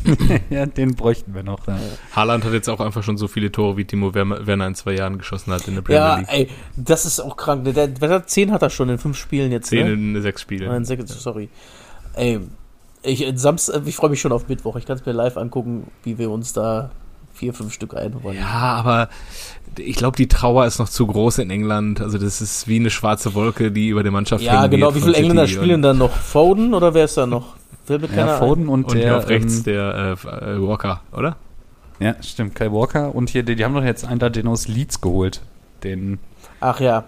ja 0.51 0.67
den 0.67 0.95
bräuchten 0.97 1.35
wir 1.35 1.43
noch. 1.43 1.67
Ja. 1.67 1.79
Haaland 2.15 2.45
hat 2.45 2.53
jetzt 2.53 2.69
auch 2.69 2.81
einfach 2.81 3.03
schon 3.03 3.17
so 3.17 3.27
viele 3.29 3.51
Tore, 3.53 3.77
wie 3.77 3.85
Timo 3.87 4.13
Werner 4.15 4.67
in 4.67 4.75
zwei 4.75 4.95
Jahren 4.95 5.17
geschossen 5.19 5.53
hat 5.53 5.67
in 5.69 5.77
der 5.77 5.83
Premier 5.83 6.01
Ja, 6.01 6.17
League. 6.19 6.29
ey, 6.31 6.49
das 6.77 7.07
ist 7.07 7.21
auch 7.21 7.37
krank. 7.37 7.65
Der, 7.65 7.73
der, 7.73 7.89
der, 7.89 8.27
zehn 8.27 8.51
hat 8.53 8.61
er 8.63 8.71
schon 8.71 8.89
in 8.91 8.99
fünf 8.99 9.17
Spielen 9.17 9.51
jetzt, 9.53 9.69
Zehn 9.69 9.87
ne? 9.87 9.93
in 10.17 10.23
sechs 10.23 10.43
Spielen. 10.43 10.69
Nein, 10.69 10.85
sechs, 10.85 11.09
sorry. 11.23 11.49
Ey, 12.15 12.41
ich, 13.03 13.27
Samstag, 13.37 13.83
ich 13.87 13.97
freue 13.97 14.11
mich 14.11 14.21
schon 14.21 14.33
auf 14.33 14.49
Mittwoch. 14.49 14.77
Ich 14.77 14.85
kann 14.85 14.99
es 14.99 15.07
mir 15.07 15.13
live 15.13 15.39
angucken, 15.39 15.91
wie 16.03 16.19
wir 16.19 16.31
uns 16.31 16.53
da 16.53 16.91
vier, 17.33 17.55
fünf 17.55 17.73
Stück 17.73 17.97
einräumen. 17.97 18.39
Ja, 18.39 18.47
aber 18.49 19.09
ich 19.79 19.97
glaube, 19.97 20.17
die 20.17 20.29
Trauer 20.29 20.67
ist 20.67 20.79
noch 20.79 20.89
zu 20.89 21.07
groß 21.07 21.39
in 21.39 21.51
England. 21.51 22.01
Also 22.01 22.19
das 22.19 22.41
ist 22.41 22.69
wie 22.69 22.79
eine 22.79 22.91
schwarze 22.91 23.35
Wolke, 23.35 23.71
die 23.71 23.89
über 23.89 24.03
der 24.03 24.13
Mannschaft 24.13 24.43
Ja, 24.43 24.63
hängen 24.63 24.71
genau. 24.73 24.87
wird 24.87 24.97
Wie 24.97 25.01
viele 25.01 25.17
Engländer 25.17 25.47
City 25.47 25.61
spielen 25.61 25.83
dann 25.83 25.99
noch? 25.99 26.11
Foden 26.13 26.75
oder 26.75 26.95
wer 26.95 27.05
ist 27.05 27.17
da 27.17 27.27
noch? 27.27 27.55
Mir 27.89 28.01
Ja. 28.15 28.39
Foden 28.39 28.69
und, 28.69 28.85
Und 28.85 28.95
der 28.95 29.03
hier 29.03 29.17
auf 29.17 29.29
rechts 29.29 29.59
ähm, 29.59 29.65
der 29.65 30.17
äh, 30.25 30.55
äh, 30.55 30.63
Walker, 30.63 31.01
oder? 31.13 31.37
Ja, 31.99 32.15
stimmt, 32.23 32.55
Kai 32.55 32.71
Walker. 32.71 33.15
Und 33.15 33.31
hier, 33.31 33.43
die, 33.43 33.57
die 33.57 33.65
haben 33.65 33.75
doch 33.75 33.83
jetzt 33.85 34.05
einen 34.05 34.21
da, 34.21 34.29
den 34.31 34.47
aus 34.47 34.69
Leeds 34.69 35.01
geholt. 35.01 35.43
Den 35.83 36.19
Ach 36.61 36.81
ja, 36.81 37.05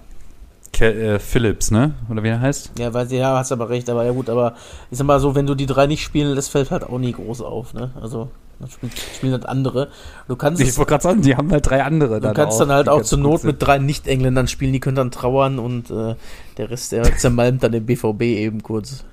Ke 0.73 0.93
äh, 0.93 1.19
Phillips, 1.19 1.71
ne? 1.71 1.95
Oder 2.11 2.23
wie 2.23 2.29
er 2.29 2.41
heißt? 2.41 2.73
ja, 2.79 2.93
weiß 2.93 3.13
ich, 3.13 3.19
ja, 3.19 3.37
hast 3.39 3.53
aber 3.53 3.69
recht, 3.69 3.89
aber 3.91 4.05
ja 4.05 4.13
gut, 4.13 4.29
aber 4.31 4.55
ich 4.91 4.99
sag 4.99 5.07
mal 5.07 5.21
so, 5.21 5.35
wenn 5.35 5.47
du 5.47 5.55
die 5.55 5.67
drei 5.67 5.87
nicht 5.87 6.03
spielen 6.03 6.35
lässt, 6.35 6.51
fällt 6.51 6.71
halt 6.71 6.85
auch 6.85 6.99
nie 6.99 7.13
groß 7.13 7.43
auf, 7.43 7.75
ne? 7.75 7.91
Also, 8.01 8.31
dann 8.59 8.71
spielen, 8.71 8.93
spielen 9.17 9.33
halt 9.33 9.47
andere. 9.47 9.89
Du 10.29 10.37
kannst 10.37 10.61
Ich 10.61 10.77
wollte 10.77 10.91
gerade 10.91 11.03
sagen, 11.03 11.23
die 11.23 11.37
haben 11.37 11.51
halt 11.51 11.69
drei 11.69 11.83
andere. 11.83 12.21
du 12.21 12.33
kannst 12.33 12.61
dann 12.61 12.71
halt 12.71 12.89
auch 12.89 13.03
zur 13.03 13.19
Not 13.19 13.41
sind. 13.41 13.51
mit 13.51 13.63
drei 13.63 13.79
Nicht-Engländern 13.79 14.49
spielen, 14.49 14.73
die 14.73 14.81
können 14.81 14.97
dann 14.97 15.11
trauern 15.11 15.59
und 15.59 15.91
äh, 15.91 16.15
der 16.59 16.71
Rest, 16.71 16.93
der 16.93 17.03
zermalmt 17.17 17.63
dann 17.63 17.73
den 17.73 17.87
BVB 17.87 18.23
eben 18.23 18.63
kurz. 18.63 19.05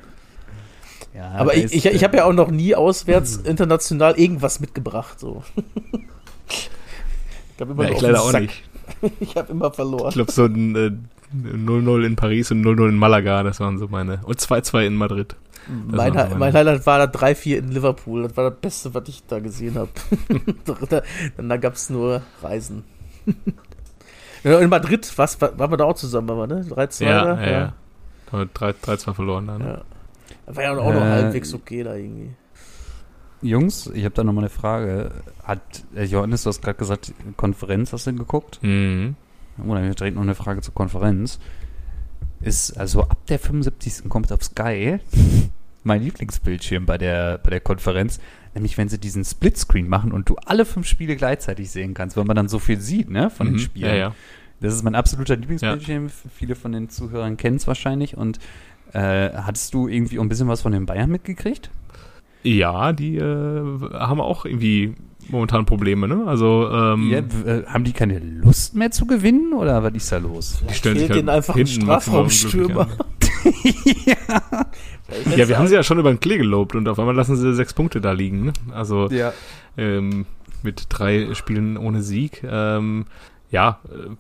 Ja, 1.16 1.32
Aber 1.32 1.56
ich, 1.56 1.66
ich, 1.74 1.86
ich 1.86 2.02
äh, 2.02 2.06
habe 2.06 2.18
ja 2.18 2.26
auch 2.26 2.34
noch 2.34 2.52
nie 2.52 2.76
auswärts 2.76 3.36
international 3.44 4.18
irgendwas 4.20 4.60
mitgebracht, 4.60 5.20
so. 5.20 5.44
ich 6.48 6.70
habe 7.60 7.72
immer 7.72 7.84
Ja, 7.84 7.90
noch 7.90 7.96
ich 7.96 8.02
leider 8.02 8.22
auch 8.22 8.34
nicht. 8.34 8.64
Ich 9.20 9.36
habe 9.36 9.52
immer 9.52 9.72
verloren. 9.72 10.10
Ich 10.10 10.16
glaube 10.16 10.32
so 10.32 10.46
ein 10.46 10.76
äh, 10.76 10.92
0-0 11.36 12.06
in 12.06 12.16
Paris 12.16 12.52
und 12.52 12.64
0-0 12.64 12.90
in 12.90 12.98
Malaga, 12.98 13.44
das 13.44 13.60
waren 13.60 13.78
so 13.78 13.88
meine. 13.88 14.20
Und 14.24 14.40
2-2 14.40 14.88
in 14.88 14.96
Madrid. 14.96 15.36
Mein, 15.88 16.14
mein 16.40 16.54
Highlight 16.54 16.86
war 16.86 17.06
da 17.08 17.20
3-4 17.20 17.58
in 17.58 17.72
Liverpool. 17.72 18.24
Das 18.24 18.36
war 18.38 18.50
das 18.50 18.60
Beste, 18.60 18.94
was 18.94 19.08
ich 19.08 19.24
da 19.28 19.40
gesehen 19.40 19.76
habe. 19.76 19.90
da, 20.90 21.02
dann 21.38 21.50
da 21.50 21.58
gab 21.58 21.74
es 21.76 21.90
nur 21.90 22.22
Reisen. 22.42 22.84
Ja, 24.42 24.58
in 24.60 24.70
Madrid, 24.70 25.12
was, 25.18 25.42
war- 25.42 25.60
waren 25.60 25.70
wir 25.70 25.76
da 25.76 25.84
auch 25.84 25.96
zusammen, 25.96 26.30
waren 26.30 26.50
wir, 26.50 26.56
ne? 26.56 26.62
3-2 26.64 27.04
Ja, 27.04 27.26
da? 27.36 27.42
ja, 27.44 27.52
ja. 27.52 27.74
Wir 28.32 28.46
3-2 28.46 29.14
verloren 29.14 29.48
dann. 29.48 29.60
Ja. 29.60 29.82
Das 30.46 30.56
war 30.56 30.64
ja 30.64 30.72
auch 30.78 30.94
noch 30.94 31.02
Äh, 31.02 31.10
halbwegs 31.10 31.54
okay 31.54 31.84
da 31.84 31.94
irgendwie. 31.96 32.30
Jungs, 33.42 33.88
ich 33.88 34.06
habe 34.06 34.16
da 34.16 34.24
nochmal 34.24 34.46
eine 34.46 34.50
Frage. 34.50 35.12
Hat 35.44 35.60
äh, 35.94 36.06
Johannes, 36.06 36.44
du 36.44 36.50
hast 36.50 36.62
gerade 36.62 36.78
gesagt, 36.78 37.14
Konferenz 37.36 37.92
hast 37.92 38.08
du 38.08 38.14
geguckt? 38.14 38.60
Mhm. 38.62 39.16
Oh, 39.58 39.68
dann 39.74 39.80
habe 39.80 39.90
ich 39.90 39.96
direkt 39.98 40.16
noch 40.16 40.24
eine 40.24 40.36
Frage 40.36 40.62
zur 40.62 40.74
Konferenz. 40.74 41.38
Ist 42.40 42.78
also 42.80 43.02
ab 43.04 43.18
der 43.28 43.40
75. 43.40 44.08
kommt 44.08 44.32
auf 44.32 44.42
Sky 44.42 45.00
mein 45.84 46.02
Lieblingsbildschirm 46.04 46.86
bei 46.86 46.98
der, 46.98 47.38
bei 47.40 47.50
der 47.52 47.60
Konferenz. 47.62 48.20
Nämlich, 48.56 48.78
wenn 48.78 48.90
sie 48.90 48.98
diesen 49.00 49.24
Splitscreen 49.24 49.88
machen 49.88 50.12
und 50.12 50.28
du 50.30 50.36
alle 50.46 50.66
fünf 50.66 50.88
Spiele 50.88 51.16
gleichzeitig 51.16 51.70
sehen 51.70 51.94
kannst, 51.94 52.18
weil 52.18 52.26
man 52.26 52.36
dann 52.36 52.50
so 52.50 52.58
viel 52.60 52.80
sieht, 52.80 53.10
ne, 53.10 53.30
von 53.30 53.46
den 53.48 53.56
Mhm. 53.56 53.60
Spielen. 53.60 53.90
Ja, 53.90 53.96
ja. 53.96 54.16
Das 54.60 54.74
ist 54.74 54.84
mein 54.84 54.96
absoluter 54.96 55.36
Lieblingsbildschirm. 55.36 56.10
Viele 56.36 56.56
von 56.56 56.72
den 56.72 56.90
Zuhörern 56.90 57.38
kennen 57.38 57.58
es 57.58 57.68
wahrscheinlich. 57.68 58.18
Und 58.18 58.40
äh, 58.92 59.30
hattest 59.34 59.74
du 59.74 59.88
irgendwie 59.88 60.20
ein 60.20 60.28
bisschen 60.30 60.48
was 60.48 60.62
von 60.62 60.72
den 60.72 60.86
Bayern 60.86 61.10
mitgekriegt? 61.12 61.70
Ja, 62.44 62.92
die 62.92 63.18
äh, 63.18 63.22
haben 63.94 64.20
auch 64.20 64.46
irgendwie 64.46 64.96
momentan 65.30 65.66
Probleme, 65.66 66.08
ne? 66.08 66.24
Also, 66.26 66.70
ähm, 66.74 67.10
Ja, 67.12 67.20
äh, 67.20 67.66
haben 67.68 67.84
die 67.84 67.94
keine 67.94 68.18
Lust 68.20 68.76
mehr 68.76 68.90
zu 68.92 69.06
gewinnen 69.06 69.54
oder 69.54 69.84
was 69.84 69.94
ist 69.94 70.12
da 70.12 70.18
los? 70.18 70.62
die 70.68 70.74
stellen 70.74 70.98
sich 70.98 71.08
Fehlt 71.08 71.28
halt 71.28 71.30
einfach 71.38 71.56
ein 71.56 71.66
hinten 71.66 71.86
maximal 71.86 72.30
Strafraumstürmer. 72.30 72.88
an. 74.50 74.66
Ja, 75.36 75.48
wir 75.48 75.58
haben 75.58 75.68
sie 75.68 75.76
ja 75.76 75.84
schon 75.84 76.00
über 76.00 76.12
den 76.12 76.20
Klee 76.20 76.38
gelobt 76.38 76.76
und 76.76 76.88
auf 76.88 77.00
einmal 77.00 77.16
lassen 77.16 77.36
sie 77.36 77.54
sechs 77.54 77.74
Punkte 77.74 78.02
da 78.02 78.12
liegen, 78.12 78.46
ne? 78.46 78.54
Also, 78.74 79.08
Ja. 79.10 79.34
ähm, 79.78 80.26
mit 80.64 80.86
drei 80.90 81.34
Spielen 81.36 81.78
ohne 81.78 82.02
Sieg. 82.02 82.44
Ähm, 82.44 83.06
ja, 83.52 83.80
äh, 83.86 84.12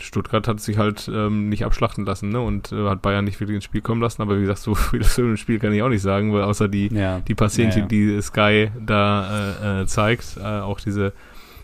Stuttgart 0.00 0.48
hat 0.48 0.60
sich 0.60 0.78
halt 0.78 1.08
ähm, 1.12 1.48
nicht 1.48 1.64
abschlachten 1.64 2.04
lassen 2.04 2.30
ne? 2.30 2.40
und 2.40 2.72
äh, 2.72 2.88
hat 2.88 3.02
Bayern 3.02 3.24
nicht 3.24 3.38
wirklich 3.38 3.56
ins 3.56 3.64
Spiel 3.64 3.82
kommen 3.82 4.00
lassen. 4.00 4.20
Aber 4.22 4.36
wie 4.36 4.40
gesagt, 4.40 4.58
so 4.60 4.74
viel 4.74 5.02
zu 5.02 5.22
dem 5.22 5.36
Spiel 5.36 5.58
kann 5.58 5.72
ich 5.72 5.82
auch 5.82 5.88
nicht 5.88 6.02
sagen, 6.02 6.32
weil 6.32 6.42
außer 6.42 6.68
die, 6.68 6.88
Ja. 6.88 7.20
die 7.20 7.34
paar 7.34 7.50
Szenen, 7.50 7.70
Ja, 7.72 7.78
ja. 7.78 7.86
die 7.86 8.20
Sky 8.22 8.70
da 8.84 9.78
äh, 9.78 9.82
äh, 9.82 9.86
zeigt, 9.86 10.36
äh, 10.38 10.42
auch 10.42 10.80
diese 10.80 11.12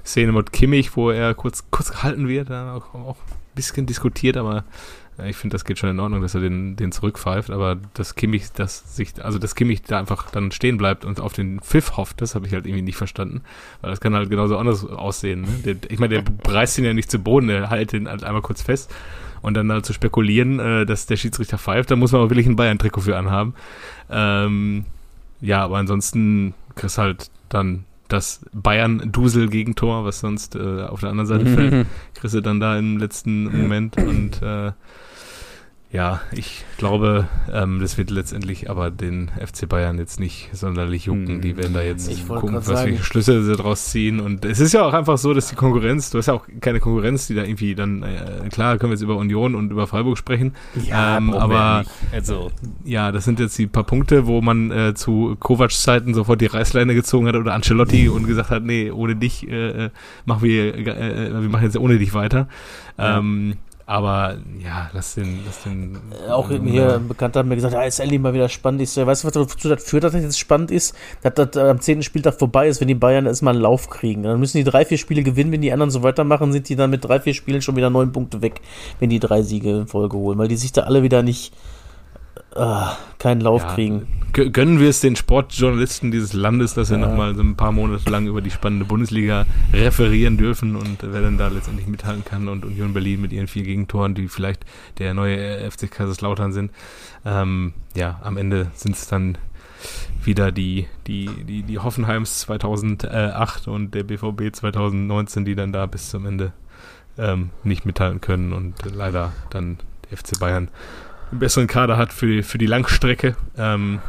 Szene 0.05 0.33
mit 0.33 0.53
Kimmich, 0.53 0.95
wo 0.97 1.11
er 1.11 1.35
kurz, 1.35 1.65
kurz 1.71 1.91
gehalten 1.91 2.29
wird, 2.29 2.51
da 2.51 2.75
auch, 2.75 2.95
auch 2.95 3.17
ein 3.17 3.55
bisschen 3.55 3.87
diskutiert, 3.87 4.37
aber 4.37 4.59
äh, 4.59 4.63
ich 5.27 5.37
finde, 5.37 5.55
das 5.55 5.65
geht 5.65 5.79
schon 5.79 5.91
in 5.91 5.99
Ordnung, 5.99 6.23
dass 6.23 6.35
er 6.35 6.41
den, 6.41 6.77
den 6.77 6.93
zurückpfeift, 6.93 7.51
aber 7.51 7.77
dass 7.95 8.15
Kimmich, 8.15 8.53
dass 8.53 8.97
sich, 8.97 9.25
also 9.25 9.39
dass 9.39 9.57
Kimmich 9.57 9.83
da 9.83 9.99
einfach 9.99 10.31
dann 10.31 10.53
stehen 10.53 10.79
bleibt 10.79 11.05
und 11.05 11.21
auf 11.21 11.33
den 11.33 11.61
Pfiff 11.61 11.97
hofft, 11.97 12.21
das 12.21 12.35
habe 12.35 12.47
ich 12.47 12.53
halt 12.53 12.67
irgendwie 12.67 12.83
nicht 12.83 12.97
verstanden, 12.97 13.43
weil 13.81 13.91
das 13.91 14.01
kann 14.01 14.15
halt 14.15 14.31
genauso 14.31 14.57
anders 14.57 14.85
aussehen. 14.87 15.43
Ne? 15.43 15.49
Der, 15.65 15.91
ich 15.91 15.99
meine, 15.99 16.23
der 16.23 16.53
reißt 16.53 16.79
ihn 16.79 16.85
ja 16.85 16.95
nicht 16.95 17.11
zu 17.11 17.19
Boden, 17.19 17.49
der 17.49 17.71
hält 17.71 17.93
ihn 17.93 18.09
halt 18.09 18.23
einmal 18.23 18.43
kurz 18.43 18.63
fest 18.63 18.95
und 19.43 19.55
dann 19.55 19.73
halt 19.73 19.87
zu 19.87 19.93
spekulieren, 19.93 20.61
äh, 20.61 20.87
dass 20.87 21.07
der 21.07 21.17
Schiedsrichter 21.17 21.59
pfeift, 21.59 21.91
da 21.91 21.97
muss 21.97 22.13
man 22.13 22.21
aber 22.21 22.31
wirklich 22.31 22.47
ein 22.47 22.57
Bayern-Trikot 22.57 23.01
für 23.01 23.17
anhaben. 23.17 23.55
Ähm, 24.11 24.85
ja, 25.41 25.65
aber 25.65 25.79
ansonsten 25.79 26.55
kriegst 26.77 26.99
halt 26.99 27.31
dann 27.49 27.85
das 28.09 28.41
Bayern-Dusel-Gegentor, 28.53 30.05
was 30.05 30.21
sonst 30.21 30.55
äh, 30.57 30.85
auf 30.85 31.01
der 31.01 31.11
anderen 31.11 31.27
Seite 31.27 31.47
fällt, 31.55 31.87
kriegst 32.15 32.35
du 32.35 32.41
dann 32.41 32.61
da 32.61 32.79
im 32.79 32.99
letzten 32.99 33.45
Moment 33.45 33.97
und 33.97 34.41
äh, 34.43 34.73
ja, 35.91 36.21
ich 36.33 36.65
glaube, 36.77 37.29
ähm, 37.53 37.81
das 37.81 37.97
wird 37.97 38.11
letztendlich 38.11 38.69
aber 38.69 38.91
den 38.91 39.31
FC 39.39 39.69
Bayern 39.69 39.99
jetzt 39.99 40.21
nicht 40.21 40.51
sonderlich 40.53 41.07
jucken. 41.07 41.27
Hm. 41.27 41.41
Die 41.41 41.57
werden 41.57 41.75
da 41.75 41.83
jetzt 41.83 42.11
gucken, 42.29 42.55
was 42.55 42.67
sagen. 42.67 42.91
welche 42.91 43.05
Schlüsse 43.05 43.43
sie 43.43 43.57
draus 43.57 43.87
ziehen. 43.87 44.21
Und 44.21 44.45
es 44.45 44.61
ist 44.61 44.73
ja 44.75 44.85
auch 44.85 44.93
einfach 44.93 45.19
so, 45.19 45.33
dass 45.35 45.49
die 45.49 45.57
Konkurrenz, 45.57 46.11
du 46.11 46.19
hast 46.19 46.27
ja 46.27 46.35
auch 46.35 46.47
keine 46.61 46.81
Konkurrenz, 46.81 47.27
die 47.27 47.35
da 47.35 47.43
irgendwie 47.43 47.75
dann, 47.75 48.03
äh, 48.03 48.49
klar, 48.51 48.79
können 48.79 48.91
wir 48.91 48.95
jetzt 48.95 49.03
über 49.03 49.17
Union 49.17 49.55
und 49.55 49.71
über 49.71 49.87
Freiburg 49.87 50.19
sprechen. 50.19 50.55
Ähm, 50.91 51.31
brauchen 51.31 51.33
wir 51.33 51.41
aber 51.43 51.55
ja 51.55 51.85
also 52.13 52.51
ja, 52.85 53.13
das 53.13 53.25
sind 53.25 53.41
jetzt 53.41 53.57
die 53.59 53.67
paar 53.67 53.85
Punkte, 53.85 54.27
wo 54.27 54.41
man 54.41 54.71
äh, 54.71 54.95
zu 54.95 55.37
Kovacs 55.39 55.83
Zeiten 55.83 56.15
sofort 56.15 56.41
die 56.41 56.47
Reißleine 56.47 56.95
gezogen 56.95 57.27
hat 57.27 57.37
oder 57.37 57.55
Ancelotti 57.55 58.09
und 58.09 58.27
gesagt 58.27 58.51
hat, 58.51 58.65
nee, 58.65 58.91
ohne 58.91 59.17
dich 59.17 59.49
äh, 59.49 59.87
äh, 59.87 59.91
machen 60.25 60.43
wir, 60.43 60.75
äh, 60.75 61.29
äh, 61.29 61.33
wir 61.33 61.49
machen 61.49 61.65
jetzt 61.65 61.77
ohne 61.77 61.99
dich 61.99 62.15
weiter. 62.15 62.49
Ja. 62.99 63.19
Ähm, 63.19 63.55
aber 63.89 64.37
ja, 64.63 64.91
lass 64.93 65.15
den, 65.15 65.41
lass 65.47 65.63
den. 65.63 65.97
Äh, 66.13 66.31
Auch 66.31 66.51
hier 66.51 66.97
ein 66.97 67.09
Bekannter 67.09 67.41
hat 67.41 67.47
mir 67.47 67.55
gesagt, 67.55 67.73
ja, 67.73 67.83
ist 67.85 68.01
endlich 68.01 68.21
mal 68.21 68.35
wieder 68.35 68.51
spannend. 68.51 68.83
Ich 68.83 68.91
so, 68.91 69.07
weißt 69.07 69.25
du, 69.25 69.29
was 69.29 69.33
dazu 69.33 69.67
das 69.71 69.83
führt, 69.83 70.05
dass 70.05 70.13
das 70.13 70.21
jetzt 70.21 70.39
spannend 70.39 70.71
ist? 70.71 70.95
Dass 71.23 71.33
das 71.33 71.57
äh, 71.57 71.71
am 71.71 71.81
10. 71.81 72.03
Spieltag 72.03 72.35
vorbei 72.35 72.69
ist, 72.69 72.83
wenn 72.83 72.89
die 72.89 72.95
Bayern 72.95 73.25
erstmal 73.25 73.55
einen 73.55 73.63
Lauf 73.63 73.89
kriegen. 73.89 74.25
Dann 74.25 74.39
müssen 74.41 74.59
die 74.59 74.65
drei, 74.65 74.85
vier 74.85 74.99
Spiele 74.99 75.23
gewinnen. 75.23 75.53
Wenn 75.53 75.63
die 75.63 75.73
anderen 75.73 75.91
so 75.91 76.03
weitermachen, 76.03 76.53
sind 76.53 76.69
die 76.69 76.77
dann 76.77 76.91
mit 76.91 77.03
drei, 77.03 77.19
vier 77.19 77.33
Spielen 77.33 77.63
schon 77.63 77.77
wieder 77.77 77.89
neun 77.89 78.13
Punkte 78.13 78.43
weg, 78.43 78.61
wenn 79.01 79.09
die 79.09 79.21
drei 79.21 79.41
Siege 79.41 79.71
in 79.71 79.87
Folge 79.87 80.19
holen. 80.19 80.37
Weil 80.37 80.49
die 80.49 80.59
sich 80.59 80.73
da 80.73 80.83
alle 80.83 81.03
wieder 81.03 81.23
nicht 81.23 81.55
äh, 82.57 82.85
keinen 83.19 83.41
Lauf 83.41 83.63
Ja, 83.63 83.75
kriegen. 83.75 84.07
Gö- 84.33 84.51
Gönnen 84.51 84.79
wir 84.81 84.89
es 84.91 85.01
den 85.01 85.17
Sportjournalisten 85.17 86.11
dieses 86.11 86.33
Landes, 86.33 86.75
dass 86.75 86.91
wir 86.91 86.99
Ja. 86.99 87.07
nochmal 87.07 87.35
so 87.35 87.43
ein 87.43 87.57
paar 87.57 87.73
Monate 87.73 88.09
lang 88.11 88.27
über 88.27 88.41
die 88.43 88.51
spannende 88.51 88.85
Bundesliga 88.85 89.47
referieren 89.73 90.37
dürfen 90.37 90.77
und 90.77 90.99
wer 91.03 91.23
dann 91.23 91.39
da 91.39 91.49
letztendlich 91.49 91.87
mithalten 91.87 92.25
kann 92.25 92.49
und 92.49 92.65
Union 92.65 92.93
Berlin 92.93 93.21
mit 93.21 93.33
ihren 93.33 93.47
vier 93.49 93.63
Gegentoren, 93.65 94.15
die 94.15 94.29
vielleicht 94.29 94.65
der 94.99 95.15
neue 95.15 95.71
FC 95.71 95.91
Kaiserslautern 95.91 96.53
sind. 96.53 96.71
Ähm, 97.25 97.73
ja, 97.97 98.21
am 98.23 98.37
Ende 98.37 98.71
sind 98.75 98.95
es 98.97 99.09
dann 99.09 99.39
wieder 100.23 100.51
die, 100.53 100.87
die, 101.07 101.31
die, 101.45 101.63
die 101.63 101.79
Hoffenheims 101.79 102.41
2008 102.41 103.69
und 103.69 103.95
der 103.95 104.03
BVB 104.05 104.53
2019, 104.55 105.45
die 105.45 105.55
dann 105.55 105.73
da 105.73 105.87
bis 105.87 106.11
zum 106.11 106.27
Ende 106.27 106.53
ähm, 107.17 107.51
nicht 107.65 107.87
mithalten 107.87 108.21
können 108.21 108.53
und 108.53 108.75
leider 108.85 109.33
dann 109.51 109.79
FC 110.15 110.39
Bayern 110.39 110.69
einen 111.31 111.41
besseren 111.41 111.67
Kader 111.67 111.97
hat 111.97 112.13
für 112.13 112.27
die, 112.27 112.43
für 112.43 112.59
die 112.59 112.67
Langstrecke. 112.67 113.37
Ähm, 113.57 114.01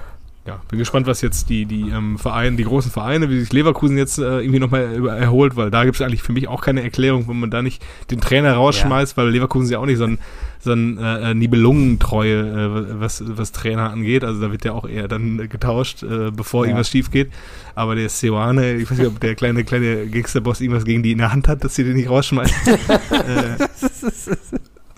ja, 0.47 0.59
bin 0.69 0.79
gespannt, 0.79 1.05
was 1.05 1.21
jetzt 1.21 1.49
die, 1.49 1.65
die 1.65 1.89
ähm, 1.89 2.17
Vereine, 2.17 2.55
die 2.55 2.63
großen 2.63 2.89
Vereine, 2.89 3.29
wie 3.29 3.39
sich 3.39 3.53
Leverkusen 3.53 3.97
jetzt 3.97 4.17
äh, 4.17 4.39
irgendwie 4.39 4.59
nochmal 4.59 5.05
erholt, 5.07 5.55
weil 5.55 5.69
da 5.69 5.83
gibt 5.83 5.95
es 5.97 6.01
eigentlich 6.01 6.23
für 6.23 6.31
mich 6.31 6.47
auch 6.47 6.61
keine 6.61 6.81
Erklärung, 6.81 7.27
wenn 7.27 7.39
man 7.39 7.51
da 7.51 7.61
nicht 7.61 7.83
den 8.09 8.19
Trainer 8.19 8.53
rausschmeißt, 8.53 9.15
weil 9.15 9.29
Leverkusen 9.29 9.65
ist 9.65 9.71
ja 9.71 9.77
auch 9.79 9.85
nicht 9.85 9.97
so 9.97 10.05
ein, 10.05 10.17
so 10.59 10.71
ein 10.71 10.97
äh, 10.97 11.35
Nibelungentreue, 11.35 12.39
äh, 12.39 12.99
was, 12.99 13.21
was 13.27 13.51
Trainer 13.51 13.91
angeht. 13.91 14.23
Also 14.23 14.41
da 14.41 14.51
wird 14.51 14.65
ja 14.65 14.71
auch 14.71 14.87
eher 14.87 15.07
dann 15.07 15.39
äh, 15.39 15.47
getauscht, 15.47 16.01
äh, 16.03 16.31
bevor 16.31 16.63
Ja. 16.63 16.69
irgendwas 16.69 16.89
schief 16.89 17.11
geht. 17.11 17.31
Aber 17.75 17.93
der 17.95 18.09
Seoane, 18.09 18.75
ich 18.75 18.89
weiß 18.89 18.97
nicht, 18.97 19.07
ob 19.07 19.19
der 19.19 19.35
kleine, 19.35 19.63
kleine 19.65 20.07
Gangsterboss 20.07 20.61
irgendwas 20.61 20.85
gegen 20.85 21.03
die 21.03 21.11
in 21.11 21.19
der 21.19 21.31
Hand 21.31 21.47
hat, 21.47 21.63
dass 21.63 21.75
sie 21.75 21.83
den 21.83 21.95
nicht 21.95 22.09
rausschmeißen. 22.09 22.55
äh, 23.11 23.67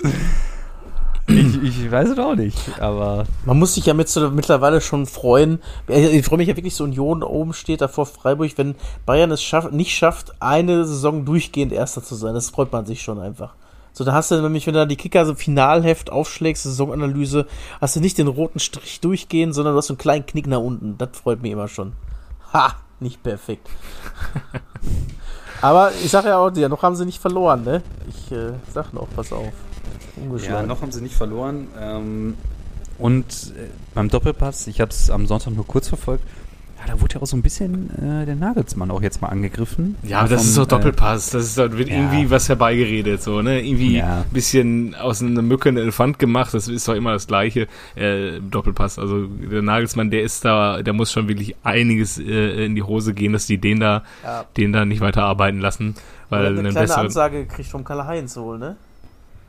ich, 1.80 1.92
weiß 1.92 2.10
es 2.10 2.20
auch 2.20 2.36
nicht, 2.36 2.58
aber 2.80 3.26
Man 3.46 3.58
muss 3.60 3.74
sich 3.76 3.86
ja 3.86 3.94
mit, 3.94 4.10
so- 4.10 4.30
mittlerweile 4.32 4.82
schon 4.82 5.06
freuen. 5.06 5.60
Also 5.88 6.10
Ich 6.10 6.26
freue 6.26 6.38
mich 6.38 6.48
ja 6.48 6.56
wirklich, 6.56 6.76
so 6.76 6.84
Union 6.84 7.24
oben 7.24 7.54
steht 7.54 7.82
da 7.82 7.88
vor 7.88 8.06
Freiburg, 8.06 8.52
wenn 8.58 8.76
Bayern 9.06 9.32
es 9.32 9.42
schafft, 9.44 9.72
nicht 9.72 9.96
schafft, 9.96 10.34
eine 10.40 10.86
Saison 10.86 11.26
durchgehend 11.26 11.74
Erster 11.74 12.04
zu 12.04 12.16
sein. 12.16 12.34
Das 12.34 12.50
freut 12.50 12.72
man 12.72 12.86
sich 12.86 13.02
schon 13.02 13.20
einfach. 13.20 13.54
So, 13.94 14.04
da 14.06 14.14
hast 14.14 14.32
du 14.32 14.42
nämlich, 14.42 14.66
wenn 14.68 14.74
du 14.74 14.80
da 14.80 14.86
die 14.86 14.96
Kicker 14.96 15.26
so 15.26 15.36
Finalheft 15.36 16.12
aufschlägst, 16.12 16.64
Saisonanalyse, 16.64 17.46
hast 17.82 17.96
du 17.96 18.00
nicht 18.00 18.18
den 18.18 18.28
roten 18.28 18.60
Strich 18.60 19.02
durchgehen, 19.02 19.52
sondern 19.52 19.74
du 19.74 19.78
hast 19.80 19.88
so 19.88 19.94
einen 19.94 19.98
kleinen 19.98 20.26
Knick 20.26 20.48
nach 20.48 20.60
unten. 20.60 20.98
Das 20.98 21.10
freut 21.14 21.42
mich 21.42 21.52
immer 21.52 21.68
schon. 21.68 21.94
Ha! 22.54 22.76
Nicht 23.02 23.24
perfekt. 23.24 23.68
Aber 25.62 25.92
ich 26.04 26.10
sage 26.12 26.30
ja 26.30 26.38
auch 26.38 26.52
noch 26.52 26.84
haben 26.84 26.96
sie 26.96 27.06
nicht 27.06 27.20
verloren, 27.20 27.64
ne? 27.64 27.82
Ich 28.08 28.32
äh, 28.32 28.54
sag 28.74 28.94
noch, 28.94 29.08
pass 29.16 29.34
auf. 29.34 29.52
Ja, 30.22 30.28
Ungeschlagen. 30.30 30.68
noch 30.68 30.82
haben 30.82 30.92
sie 30.92 31.02
nicht 31.02 31.16
verloren. 31.16 31.68
Ähm, 31.80 32.36
und 32.98 33.26
äh, 33.58 33.68
beim 33.94 34.10
Doppelpass, 34.10 34.68
ich 34.68 34.80
habe 34.82 34.92
es 34.92 35.10
am 35.10 35.26
Sonntag 35.28 35.54
nur 35.54 35.66
kurz 35.66 35.88
verfolgt, 35.88 36.24
ja, 36.84 36.94
da 36.96 37.00
wurde 37.00 37.14
ja 37.16 37.22
auch 37.22 37.28
so 37.28 37.38
ein 37.38 37.44
bisschen 37.44 37.92
äh, 38.22 38.26
der 38.26 38.36
Nagelsmann 38.36 38.90
auch 38.90 39.04
jetzt 39.04 39.22
mal 39.22 39.28
angegriffen. 39.28 39.98
Ja, 40.02 40.22
aber 40.22 40.30
das 40.30 40.42
Vom, 40.42 40.50
ist 40.50 40.58
doch 40.58 40.64
äh, 40.64 40.68
Doppelpass. 40.70 41.30
Das 41.30 41.44
ist, 41.44 41.58
da 41.60 41.78
wird 41.78 41.90
ja. 41.90 41.96
irgendwie 41.96 42.32
was 42.32 42.50
herbeigeredet, 42.50 43.22
so, 43.22 43.44
ne? 43.44 43.62
Irgendwie 43.62 43.98
Ja. 43.98 44.22
ein 44.22 44.34
bisschen 44.34 44.96
aus 44.96 45.22
einer 45.22 45.44
Mücke 45.44 45.70
ein 45.70 45.78
Elefant 45.78 46.18
gemacht. 46.18 46.56
Das 46.56 46.68
ist 46.68 46.88
doch 46.88 46.96
immer 46.96 47.14
das 47.14 47.28
Gleiche. 47.28 47.68
Äh, 47.96 48.40
Doppelpass. 48.40 48.98
Also 48.98 49.28
der 49.28 49.62
Nagelsmann, 49.62 50.10
der 50.10 50.24
ist 50.24 50.44
da, 50.44 50.82
der 50.82 50.94
muss 50.94 51.12
schon 51.12 51.28
wirklich 51.28 51.56
einiges 51.64 52.18
äh, 52.18 52.66
in 52.66 52.74
die 52.74 52.82
Hose 52.82 53.14
gehen, 53.14 53.34
dass 53.34 53.46
die 53.46 53.60
den 53.60 53.80
da, 53.80 54.04
Ja. 54.24 54.46
den 54.58 54.74
da 54.74 54.84
nicht 54.84 55.02
weiter 55.02 55.24
arbeiten 55.24 55.60
lassen. 55.60 55.94
Weil 56.30 56.48
eine 56.48 56.60
eine 56.62 56.70
kleine 56.70 56.88
bessere. 56.88 57.02
Ansage 57.02 57.46
gekriegt 57.46 57.70
vom 57.70 57.84
Karl-Heinz 57.84 58.36
wohl, 58.38 58.58
ne? 58.58 58.76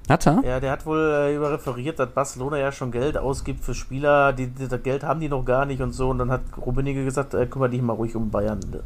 Hat 0.08 0.26
er? 0.26 0.42
Ja, 0.44 0.60
der 0.60 0.72
hat 0.72 0.84
wohl 0.84 0.98
äh, 0.98 1.34
über 1.34 1.50
dass 1.98 2.10
Barcelona 2.10 2.58
ja 2.58 2.72
schon 2.72 2.90
Geld 2.90 3.16
ausgibt 3.16 3.64
für 3.64 3.74
Spieler, 3.74 4.32
die, 4.32 4.48
die 4.48 4.68
das 4.68 4.82
Geld 4.82 5.04
haben 5.04 5.20
die 5.20 5.28
noch 5.28 5.44
gar 5.44 5.64
nicht 5.64 5.80
und 5.80 5.92
so. 5.92 6.10
Und 6.10 6.18
dann 6.18 6.30
hat 6.30 6.42
Rummenigge 6.56 7.04
gesagt, 7.04 7.34
äh, 7.34 7.46
kümmere 7.46 7.70
dich 7.70 7.82
mal 7.82 7.92
ruhig 7.92 8.16
um 8.16 8.30
Bayern. 8.30 8.60
Ne? 8.70 8.80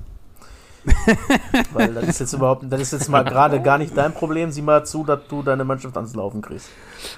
Weil 1.72 1.94
das 1.94 2.04
ist 2.08 2.20
jetzt 2.20 2.32
überhaupt, 2.32 2.64
das 2.68 2.80
ist 2.80 2.92
jetzt 2.92 3.08
mal 3.08 3.22
gerade 3.24 3.60
gar 3.60 3.78
nicht 3.78 3.96
dein 3.96 4.12
Problem. 4.12 4.50
Sieh 4.50 4.62
mal 4.62 4.84
zu, 4.84 5.04
dass 5.04 5.20
du 5.28 5.42
deine 5.42 5.64
Mannschaft 5.64 5.96
ans 5.96 6.14
Laufen 6.14 6.40
kriegst. 6.42 6.68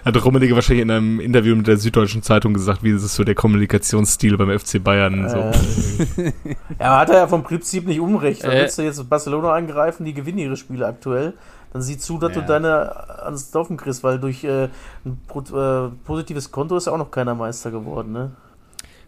Hat 0.05 0.25
Rummenigge 0.25 0.55
wahrscheinlich 0.55 0.83
in 0.83 0.91
einem 0.91 1.21
Interview 1.21 1.55
mit 1.57 1.67
der 1.67 1.77
Süddeutschen 1.77 2.23
Zeitung 2.23 2.55
gesagt, 2.55 2.83
wie 2.83 2.93
das 2.93 3.03
ist 3.03 3.15
so 3.15 3.25
der 3.25 3.35
Kommunikationsstil 3.35 4.37
beim 4.37 4.57
FC 4.59 4.83
Bayern. 4.83 5.29
So. 5.29 5.37
Äh, 5.39 6.33
ja, 6.81 6.87
aber 6.87 6.99
hat 7.01 7.11
er 7.11 7.17
ja 7.19 7.27
vom 7.27 7.43
Prinzip 7.43 7.87
nicht 7.87 8.01
unrecht. 8.01 8.45
Dann 8.45 8.53
Äh. 8.53 8.61
willst 8.63 8.79
du 8.79 8.83
jetzt 8.83 9.09
Barcelona 9.09 9.53
angreifen, 9.53 10.05
die 10.05 10.15
gewinnen 10.15 10.39
ihre 10.39 10.57
Spiele 10.57 10.87
aktuell. 10.87 11.35
Dann 11.73 11.83
sieh 11.83 11.99
zu, 11.99 12.19
dass 12.19 12.35
Ja. 12.35 12.41
du 12.41 12.47
deine 12.47 13.25
ans 13.25 13.53
Laufen 13.53 13.77
kriegst, 13.77 14.03
weil 14.03 14.19
durch 14.19 14.43
äh, 14.45 14.69
ein 15.05 15.19
äh, 15.35 15.89
positives 16.07 16.51
Konto 16.51 16.77
ist 16.77 16.87
ja 16.87 16.93
auch 16.93 16.99
noch 16.99 17.11
keiner 17.11 17.35
Meister 17.35 17.71
geworden, 17.71 18.13
ne? 18.13 18.31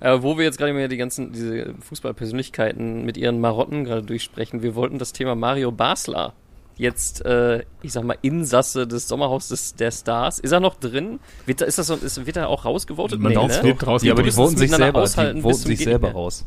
Äh, 0.00 0.22
wo 0.22 0.38
wir 0.38 0.44
jetzt 0.44 0.56
gerade 0.58 0.72
mal 0.72 0.88
die 0.88 0.96
ganzen 0.96 1.32
diese 1.32 1.74
Fußballpersönlichkeiten 1.80 3.04
mit 3.04 3.16
ihren 3.16 3.40
Marotten 3.40 3.84
gerade 3.84 4.02
durchsprechen, 4.02 4.62
wir 4.62 4.74
wollten 4.74 4.98
das 4.98 5.12
Thema 5.12 5.34
Mario 5.34 5.70
Basler 5.72 6.32
jetzt, 6.76 7.22
äh, 7.26 7.64
ich 7.82 7.92
sag 7.92 8.04
mal, 8.04 8.16
Insasse 8.22 8.86
des 8.86 9.06
Sommerhauses 9.06 9.74
der 9.74 9.90
Stars. 9.90 10.38
Ist 10.38 10.52
er 10.52 10.60
noch 10.60 10.76
drin? 10.76 11.20
Wird, 11.44 11.60
da- 11.60 11.66
ist 11.66 11.76
das 11.78 11.88
so, 11.88 11.94
ist, 11.96 12.24
wird 12.24 12.38
er 12.38 12.48
auch 12.48 12.64
rausgevotet? 12.64 13.20
Man 13.20 13.32
Nee, 13.32 13.46
ne? 13.46 13.76
raus. 13.86 14.02
Ja, 14.02 14.12
aber 14.12 14.22
die 14.22 14.30
voten 14.30 14.56
sich 14.56 14.70
selber, 14.70 15.02
aushalten 15.02 15.36
die 15.36 15.42
voten 15.42 15.56
sich 15.56 15.80
selber 15.80 16.06
mehr. 16.08 16.14
raus. 16.16 16.46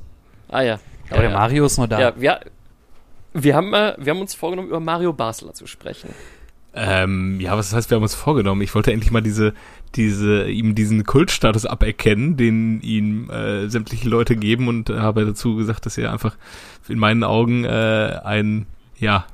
Ah 0.49 0.61
ja. 0.61 0.79
Aber 1.09 1.17
ja, 1.17 1.21
der 1.21 1.29
ja. 1.29 1.37
Mario 1.37 1.65
ist 1.65 1.77
noch 1.77 1.85
da. 1.87 1.99
Ja, 1.99 2.13
wir, 2.19 2.39
wir, 3.33 3.55
haben, 3.55 3.71
äh, 3.75 3.93
wir 3.99 4.11
haben 4.13 4.21
uns 4.21 4.33
vorgenommen, 4.33 4.69
über 4.69 4.79
Mario 4.79 5.13
Basler 5.13 5.53
zu 5.53 5.67
sprechen. 5.67 6.09
Ähm, 6.73 7.39
ja, 7.39 7.55
was 7.55 7.71
heißt, 7.71 7.91
wir 7.91 7.95
haben 7.97 8.03
uns 8.03 8.15
vorgenommen? 8.15 8.61
Ich 8.63 8.73
wollte 8.73 8.91
endlich 8.91 9.11
mal 9.11 9.21
diese, 9.21 9.53
diese, 9.95 10.49
ihm 10.49 10.75
diesen 10.75 11.03
Kultstatus 11.03 11.65
aberkennen, 11.65 12.37
den 12.37 12.81
ihm 12.81 13.29
äh, 13.29 13.67
sämtliche 13.69 14.09
Leute 14.09 14.35
geben 14.35 14.67
und 14.67 14.89
habe 14.89 15.25
dazu 15.25 15.55
gesagt, 15.55 15.85
dass 15.85 15.97
er 15.97 16.11
einfach 16.11 16.35
in 16.87 16.99
meinen 16.99 17.23
Augen 17.23 17.63
äh, 17.63 18.19
ein, 18.23 18.65
ja, 18.97 19.25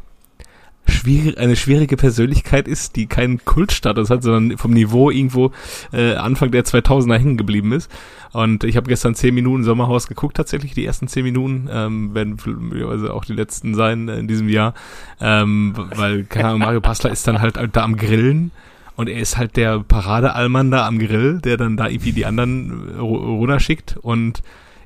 schwierig, 0.90 1.38
eine 1.38 1.56
schwierige 1.56 1.98
Persönlichkeit 1.98 2.68
ist, 2.68 2.96
die 2.96 3.08
keinen 3.08 3.44
Kultstatus 3.46 4.10
hat, 4.10 4.24
sondern 4.24 4.58
vom 4.58 4.72
Niveau 4.72 5.10
irgendwo 5.10 5.52
äh, 5.94 6.16
Anfang 6.16 6.52
der 6.52 6.66
2000er 6.66 7.18
hängen 7.18 7.38
geblieben 7.38 7.72
ist. 7.72 7.92
Und 8.32 8.64
ich 8.64 8.78
habe 8.78 8.88
gestern 8.88 9.16
zehn 9.16 9.34
Minuten 9.34 9.64
Sommerhaus 9.64 10.08
geguckt, 10.08 10.38
tatsächlich 10.38 10.74
die 10.74 10.86
ersten 10.86 11.08
zehn 11.08 11.24
Minuten, 11.24 11.70
ähm, 11.72 12.14
werden 12.14 12.38
möglicherweise 12.46 13.14
auch 13.14 13.26
die 13.26 13.34
letzten 13.34 13.74
sein 13.74 14.08
äh, 14.08 14.20
in 14.20 14.28
diesem 14.28 14.50
Jahr, 14.50 14.74
ähm, 15.20 15.74
weil 15.96 16.26
keine 16.26 16.50
Ahnung, 16.50 16.60
Mario 16.60 16.82
Passler 16.82 17.12
ist 17.12 17.28
dann 17.28 17.42
halt 17.42 17.58
da 17.72 17.84
am 17.84 17.96
Grillen 17.96 18.52
und 19.00 19.08
er 19.08 19.20
ist 19.20 19.38
halt 19.38 19.56
der 19.56 19.80
Paradeallmann 19.80 20.72
da 20.72 20.86
am 20.86 21.00
Grill, 21.00 21.40
der 21.40 21.56
dann 21.58 21.78
da 21.78 21.88
irgendwie 21.88 22.12
die 22.12 22.26
anderen 22.26 22.90
äh, 22.96 23.00
ru- 23.00 23.38
runterschickt 23.38 23.96
und 24.02 24.42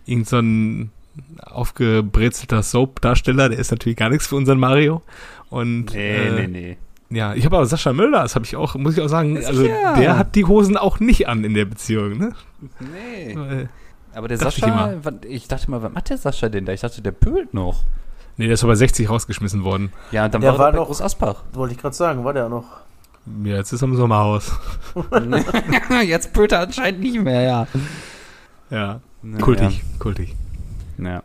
irgend 0.06 0.28
so 0.30 0.38
ein 0.38 0.92
aufgebrezelter 1.42 2.62
Soap-Darsteller, 2.64 3.50
der 3.50 3.60
ist 3.60 3.72
natürlich 3.72 3.98
gar 3.98 4.10
nichts 4.10 4.28
für 4.28 4.36
unseren 4.36 4.60
Mario. 4.60 5.02
Und 5.50 5.94
Nee, 5.94 6.16
äh, 6.16 6.48
nee, 6.48 6.48
nee. 6.48 6.78
ja, 7.18 7.34
ich 7.34 7.46
habe 7.46 7.58
aber 7.58 7.66
Sascha 7.66 7.94
Möller, 7.94 8.24
das 8.24 8.36
habe 8.36 8.46
ich 8.46 8.56
auch, 8.56 8.76
muss 8.76 8.96
ich 8.98 9.02
auch 9.04 9.08
sagen, 9.08 9.38
also 9.46 9.64
der 9.64 10.18
hat 10.18 10.36
die 10.36 10.46
Hosen 10.46 10.78
auch 10.78 11.00
nicht 11.00 11.28
an 11.28 11.44
in 11.44 11.54
der 11.54 11.66
Beziehung, 11.66 12.18
ne? 12.18 12.34
Nee. 12.80 13.34
Äh, 13.34 13.68
Aber 14.14 14.28
der 14.28 14.38
ich 14.38 14.44
Sascha, 14.44 14.94
was- 15.02 15.14
ich 15.28 15.48
dachte 15.48 15.70
mal, 15.72 15.82
was 15.84 15.92
macht 15.94 16.10
der 16.10 16.18
Sascha 16.18 16.50
denn 16.50 16.66
da? 16.66 16.74
Ich 16.74 16.82
dachte, 16.82 17.02
der 17.02 17.12
pölt 17.12 17.54
noch. 17.54 17.84
Nee, 18.38 18.46
der 18.46 18.56
ist 18.56 18.64
aber 18.64 18.76
60 18.76 19.10
rausgeschmissen 19.10 19.64
worden. 19.64 19.92
Ja, 20.12 20.26
und 20.26 20.34
dann 20.34 20.42
Der 20.42 20.52
war, 20.54 20.60
war 20.60 20.68
er 20.70 20.76
noch- 20.78 20.88
Groß 20.88 21.02
Asbach. 21.04 21.44
Wollte 21.54 21.76
ich 21.76 21.80
gerade 21.82 21.96
sagen, 21.96 22.24
war 22.24 22.34
der 22.34 22.50
noch. 22.50 22.66
Ja, 23.26 23.56
jetzt 23.56 23.72
ist 23.72 23.82
er 23.82 23.88
im 23.88 23.96
Sommerhaus. 23.96 24.52
Jetzt 26.06 26.34
pölt 26.34 26.52
er 26.52 26.62
anscheinend 26.62 27.00
nicht 27.00 27.22
mehr, 27.22 27.42
ja. 27.42 27.68
Ja, 28.70 29.02
Naja. 29.22 29.44
kultig, 29.44 29.82
kultig. 29.98 30.36
Ja. 30.98 31.24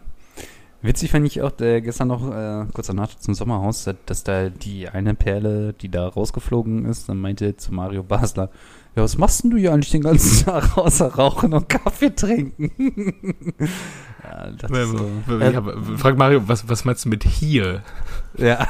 Witzig 0.80 1.10
fand 1.10 1.26
ich 1.26 1.42
auch 1.42 1.58
äh, 1.60 1.80
gestern 1.80 2.08
noch, 2.08 2.30
äh, 2.32 2.66
kurz 2.72 2.86
danach 2.86 3.12
zum 3.16 3.34
Sommerhaus, 3.34 3.82
dass, 3.82 3.96
dass 4.06 4.22
da 4.22 4.48
die 4.48 4.88
eine 4.88 5.14
Perle, 5.14 5.72
die 5.72 5.88
da 5.88 6.06
rausgeflogen 6.06 6.84
ist, 6.84 7.08
dann 7.08 7.20
meinte 7.20 7.56
zu 7.56 7.74
Mario 7.74 8.04
Basler, 8.04 8.48
ja, 8.94 9.02
was 9.02 9.18
machst 9.18 9.42
denn 9.42 9.50
du 9.50 9.56
hier 9.56 9.72
eigentlich 9.72 9.90
den 9.90 10.02
ganzen 10.02 10.44
Tag 10.46 10.78
außer 10.78 11.12
rauchen 11.14 11.52
und 11.52 11.68
Kaffee 11.68 12.14
trinken? 12.14 12.70
ja, 14.22 14.50
das 14.52 14.88
so. 14.88 15.10
Ich 15.40 15.56
hab, 15.56 15.98
frag 15.98 16.16
Mario, 16.16 16.46
was, 16.46 16.68
was 16.68 16.84
meinst 16.84 17.04
du 17.04 17.08
mit 17.08 17.24
hier? 17.24 17.82
Ja. 18.36 18.68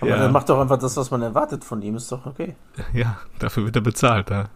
Aber 0.00 0.10
Ja. 0.10 0.16
er 0.16 0.28
macht 0.28 0.48
doch 0.48 0.60
einfach 0.60 0.78
das, 0.78 0.96
was 0.96 1.10
man 1.10 1.22
erwartet 1.22 1.64
von 1.64 1.82
ihm, 1.82 1.96
ist 1.96 2.12
doch 2.12 2.24
okay. 2.24 2.54
Ja, 2.92 3.18
dafür 3.40 3.64
wird 3.64 3.74
er 3.76 3.82
bezahlt, 3.82 4.30
da. 4.30 4.48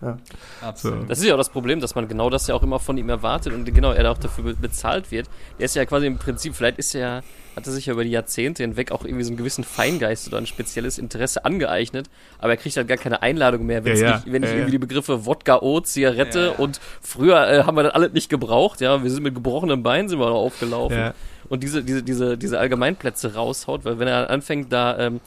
Absolut. 0.61 1.11
Das 1.11 1.18
ist 1.18 1.24
ja 1.24 1.34
auch 1.34 1.38
das 1.38 1.51
Problem, 1.51 1.80
dass 1.80 1.95
man 1.95 2.07
genau 2.09 2.30
das 2.30 2.47
ja 2.47 2.55
auch 2.55 2.62
immer 2.62 2.78
von 2.78 2.97
ihm 2.97 3.09
erwartet 3.09 3.53
und 3.53 3.64
genau 3.74 3.93
er 3.93 4.11
auch 4.11 4.18
dafür 4.18 4.45
be- 4.45 4.55
bezahlt 4.55 5.11
wird. 5.11 5.28
Der 5.59 5.64
ist 5.64 5.74
ja 5.74 5.84
quasi 5.84 6.07
im 6.07 6.18
Prinzip, 6.18 6.55
vielleicht 6.55 6.78
ist 6.78 6.95
er, 6.95 7.22
hat 7.57 7.66
er 7.66 7.72
sich 7.72 7.86
ja 7.86 7.93
über 7.95 8.05
die 8.05 8.11
Jahrzehnte 8.11 8.62
hinweg 8.62 8.93
auch 8.93 9.05
irgendwie 9.05 9.24
so 9.24 9.30
einen 9.30 9.36
gewissen 9.36 9.64
Feingeist 9.64 10.28
oder 10.28 10.38
ein 10.38 10.47
spezielles 10.47 10.99
Interesse 10.99 11.45
angeeignet, 11.45 12.09
aber 12.38 12.51
er 12.53 12.57
kriegt 12.57 12.76
halt 12.76 12.86
gar 12.88 12.97
keine 12.97 13.22
Einladung 13.22 13.66
mehr, 13.66 13.82
Ja, 13.84 13.95
ja, 13.95 14.14
nicht, 14.16 14.26
wenn 14.32 14.43
nicht 14.43 14.51
ja, 14.51 14.57
irgendwie 14.57 14.74
ja. 14.74 14.78
die 14.78 14.86
Begriffe 14.86 15.26
Wodka, 15.26 15.59
O, 15.61 15.80
Zigarette 15.80 16.38
Ja, 16.38 16.47
ja. 16.47 16.59
und 16.59 16.80
früher 17.01 17.49
äh, 17.49 17.64
haben 17.64 17.76
wir 17.76 17.82
das 17.82 17.95
alles 17.95 18.12
nicht 18.12 18.28
gebraucht, 18.28 18.80
ja, 18.80 19.03
wir 19.03 19.11
sind 19.11 19.22
mit 19.24 19.34
gebrochenem 19.34 19.82
Bein 19.82 20.09
sind 20.09 20.20
wir 20.20 20.26
aufgelaufen 20.30 20.97
Ja. 20.97 21.14
Und 21.53 21.62
diese, 21.62 21.84
diese, 21.84 22.03
diese, 22.03 22.38
diese 22.38 22.59
Allgemeinplätze 22.59 23.34
raushaut, 23.34 23.84
weil 23.84 23.98
wenn 23.98 24.09
er 24.09 24.30
anfängt 24.30 24.72
da, 24.72 24.98
ähm, 24.98 25.20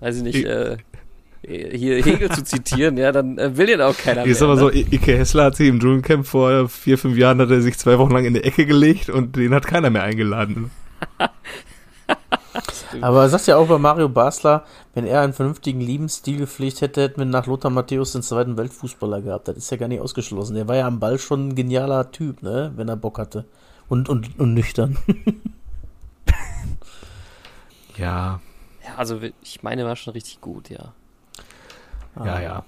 weiß 0.00 0.16
ich 0.16 0.22
nicht, 0.22 0.36
Ich- 0.36 0.46
äh, 0.46 0.78
hier 1.42 2.02
Hegel 2.02 2.30
zu 2.30 2.42
zitieren, 2.42 2.96
ja, 2.96 3.12
dann 3.12 3.36
äh, 3.36 3.56
will 3.58 3.66
den 3.66 3.82
auch 3.82 3.96
keiner 3.96 4.24
Ist 4.24 4.40
mehr. 4.40 4.48
aber 4.48 4.54
ne? 4.56 4.60
so, 4.62 4.70
Ike 4.72 5.16
Hessler 5.18 5.44
hat 5.44 5.56
sich 5.56 5.68
im 5.68 5.78
Dschungelcamp 5.78 6.26
vor 6.26 6.68
vier, 6.70 6.96
fünf 6.96 7.16
Jahren, 7.18 7.40
hat 7.42 7.50
er 7.50 7.60
sich 7.60 7.78
zwei 7.78 7.98
Wochen 7.98 8.10
lang 8.10 8.24
in 8.24 8.32
die 8.34 8.42
Ecke 8.42 8.64
gelegt 8.64 9.10
und 9.10 9.36
den 9.36 9.54
hat 9.54 9.66
keiner 9.66 9.90
mehr 9.90 10.02
eingeladen. 10.02 10.70
Aber 13.02 13.22
er 13.22 13.28
sagt 13.28 13.46
ja 13.46 13.58
auch 13.58 13.68
bei 13.68 13.76
Mario 13.78 14.08
Basler, 14.08 14.64
wenn 14.94 15.06
er 15.06 15.20
einen 15.20 15.34
vernünftigen 15.34 15.80
Lebensstil 15.82 16.38
gepflegt 16.38 16.80
hätte, 16.80 17.02
hätten 17.02 17.18
wir 17.18 17.26
nach 17.26 17.46
Lothar 17.46 17.70
Matthäus 17.70 18.12
den 18.12 18.22
zweiten 18.22 18.56
Weltfußballer 18.56 19.20
gehabt. 19.20 19.48
Das 19.48 19.58
ist 19.58 19.70
ja 19.70 19.76
gar 19.76 19.88
nicht 19.88 20.00
ausgeschlossen. 20.00 20.54
Der 20.56 20.66
war 20.68 20.76
ja 20.76 20.86
am 20.86 20.98
Ball 21.00 21.18
schon 21.18 21.48
ein 21.48 21.54
genialer 21.54 22.10
Typ, 22.12 22.42
ne? 22.42 22.72
Wenn 22.76 22.88
er 22.88 22.96
Bock 22.96 23.18
hatte. 23.18 23.44
Und, 23.88 24.08
und, 24.08 24.38
und 24.40 24.54
nüchtern. 24.54 24.96
Ja, 27.96 28.40
Ja, 28.84 28.94
also 28.96 29.20
ich 29.42 29.62
meine, 29.62 29.84
war 29.84 29.96
schon 29.96 30.12
richtig 30.12 30.40
gut, 30.40 30.70
ja. 30.70 30.92
ja, 32.24 32.40
ja. 32.40 32.64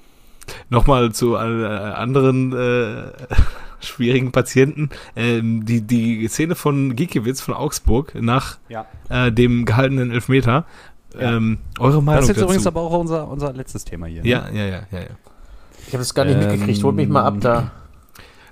Nochmal 0.71 1.13
zu 1.13 1.35
äh, 1.35 1.39
anderen 1.39 2.53
äh, 2.53 3.13
schwierigen 3.81 4.33
Patienten. 4.33 4.91
Ähm, 5.15 5.65
die, 5.67 5.83
die 5.83 6.27
Szene 6.29 6.55
von 6.55 6.97
Giekewitz 6.97 7.41
von 7.41 7.55
Augsburg 7.55 8.15
nach 8.15 8.59
Ja. 8.69 8.87
äh, 9.11 9.31
dem 9.31 9.65
gehaltenen 9.65 10.11
Elfmeter. 10.11 10.65
Ja. 11.15 11.37
Ähm, 11.37 11.59
eure 11.79 12.03
Meinung 12.03 12.21
Das 12.21 12.25
ist 12.25 12.29
jetzt 12.29 12.37
dazu? 12.39 12.45
übrigens 12.47 12.67
aber 12.67 12.81
auch 12.81 12.99
unser, 12.99 13.29
unser 13.29 13.53
letztes 13.53 13.85
Thema 13.85 14.07
hier. 14.07 14.23
ne? 14.23 14.29
ja, 14.29 14.49
ja, 14.51 14.65
ja, 14.65 14.83
ja, 14.91 14.99
ja. 15.01 15.07
Ich 15.87 15.93
habe 15.95 15.99
das 15.99 16.13
gar 16.15 16.25
nicht 16.25 16.35
Ähm, 16.35 16.41
mitgekriegt. 16.51 16.83
Holt 16.85 16.97
mich 16.97 17.09
mal 17.09 17.25
ab 17.25 17.37
da. 17.41 17.71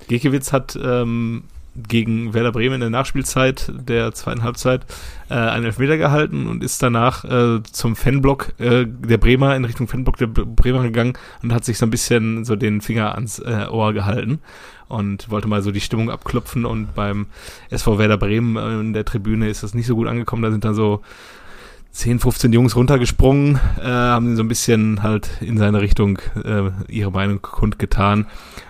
Giekewitz 0.09 0.53
hat 0.53 0.79
ähm, 0.83 1.45
gegen 1.89 2.35
Werder 2.35 2.53
Bremen 2.53 2.75
in 2.75 2.81
der 2.81 2.91
Nachspielzeit 2.91 3.73
der 3.75 4.13
zweiten 4.13 4.43
Halbzeit 4.43 4.87
äh, 5.29 5.35
einen 5.35 5.67
Elfmeter 5.67 5.97
gehalten 5.97 6.47
und 6.47 6.63
ist 6.63 6.83
danach 6.83 7.25
äh, 7.25 7.63
zum 7.65 7.97
Fanblock 7.97 8.55
äh, 8.59 8.87
der 8.87 9.19
Bremer, 9.19 9.57
in 9.57 9.65
Richtung 9.65 9.89
Fanblock 9.89 10.17
der 10.17 10.27
Bremer 10.27 10.83
gegangen 10.83 11.15
und 11.43 11.53
hat 11.53 11.65
sich 11.65 11.79
so 11.79 11.87
ein 11.87 11.91
bisschen 11.91 12.45
so 12.45 12.57
den 12.57 12.81
Finger 12.81 13.15
ans 13.15 13.39
äh, 13.39 13.67
Ohr 13.71 13.93
gehalten 13.93 14.41
und 14.89 15.31
wollte 15.31 15.49
mal 15.49 15.63
so 15.63 15.71
die 15.71 15.81
Stimmung 15.81 16.11
abklopfen 16.11 16.65
und 16.65 16.95
beim 16.95 17.27
SV 17.71 17.99
Werder 17.99 18.19
Bremen 18.19 18.57
äh, 18.57 18.81
in 18.81 18.93
der 18.93 19.05
Tribüne 19.05 19.49
ist 19.49 19.63
das 19.63 19.75
nicht 19.75 19.87
so 19.87 19.97
gut 19.97 20.09
angekommen, 20.09 20.43
da 20.43 20.51
sind 20.51 20.65
dann 20.65 20.75
so 20.75 21.03
10, 21.97 22.21
15 22.21 22.53
Jungs 22.53 22.77
runtergesprungen, 22.77 23.59
äh, 23.81 23.87
haben 23.87 24.37
so 24.37 24.43
ein 24.43 24.49
bisschen 24.49 25.03
halt 25.03 25.31
in 25.41 25.57
seine 25.57 25.81
Richtung 25.81 26.19
äh, 26.45 26.71
ihre 26.89 27.11
Meinung 27.11 27.41
kundgetan. 27.41 28.27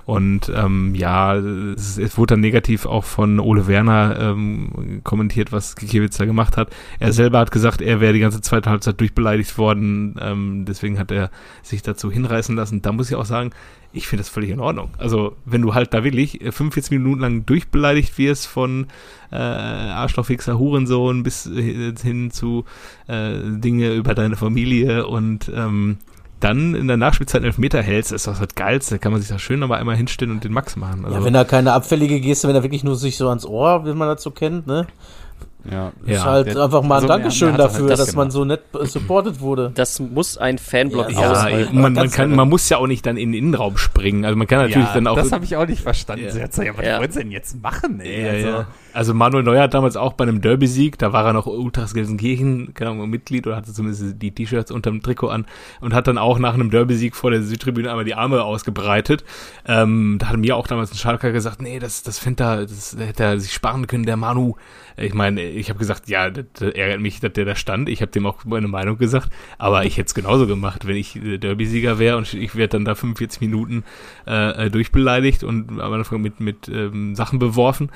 Und 0.07 0.53
ähm, 0.55 0.95
ja, 0.95 1.35
es, 1.35 1.99
es 1.99 2.17
wurde 2.17 2.35
dann 2.35 2.41
negativ 2.41 2.87
auch 2.87 3.03
von 3.03 3.41
Ole 3.41 3.67
Werner 3.67 4.17
ähm, 4.21 5.01
kommentiert, 5.03 5.51
was 5.51 5.75
Gikiewicz 5.75 6.17
da 6.17 6.27
gemacht 6.27 6.57
hat. 6.57 6.71
Er 7.01 7.13
selber 7.13 7.41
hat 7.41 7.51
gesagt, 7.51 7.83
er 7.83 8.01
wäre 8.01 8.13
die 8.13 8.21
ganze 8.21 8.41
zweite 8.41 8.71
Halbzeit 8.71 9.01
durchbeleidigt 9.01 9.59
worden, 9.59 10.15
ähm, 10.21 10.65
deswegen 10.65 11.01
hat 11.01 11.11
er 11.11 11.31
sich 11.65 11.83
dazu 11.83 12.13
hinreißen 12.13 12.55
lassen. 12.55 12.83
Da 12.83 12.93
muss 12.93 13.11
ich 13.11 13.17
auch 13.17 13.25
sagen, 13.25 13.51
ich 13.93 14.07
finde 14.07 14.21
das 14.21 14.29
völlig 14.29 14.51
in 14.51 14.61
Ordnung. 14.61 14.91
Also, 14.99 15.37
wenn 15.45 15.63
du 15.63 15.75
halt 15.75 15.93
da 15.93 16.05
wirklich 16.05 16.39
45 16.41 16.93
Minuten 16.93 17.21
lang 17.21 17.47
durchbeleidigt 17.47 18.17
wirst 18.17 18.47
von 18.47 18.87
äh, 19.33 19.37
Arschlochfixer, 19.37 20.59
Hurensohn 20.59 21.25
bis 21.25 21.47
äh, 21.47 21.95
hin 22.01 22.31
zu 22.31 22.65
äh, 23.09 23.39
Dinge 23.43 23.95
über 23.95 24.15
deine 24.15 24.37
Familie 24.37 25.07
und 25.07 25.51
ähm, 25.53 25.97
dann 26.41 26.74
in 26.74 26.87
der 26.87 26.97
Nachspielzeit 26.97 27.41
einen 27.41 27.47
Elfmeter 27.47 27.82
hältst, 27.82 28.12
ist 28.12 28.26
das 28.26 28.39
das 28.39 28.55
Geilste. 28.55 28.99
Kann 28.99 29.12
man 29.12 29.20
sich 29.20 29.30
da 29.30 29.39
schön 29.39 29.59
nochmal 29.61 29.80
einmal 29.80 29.97
hinstellen 29.97 30.32
und 30.32 30.45
den 30.45 30.53
Max 30.53 30.76
machen. 30.76 31.05
Also, 31.05 31.18
Ja, 31.18 31.24
wenn 31.24 31.34
er 31.34 31.45
keine 31.45 31.72
abfällige 31.72 32.20
Geste, 32.20 32.49
wenn 32.49 32.55
er 32.55 32.62
wirklich 32.62 32.84
nur 32.84 32.97
sich 32.97 33.16
so 33.16 33.28
ans 33.28 33.47
Ohr, 33.47 33.87
wie 33.87 33.95
man 33.95 34.09
das 34.09 34.22
so 34.22 34.30
kennt, 34.30 34.66
ne? 34.66 34.87
Ja, 35.71 35.93
ist 36.05 36.11
Ja, 36.19 36.25
halt 36.25 36.47
der- 36.49 36.62
einfach 36.64 36.83
mal 36.83 36.89
ein 36.97 37.03
also, 37.03 37.09
Dankeschön 37.09 37.57
dafür, 37.57 37.81
halt 37.81 37.91
das 37.91 37.99
dass 38.01 38.14
man 38.14 38.29
gemacht. 38.29 38.33
so 38.33 38.45
nett 38.45 38.61
supported 38.85 39.41
wurde. 39.41 39.73
Das 39.75 39.99
muss 40.01 40.39
ein 40.39 40.59
Fanblock 40.59 41.11
Ja, 41.12 41.21
ja, 41.21 41.31
aushalten. 41.33 41.81
man, 41.81 41.93
man, 41.95 42.11
kann, 42.11 42.25
ehrlich. 42.27 42.37
man 42.37 42.49
muss 42.49 42.69
ja 42.69 42.77
auch 42.79 42.87
nicht 42.87 43.05
dann 43.07 43.17
in 43.17 43.33
den 43.33 43.45
Innenraum 43.45 43.77
springen. 43.77 44.25
Also 44.25 44.37
man 44.37 44.47
kann 44.47 44.59
natürlich 44.61 44.87
ja, 44.89 44.95
dann 44.95 45.07
auch. 45.07 45.17
das 45.17 45.33
habe 45.33 45.45
ich 45.45 45.57
auch 45.57 45.67
nicht 45.67 45.83
verstanden. 45.83 46.25
Ja. 46.27 46.31
Sie 46.31 46.43
hat 46.43 46.51
gesagt, 46.51 46.67
ja, 46.69 46.77
was 46.77 46.87
Ja. 46.87 46.99
wollen 47.01 47.11
sie 47.12 47.19
denn 47.21 47.31
jetzt 47.31 47.62
machen, 47.62 48.01
ey? 48.01 48.23
Ja, 48.25 48.31
also, 48.33 48.49
ja. 48.49 48.67
also 48.93 49.14
Manuel 49.14 49.43
Neuer 49.45 49.62
hat 49.64 49.75
damals 49.75 49.97
auch 49.97 50.12
bei 50.12 50.25
einem 50.25 50.41
Derby-Sieg, 50.41 50.99
da 50.99 51.12
war 51.12 51.25
er 51.27 51.33
noch 51.33 51.47
Ultras 51.47 51.95
Gelsenkirchen, 51.95 52.75
keine 52.75 52.91
Ahnung, 52.91 53.11
Mitglied 53.11 53.47
oder 53.47 53.57
hatte 53.57 53.73
zumindest 53.73 54.23
die 54.23 54.31
T-Shirts 54.33 54.71
unterm 54.71 55.03
Trikot 55.03 55.29
an 55.29 55.47
und 55.81 55.95
hat 55.95 56.07
dann 56.07 56.19
auch 56.19 56.39
nach 56.39 56.55
einem 56.55 56.71
Derby-Sieg 56.71 57.17
vor 57.17 57.31
der 57.31 57.43
Südtribüne 57.43 57.91
einmal 57.91 58.05
die 58.05 58.14
Arme 58.14 58.43
ausgebreitet. 58.43 59.25
Ähm, 59.67 60.17
da 60.21 60.29
hat 60.29 60.37
mir 60.37 60.57
auch 60.57 60.67
damals 60.67 60.93
ein 60.93 60.97
Schalker 60.97 61.33
gesagt, 61.33 61.61
nee, 61.61 61.79
das, 61.79 62.03
das 62.03 62.19
fände 62.19 62.45
er, 62.45 62.57
das 62.67 62.97
hätte 62.99 63.25
er 63.25 63.41
sich 63.41 63.53
sparen 63.53 63.87
können, 63.87 64.07
der 64.07 64.17
Manu. 64.17 64.55
Ich 64.99 65.13
meine, 65.15 65.43
ich 65.43 65.69
habe 65.69 65.79
gesagt, 65.79 66.09
ja, 66.09 66.31
das, 66.31 66.47
das 66.55 66.75
ärgert 66.75 67.01
mich, 67.01 67.21
dass 67.21 67.33
der 67.33 67.45
da 67.45 67.55
stand. 67.55 67.89
Ich 67.89 68.01
habe 68.01 68.11
dem 68.13 68.27
auch 68.27 68.45
meine 68.45 68.69
Meinung 68.69 68.97
gesagt, 68.97 69.29
aber 69.59 69.85
ich 69.85 69.99
hätte 69.99 70.07
es 70.07 70.15
genauso 70.15 70.47
gemacht, 70.47 70.87
wenn 70.87 70.97
ich 70.97 71.17
äh, 71.17 71.39
Derby-Sieger 71.39 71.99
wäre 71.99 72.17
und 72.17 72.33
ich 72.33 72.55
werde 72.57 72.71
dann 72.71 72.85
da 72.85 72.95
45 72.95 73.41
Minuten 73.41 73.85
äh, 74.27 74.67
äh, 74.67 74.71
durchbeleidigt 74.71 75.45
und 75.45 75.81
am 75.81 75.93
Anfang 75.93 76.23
mit, 76.23 76.41
mit 76.41 76.69
ähm, 76.69 77.15
Sachen 77.15 77.39
beworfen 77.39 77.91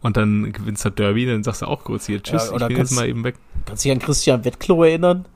und 0.00 0.16
dann 0.16 0.52
gewinnst 0.52 0.84
du 0.84 0.90
das 0.90 0.96
Derby, 0.96 1.26
dann 1.26 1.42
sagst 1.42 1.62
du 1.62 1.66
auch 1.66 1.84
kurz 1.84 2.06
hier, 2.06 2.22
tschüss, 2.22 2.48
Ja, 2.48 2.54
oder 2.54 2.66
ich 2.66 2.68
bin 2.68 2.78
jetzt 2.78 2.92
mal 2.92 3.08
eben 3.08 3.24
weg. 3.24 3.36
Kannst 3.66 3.84
du 3.84 3.88
dich 3.88 3.96
an 3.96 4.02
Christian 4.02 4.44
Wettklo 4.44 4.82
erinnern? 4.84 5.26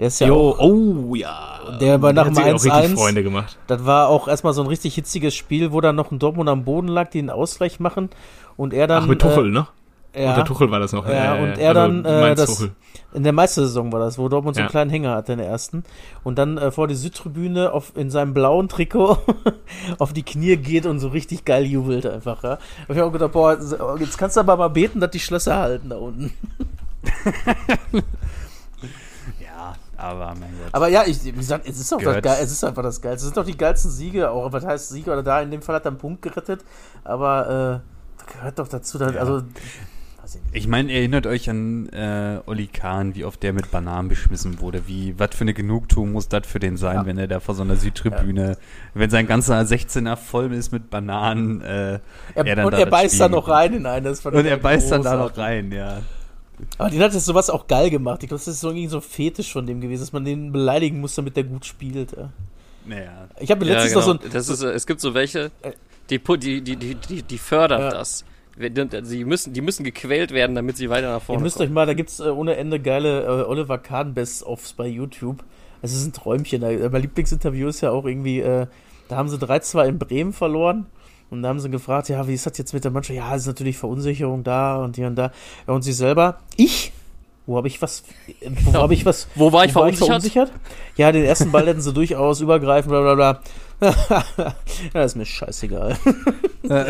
Der 0.00 0.08
ist 0.08 0.20
ja 0.20 0.26
Jo, 0.26 0.50
auch, 0.50 0.58
oh 0.58 1.14
ja. 1.14 1.78
Der 1.80 1.98
bei 1.98 2.12
nach 2.12 2.26
hat 2.26 2.36
dem 2.36 2.58
sich 2.58 2.72
auch 2.72 2.80
richtig 2.82 2.96
1-1 2.96 2.96
Freunde 2.96 3.22
gemacht. 3.22 3.58
das 3.68 3.86
war 3.86 4.08
auch 4.08 4.26
erstmal 4.26 4.52
so 4.52 4.62
ein 4.62 4.66
richtig 4.66 4.96
hitziges 4.96 5.36
Spiel, 5.36 5.70
wo 5.72 5.80
dann 5.80 5.94
noch 5.94 6.10
ein 6.10 6.18
Dortmund 6.18 6.48
am 6.48 6.64
Boden 6.64 6.88
lag, 6.88 7.10
die 7.10 7.20
einen 7.20 7.30
Ausgleich 7.30 7.78
machen 7.78 8.10
und 8.56 8.74
er 8.74 8.88
dann 8.88 9.04
Ach, 9.04 9.06
mit 9.06 9.20
Tuchel, 9.20 9.50
ne? 9.52 9.68
Äh, 10.14 10.26
Unter 10.26 10.38
ja, 10.38 10.44
Tuchel 10.44 10.70
war 10.70 10.80
das 10.80 10.92
noch. 10.92 11.06
Ja, 11.08 11.36
äh, 11.36 11.42
und 11.42 11.58
er 11.58 11.74
dann, 11.74 12.04
äh, 12.04 12.34
das- 12.34 12.54
Tuchel. 12.56 12.70
in 13.12 13.22
der 13.24 13.32
Meistersaison 13.32 13.92
war 13.92 14.00
das, 14.00 14.16
wo 14.18 14.28
Dortmund 14.28 14.56
so 14.56 14.60
einen 14.60 14.66
Ja. 14.68 14.70
kleinen 14.70 14.90
Hänger 14.90 15.12
hatte 15.14 15.32
in 15.32 15.38
der 15.38 15.48
ersten 15.48 15.84
und 16.22 16.36
dann 16.38 16.56
äh, 16.58 16.70
vor 16.70 16.88
die 16.88 16.94
Südtribüne 16.94 17.72
auf, 17.72 17.92
in 17.96 18.10
seinem 18.10 18.32
blauen 18.34 18.68
Trikot 18.68 19.18
auf 19.98 20.12
die 20.12 20.22
Knie 20.22 20.56
geht 20.56 20.86
und 20.86 20.98
so 21.00 21.08
richtig 21.08 21.44
geil 21.44 21.64
jubelt 21.64 22.06
einfach, 22.06 22.42
ja. 22.42 22.58
Hab 22.88 22.96
ich 22.96 23.00
auch 23.02 23.12
gedacht, 23.12 23.32
boah, 23.32 23.58
jetzt 24.00 24.18
kannst 24.18 24.36
du 24.36 24.40
aber 24.40 24.56
mal 24.56 24.68
beten, 24.68 25.00
dass 25.00 25.10
die 25.10 25.20
Schlösser 25.20 25.56
halten 25.56 25.90
da 25.90 25.96
unten. 25.96 26.32
ja, 29.40 29.74
aber 29.96 30.26
mein 30.38 30.50
Gott. 30.58 30.68
Aber 30.72 30.88
ja, 30.88 31.02
ich, 31.06 31.22
wie 31.24 31.32
gesagt, 31.32 31.66
es 31.68 31.78
ist 31.78 31.92
auch 31.92 32.00
das 32.02 32.22
geil, 32.22 32.38
es 32.42 32.50
ist 32.52 32.64
einfach 32.64 32.82
das 32.82 33.00
Geilste. 33.00 33.18
Es 33.18 33.34
sind 33.34 33.36
doch 33.36 33.44
die 33.46 33.56
geilsten 33.56 33.90
Siege, 33.90 34.30
auch 34.30 34.52
was 34.52 34.64
heißt 34.64 34.88
Siege 34.90 35.10
oder 35.12 35.22
da 35.22 35.40
in 35.40 35.50
dem 35.50 35.62
Fall 35.62 35.76
hat 35.76 35.84
er 35.84 35.90
einen 35.92 35.98
Punkt 35.98 36.22
gerettet, 36.22 36.64
aber 37.04 37.82
äh, 37.82 38.32
gehört 38.32 38.58
doch 38.58 38.68
dazu, 38.68 38.98
dass, 38.98 39.14
Ja. 39.14 39.20
also 39.20 39.42
weiß 40.34 40.42
ich 40.52 40.68
meine, 40.68 40.92
erinnert 40.92 41.26
euch 41.26 41.48
an 41.50 41.88
äh, 41.90 42.38
Oli 42.46 42.66
Kahn, 42.66 43.14
wie 43.14 43.24
oft 43.24 43.42
der 43.42 43.52
mit 43.52 43.70
Bananen 43.70 44.08
beschmissen 44.08 44.60
wurde. 44.60 44.86
Wie, 44.86 45.14
was 45.18 45.30
für 45.34 45.42
eine 45.42 45.54
Genugtuung 45.54 46.12
muss 46.12 46.28
das 46.28 46.46
für 46.46 46.58
den 46.60 46.76
sein, 46.76 46.96
Ja. 46.96 47.06
wenn 47.06 47.18
er 47.18 47.26
da 47.26 47.40
vor 47.40 47.54
so 47.54 47.62
einer 47.62 47.76
Südtribüne, 47.76 48.56
wenn 48.94 49.10
sein 49.10 49.26
ganzer 49.26 49.58
16er 49.60 50.16
voll 50.16 50.52
ist 50.52 50.72
mit 50.72 50.90
Bananen, 50.90 51.60
äh, 51.62 51.94
er, 52.34 52.46
er 52.46 52.56
dann 52.56 52.64
und 52.66 52.72
da 52.72 52.78
er 52.78 52.84
das 52.86 52.90
beißt 52.90 53.20
da 53.20 53.28
noch 53.28 53.48
rein 53.48 53.72
in 53.74 53.86
eine. 53.86 54.08
Das 54.08 54.20
fand 54.20 54.36
und 54.36 54.46
er 54.46 54.56
beißt 54.56 54.90
dann 54.90 55.02
da 55.02 55.16
noch 55.16 55.36
rein, 55.36 55.72
ja. 55.72 56.02
Aber 56.78 56.88
den 56.90 57.00
hat 57.02 57.12
jetzt 57.12 57.24
sowas 57.24 57.50
auch 57.50 57.66
geil 57.66 57.90
gemacht. 57.90 58.22
Ich 58.22 58.28
glaube, 58.28 58.38
das 58.40 58.48
ist 58.48 58.60
so 58.60 58.68
irgendwie 58.70 58.86
so 58.86 58.98
ein 58.98 59.02
Fetisch 59.02 59.52
von 59.52 59.66
dem 59.66 59.80
gewesen, 59.80 60.02
dass 60.02 60.12
man 60.12 60.24
den 60.24 60.52
beleidigen 60.52 61.00
muss, 61.00 61.14
damit 61.16 61.36
der 61.36 61.44
gut 61.44 61.66
spielt. 61.66 62.12
Ja. 62.16 62.30
Naja. 62.86 63.28
Ich 63.40 63.50
habe 63.50 63.64
mir 63.64 63.72
Ja, 63.72 63.78
letztens 63.82 63.94
genau. 64.04 64.14
noch 64.14 64.20
so 64.22 64.26
ein. 64.28 64.32
das 64.32 64.48
ist, 64.48 64.62
äh, 64.62 64.70
es 64.70 64.86
gibt 64.86 65.00
so 65.00 65.14
welche, 65.14 65.50
Äh. 65.62 65.72
die, 66.10 66.18
die, 66.20 66.60
die, 66.62 66.94
die, 66.94 67.22
die 67.22 67.38
fördern 67.38 67.80
Ja. 67.80 67.90
das. 67.90 68.24
Sie 69.02 69.24
müssen, 69.24 69.52
die 69.52 69.60
müssen 69.60 69.82
gequält 69.84 70.30
werden, 70.30 70.54
damit 70.54 70.76
sie 70.76 70.88
weiter 70.90 71.08
nach 71.08 71.16
Ihr 71.16 71.20
vorne 71.26 71.42
müsst 71.42 71.56
kommen. 71.56 71.68
euch 71.70 71.74
mal, 71.74 71.86
da 71.86 71.94
gibt's 71.94 72.20
äh, 72.20 72.24
ohne 72.28 72.56
Ende 72.56 72.78
geile 72.80 73.22
äh, 73.24 73.42
Oliver 73.48 73.78
Kahn 73.78 74.14
Best-ofs 74.14 74.72
bei 74.74 74.86
YouTube. 74.86 75.42
Es 75.82 75.92
ist 75.92 76.06
ein 76.06 76.12
Träumchen. 76.12 76.60
Da- 76.60 76.88
Mein 76.90 77.02
Lieblingsinterview 77.02 77.68
ist 77.68 77.80
ja 77.80 77.90
auch 77.90 78.04
irgendwie, 78.04 78.40
äh, 78.40 78.66
da 79.08 79.16
haben 79.16 79.28
sie 79.28 79.36
3-2 79.38 79.86
in 79.88 79.98
Bremen 79.98 80.32
verloren. 80.32 80.86
Und 81.30 81.42
da 81.42 81.48
haben 81.48 81.58
sie 81.58 81.68
gefragt, 81.70 82.08
ja, 82.10 82.28
wie 82.28 82.34
ist 82.34 82.46
das 82.46 82.56
jetzt 82.58 82.72
mit 82.74 82.84
der 82.84 82.92
Mannschaft? 82.92 83.16
Ja, 83.16 83.34
es 83.34 83.42
ist 83.42 83.48
natürlich 83.48 83.76
Verunsicherung 83.76 84.44
da 84.44 84.76
und 84.76 84.94
hier 84.96 85.08
und 85.08 85.16
da. 85.16 85.32
Ja, 85.66 85.74
und 85.74 85.82
sie 85.82 85.92
selber, 85.92 86.38
ich? 86.56 86.92
Wo 87.46 87.56
habe 87.56 87.66
ich 87.68 87.82
was? 87.82 88.04
Wo 88.64 88.70
Ja. 88.70 88.82
habe 88.82 88.94
ich 88.94 89.04
was? 89.04 89.26
Wo 89.34 89.52
war 89.52 89.64
ich 89.64 89.74
Wo 89.74 89.80
verunsichert? 89.92 90.52
Ja, 90.96 91.10
den 91.12 91.24
ersten 91.24 91.50
Ball 91.50 91.66
hätten 91.66 91.80
sie 91.82 91.92
durchaus 91.92 92.40
übergreifen, 92.40 92.88
bla 92.88 93.14
bla 93.14 93.14
bla. 93.14 93.40
ja, 94.94 95.02
ist 95.02 95.16
mir 95.16 95.26
scheißegal. 95.26 95.96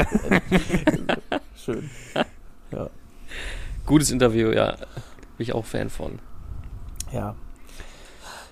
Schön. 1.64 1.88
Gutes 3.86 4.10
Interview, 4.10 4.50
ja. 4.50 4.72
Bin 4.72 4.78
ich 5.38 5.54
auch 5.54 5.64
Fan 5.64 5.88
von. 5.88 6.18
Ja. 7.10 7.20
Ja, 7.20 7.34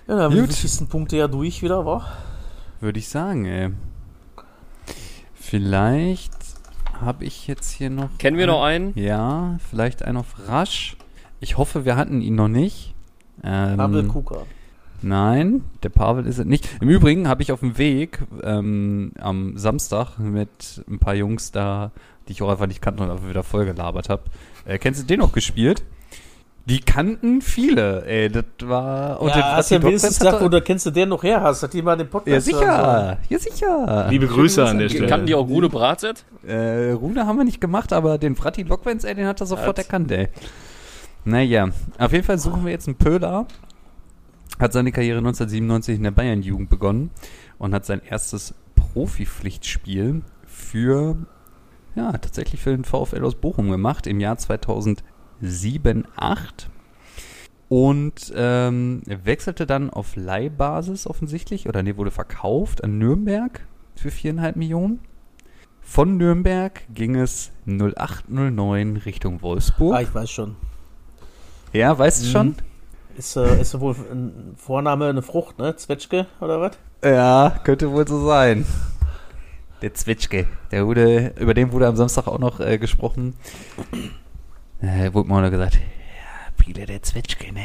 dann 0.07 0.19
haben 0.19 0.33
wir 0.33 0.41
die 0.41 0.47
Gut. 0.47 0.55
wichtigsten 0.55 0.87
Punkte 0.87 1.17
ja 1.17 1.27
durch 1.27 1.61
wieder, 1.61 1.85
wa? 1.85 2.05
Würde 2.81 2.97
ich 2.99 3.09
sagen, 3.09 3.45
ey. 3.45 3.71
Vielleicht 5.35 6.33
habe 6.99 7.25
ich 7.25 7.47
jetzt 7.47 7.71
hier 7.71 7.89
noch. 7.89 8.09
Kennen 8.17 8.37
wir 8.37 8.47
noch 8.47 8.63
einen? 8.63 8.97
Ja, 8.97 9.57
vielleicht 9.69 10.03
einen 10.03 10.17
auf 10.17 10.47
Rasch. 10.47 10.97
Ich 11.39 11.57
hoffe, 11.57 11.85
wir 11.85 11.95
hatten 11.95 12.21
ihn 12.21 12.35
noch 12.35 12.47
nicht. 12.47 12.95
Ähm, 13.43 13.79
Abel 13.79 14.07
Kuka. 14.07 14.43
Nein, 15.03 15.63
der 15.83 15.89
Pavel 15.89 16.25
ist 16.25 16.39
es 16.39 16.45
nicht. 16.45 16.67
Im 16.81 16.89
Übrigen 16.89 17.27
habe 17.27 17.41
ich 17.43 17.51
auf 17.51 17.59
dem 17.59 17.77
Weg 17.77 18.19
ähm, 18.43 19.11
am 19.19 19.57
Samstag 19.57 20.17
mit 20.17 20.83
ein 20.89 20.97
paar 20.99 21.13
Jungs 21.15 21.51
da, 21.51 21.91
die 22.27 22.31
ich 22.31 22.41
auch 22.41 22.49
einfach 22.49 22.67
nicht 22.67 22.81
kannte 22.81 23.03
und 23.03 23.11
einfach 23.11 23.27
wieder 23.29 23.43
voll 23.43 23.65
gelabert 23.65 24.09
habe. 24.09 24.23
Äh, 24.65 24.77
kennst 24.77 25.01
du 25.01 25.05
den 25.05 25.19
noch 25.19 25.33
gespielt? 25.33 25.83
Die 26.65 26.79
kannten 26.79 27.41
viele, 27.41 28.05
ey, 28.05 28.29
das 28.29 28.45
war... 28.63 29.21
Und 29.21 29.27
ja, 29.27 29.35
den 29.35 29.43
hast 29.43 29.69
du 29.69 29.75
Fratzi 29.75 29.85
wenigstens 29.87 30.19
gesagt, 30.19 30.39
wo 30.39 30.45
er- 30.45 30.49
du 30.49 30.61
kennst 30.61 30.85
du 30.85 30.91
den 30.91 31.09
noch 31.09 31.21
her 31.21 31.41
hast? 31.41 31.61
Hat 31.61 31.73
die 31.73 31.81
mal 31.81 31.97
den 31.97 32.05
Ja, 32.05 32.11
Podcast 32.11 32.47
hören 32.53 32.57
sicher, 32.61 33.17
ja, 33.29 33.37
sicher. 33.39 34.07
Liebe 34.09 34.27
Grüße 34.27 34.65
an 34.65 34.79
der 34.79 34.87
Stelle. 34.87 35.07
Kannten 35.07 35.27
die 35.27 35.35
auch 35.35 35.45
Rune 35.49 35.67
Bratzett? 35.67 36.23
Äh, 36.47 36.91
Rune 36.91 37.27
haben 37.27 37.35
wir 37.35 37.43
nicht 37.43 37.59
gemacht, 37.59 37.91
aber 37.91 38.17
den 38.17 38.37
Fratti 38.37 38.63
Lockwens, 38.63 39.03
ey, 39.03 39.13
den 39.13 39.27
hat 39.27 39.41
er 39.41 39.45
sofort 39.45 39.67
Hat- 39.67 39.79
erkannt, 39.79 40.09
ey. 40.13 40.29
Naja, 41.25 41.67
auf 41.97 42.13
jeden 42.13 42.23
Fall 42.23 42.39
suchen 42.39 42.63
wir 42.63 42.71
jetzt 42.71 42.87
einen 42.87 42.95
Pöhler. 42.95 43.45
Hat 44.59 44.73
seine 44.73 44.91
Karriere 44.91 45.17
1997 45.17 45.97
in 45.97 46.03
der 46.03 46.11
Bayern-Jugend 46.11 46.69
begonnen 46.69 47.09
und 47.57 47.73
hat 47.73 47.85
sein 47.85 48.01
erstes 48.07 48.53
Profipflichtspiel 48.75 50.21
für, 50.45 51.17
ja, 51.95 52.11
tatsächlich 52.11 52.61
für 52.61 52.71
den 52.71 52.83
VfL 52.85 53.23
aus 53.25 53.35
Bochum 53.35 53.69
gemacht 53.71 54.05
im 54.07 54.19
Jahr 54.19 54.37
2007, 54.37 56.05
8 56.15 56.69
und 57.69 58.31
ähm, 58.35 59.01
wechselte 59.05 59.65
dann 59.65 59.89
auf 59.89 60.15
Leihbasis 60.15 61.07
offensichtlich, 61.07 61.67
oder 61.67 61.81
nee, 61.81 61.97
wurde 61.97 62.11
verkauft 62.11 62.83
an 62.83 62.99
Nürnberg 62.99 63.65
für 63.95 64.11
viereinhalb 64.11 64.55
Millionen. 64.55 64.99
Von 65.81 66.17
Nürnberg 66.17 66.81
ging 66.93 67.15
es 67.15 67.51
0809 67.65 68.97
Richtung 68.97 69.41
Wolfsburg. 69.41 69.95
Ah, 69.95 70.01
ich 70.01 70.13
weiß 70.13 70.29
schon. 70.29 70.55
ja, 71.73 71.97
weißt 71.97 72.21
du 72.23 72.27
Mhm. 72.27 72.31
schon? 72.31 72.55
Ist, 73.17 73.35
äh, 73.35 73.61
ist 73.61 73.79
wohl 73.79 73.95
ein 74.11 74.55
Vorname 74.57 75.07
eine 75.07 75.21
Frucht, 75.21 75.59
ne? 75.59 75.75
Zwetschge 75.75 76.25
oder 76.41 76.59
was? 76.61 76.71
Ja, 77.03 77.59
könnte 77.63 77.91
wohl 77.91 78.07
so 78.07 78.25
sein. 78.25 78.65
Der 79.81 79.93
Zwetschge, 79.93 80.47
der 80.71 80.87
wurde, 80.87 81.33
über 81.39 81.53
den 81.53 81.71
wurde 81.71 81.87
am 81.87 81.95
Samstag 81.95 82.27
auch 82.27 82.39
noch 82.39 82.59
äh, 82.59 82.77
gesprochen. 82.77 83.35
Äh, 84.81 85.13
wurde 85.13 85.27
mir 85.29 85.35
auch 85.37 85.41
noch 85.41 85.51
gesagt, 85.51 85.75
ja, 85.75 85.81
Biele, 86.65 86.85
der 86.85 87.03
Zwetschge, 87.03 87.51
ne? 87.53 87.61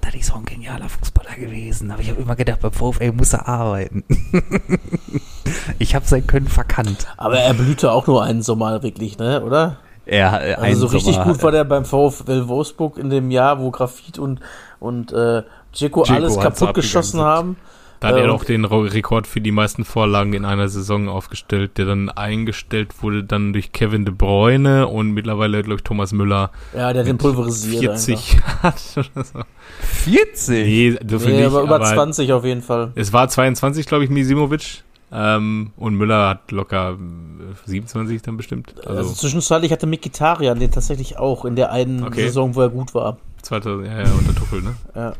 Das 0.00 0.14
ist 0.14 0.28
so 0.28 0.34
ein 0.34 0.44
genialer 0.46 0.88
Fußballer 0.88 1.34
gewesen. 1.36 1.90
Aber 1.90 2.00
ich 2.00 2.08
habe 2.10 2.22
immer 2.22 2.34
gedacht, 2.36 2.60
beim 2.60 2.72
VfL 2.72 3.12
muss 3.12 3.32
er 3.34 3.46
arbeiten. 3.46 4.02
ich 5.78 5.94
habe 5.94 6.06
sein 6.06 6.26
Können 6.26 6.48
verkannt. 6.48 7.06
Aber 7.16 7.38
er 7.38 7.52
blühte 7.54 7.92
auch 7.92 8.06
nur 8.06 8.22
einen 8.22 8.42
Sommer 8.42 8.82
wirklich, 8.82 9.18
ne? 9.18 9.42
Oder? 9.44 9.78
Er, 10.06 10.42
äh, 10.48 10.54
Also 10.54 10.86
so 10.88 10.96
richtig 10.96 11.14
Sommer- 11.16 11.32
gut 11.32 11.42
war 11.42 11.52
der 11.52 11.64
beim 11.64 11.84
VfL 11.84 12.48
Wolfsburg 12.48 12.96
in 12.98 13.10
dem 13.10 13.30
Jahr, 13.30 13.60
wo 13.60 13.70
Grafit 13.70 14.18
und, 14.18 14.40
und 14.80 15.12
äh, 15.12 15.42
Dzeko 15.72 16.02
alles 16.02 16.38
kaputt 16.38 16.74
geschossen 16.74 17.20
haben. 17.20 17.56
Da 18.00 18.08
hat 18.08 18.14
Äh, 18.14 18.20
er 18.20 18.24
und- 18.24 18.30
auch 18.30 18.44
den 18.44 18.64
Rekord 18.64 19.26
für 19.26 19.42
die 19.42 19.50
meisten 19.52 19.84
Vorlagen 19.84 20.32
in 20.32 20.46
einer 20.46 20.68
Saison 20.70 21.10
aufgestellt, 21.10 21.76
der 21.76 21.84
dann 21.84 22.08
eingestellt 22.08 23.02
wurde 23.02 23.22
dann 23.24 23.52
durch 23.52 23.72
Kevin 23.72 24.06
De 24.06 24.14
Bruyne 24.14 24.88
und 24.88 25.12
mittlerweile, 25.12 25.62
glaube 25.62 25.76
ich, 25.80 25.82
Thomas 25.84 26.12
Müller 26.12 26.50
Ja, 26.74 26.94
der 26.94 27.04
den 27.04 27.18
pulverisiert. 27.18 27.82
40 28.00 28.38
hat 28.62 28.80
oder 28.96 29.24
so. 29.24 29.40
40? 29.82 30.48
Nee, 30.66 30.98
dürfen 31.06 31.28
Nee, 31.32 31.36
nicht, 31.38 31.46
aber 31.46 31.62
über 31.62 31.74
aber 31.76 31.84
20 31.84 32.32
auf 32.32 32.44
jeden 32.44 32.62
Fall. 32.62 32.92
es 32.94 33.12
war 33.12 33.28
22, 33.28 33.86
glaube 33.86 34.04
ich, 34.04 34.10
Misimovic. 34.10 34.82
Ähm, 35.12 35.72
und 35.76 35.96
Müller 35.96 36.28
hat 36.28 36.52
locker 36.52 36.92
äh, 36.92 37.68
27 37.68 38.22
dann 38.22 38.36
bestimmt. 38.36 38.74
Also, 38.86 38.98
Also, 38.98 39.12
zwischenzeitlich 39.14 39.72
hatte 39.72 39.86
Mikitarian 39.88 40.60
den 40.60 40.70
tatsächlich 40.70 41.18
auch 41.18 41.44
in 41.44 41.56
der 41.56 41.72
einen 41.72 42.04
Okay. 42.04 42.22
Saison, 42.26 42.54
wo 42.54 42.60
er 42.60 42.68
gut 42.68 42.94
war. 42.94 43.16
2000, 43.42 43.86
ja, 43.86 44.02
ja, 44.02 44.12
unter 44.12 44.34
Tuchel, 44.34 44.62
ne? 44.62 44.74
Ja. 44.94 45.12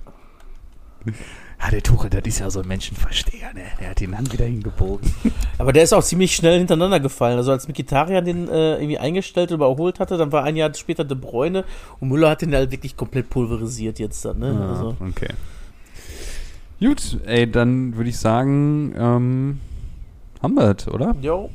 Ja, 1.62 1.70
der 1.70 1.82
Tuchel, 1.82 2.08
das 2.10 2.22
ist 2.24 2.38
ja 2.40 2.50
so 2.50 2.60
ein 2.60 2.68
Menschenversteher, 2.68 3.52
ne? 3.52 3.62
Der 3.80 3.90
hat 3.90 4.00
den 4.00 4.16
Hand 4.16 4.32
wieder 4.32 4.46
hingebogen. 4.46 5.12
Aber 5.58 5.72
der 5.72 5.82
ist 5.82 5.92
auch 5.92 6.02
ziemlich 6.02 6.34
schnell 6.34 6.58
hintereinander 6.58 7.00
gefallen. 7.00 7.36
Also 7.36 7.52
als 7.52 7.68
Mikitarian 7.68 8.24
den 8.24 8.48
äh, 8.48 8.76
irgendwie 8.76 8.98
eingestellt 8.98 9.50
oder 9.52 9.56
überholt 9.66 10.00
hatte, 10.00 10.16
dann 10.16 10.32
war 10.32 10.44
ein 10.44 10.56
Jahr 10.56 10.72
später 10.74 11.04
De 11.04 11.16
Bruyne 11.16 11.64
und 12.00 12.08
Müller 12.08 12.30
hat 12.30 12.42
den 12.42 12.54
halt 12.54 12.70
wirklich 12.70 12.96
komplett 12.96 13.28
pulverisiert 13.28 13.98
jetzt 13.98 14.24
dann. 14.24 14.38
Ne? 14.38 14.58
Ah, 14.58 14.70
Also, 14.70 14.96
okay. 15.00 15.28
Gut, 16.80 17.18
ey, 17.26 17.50
dann 17.50 17.94
würde 17.96 18.08
ich 18.08 18.18
sagen, 18.18 18.94
ähm, 18.96 19.60
haben 20.42 20.54
wir 20.54 20.74
es, 20.78 20.88
oder? 20.88 21.14
jo. 21.20 21.50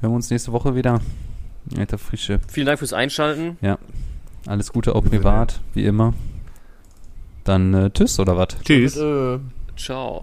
Hören 0.00 0.12
wir 0.12 0.16
uns 0.16 0.30
nächste 0.30 0.52
Woche 0.52 0.76
wieder. 0.76 1.00
Alter 1.76 1.98
Frische. 1.98 2.38
Vielen 2.48 2.66
Dank 2.66 2.78
fürs 2.78 2.92
Einschalten. 2.92 3.56
Alles 4.46 4.72
Gute 4.72 4.94
auch 4.94 5.04
privat, 5.04 5.60
wie 5.74 5.84
immer. 5.84 6.14
Dann 7.44 7.74
äh, 7.74 7.90
tschüss 7.90 8.18
oder 8.20 8.36
was? 8.36 8.48
Tschüss. 8.64 8.96
Äh, 8.96 9.38
Ciao. 9.76 10.22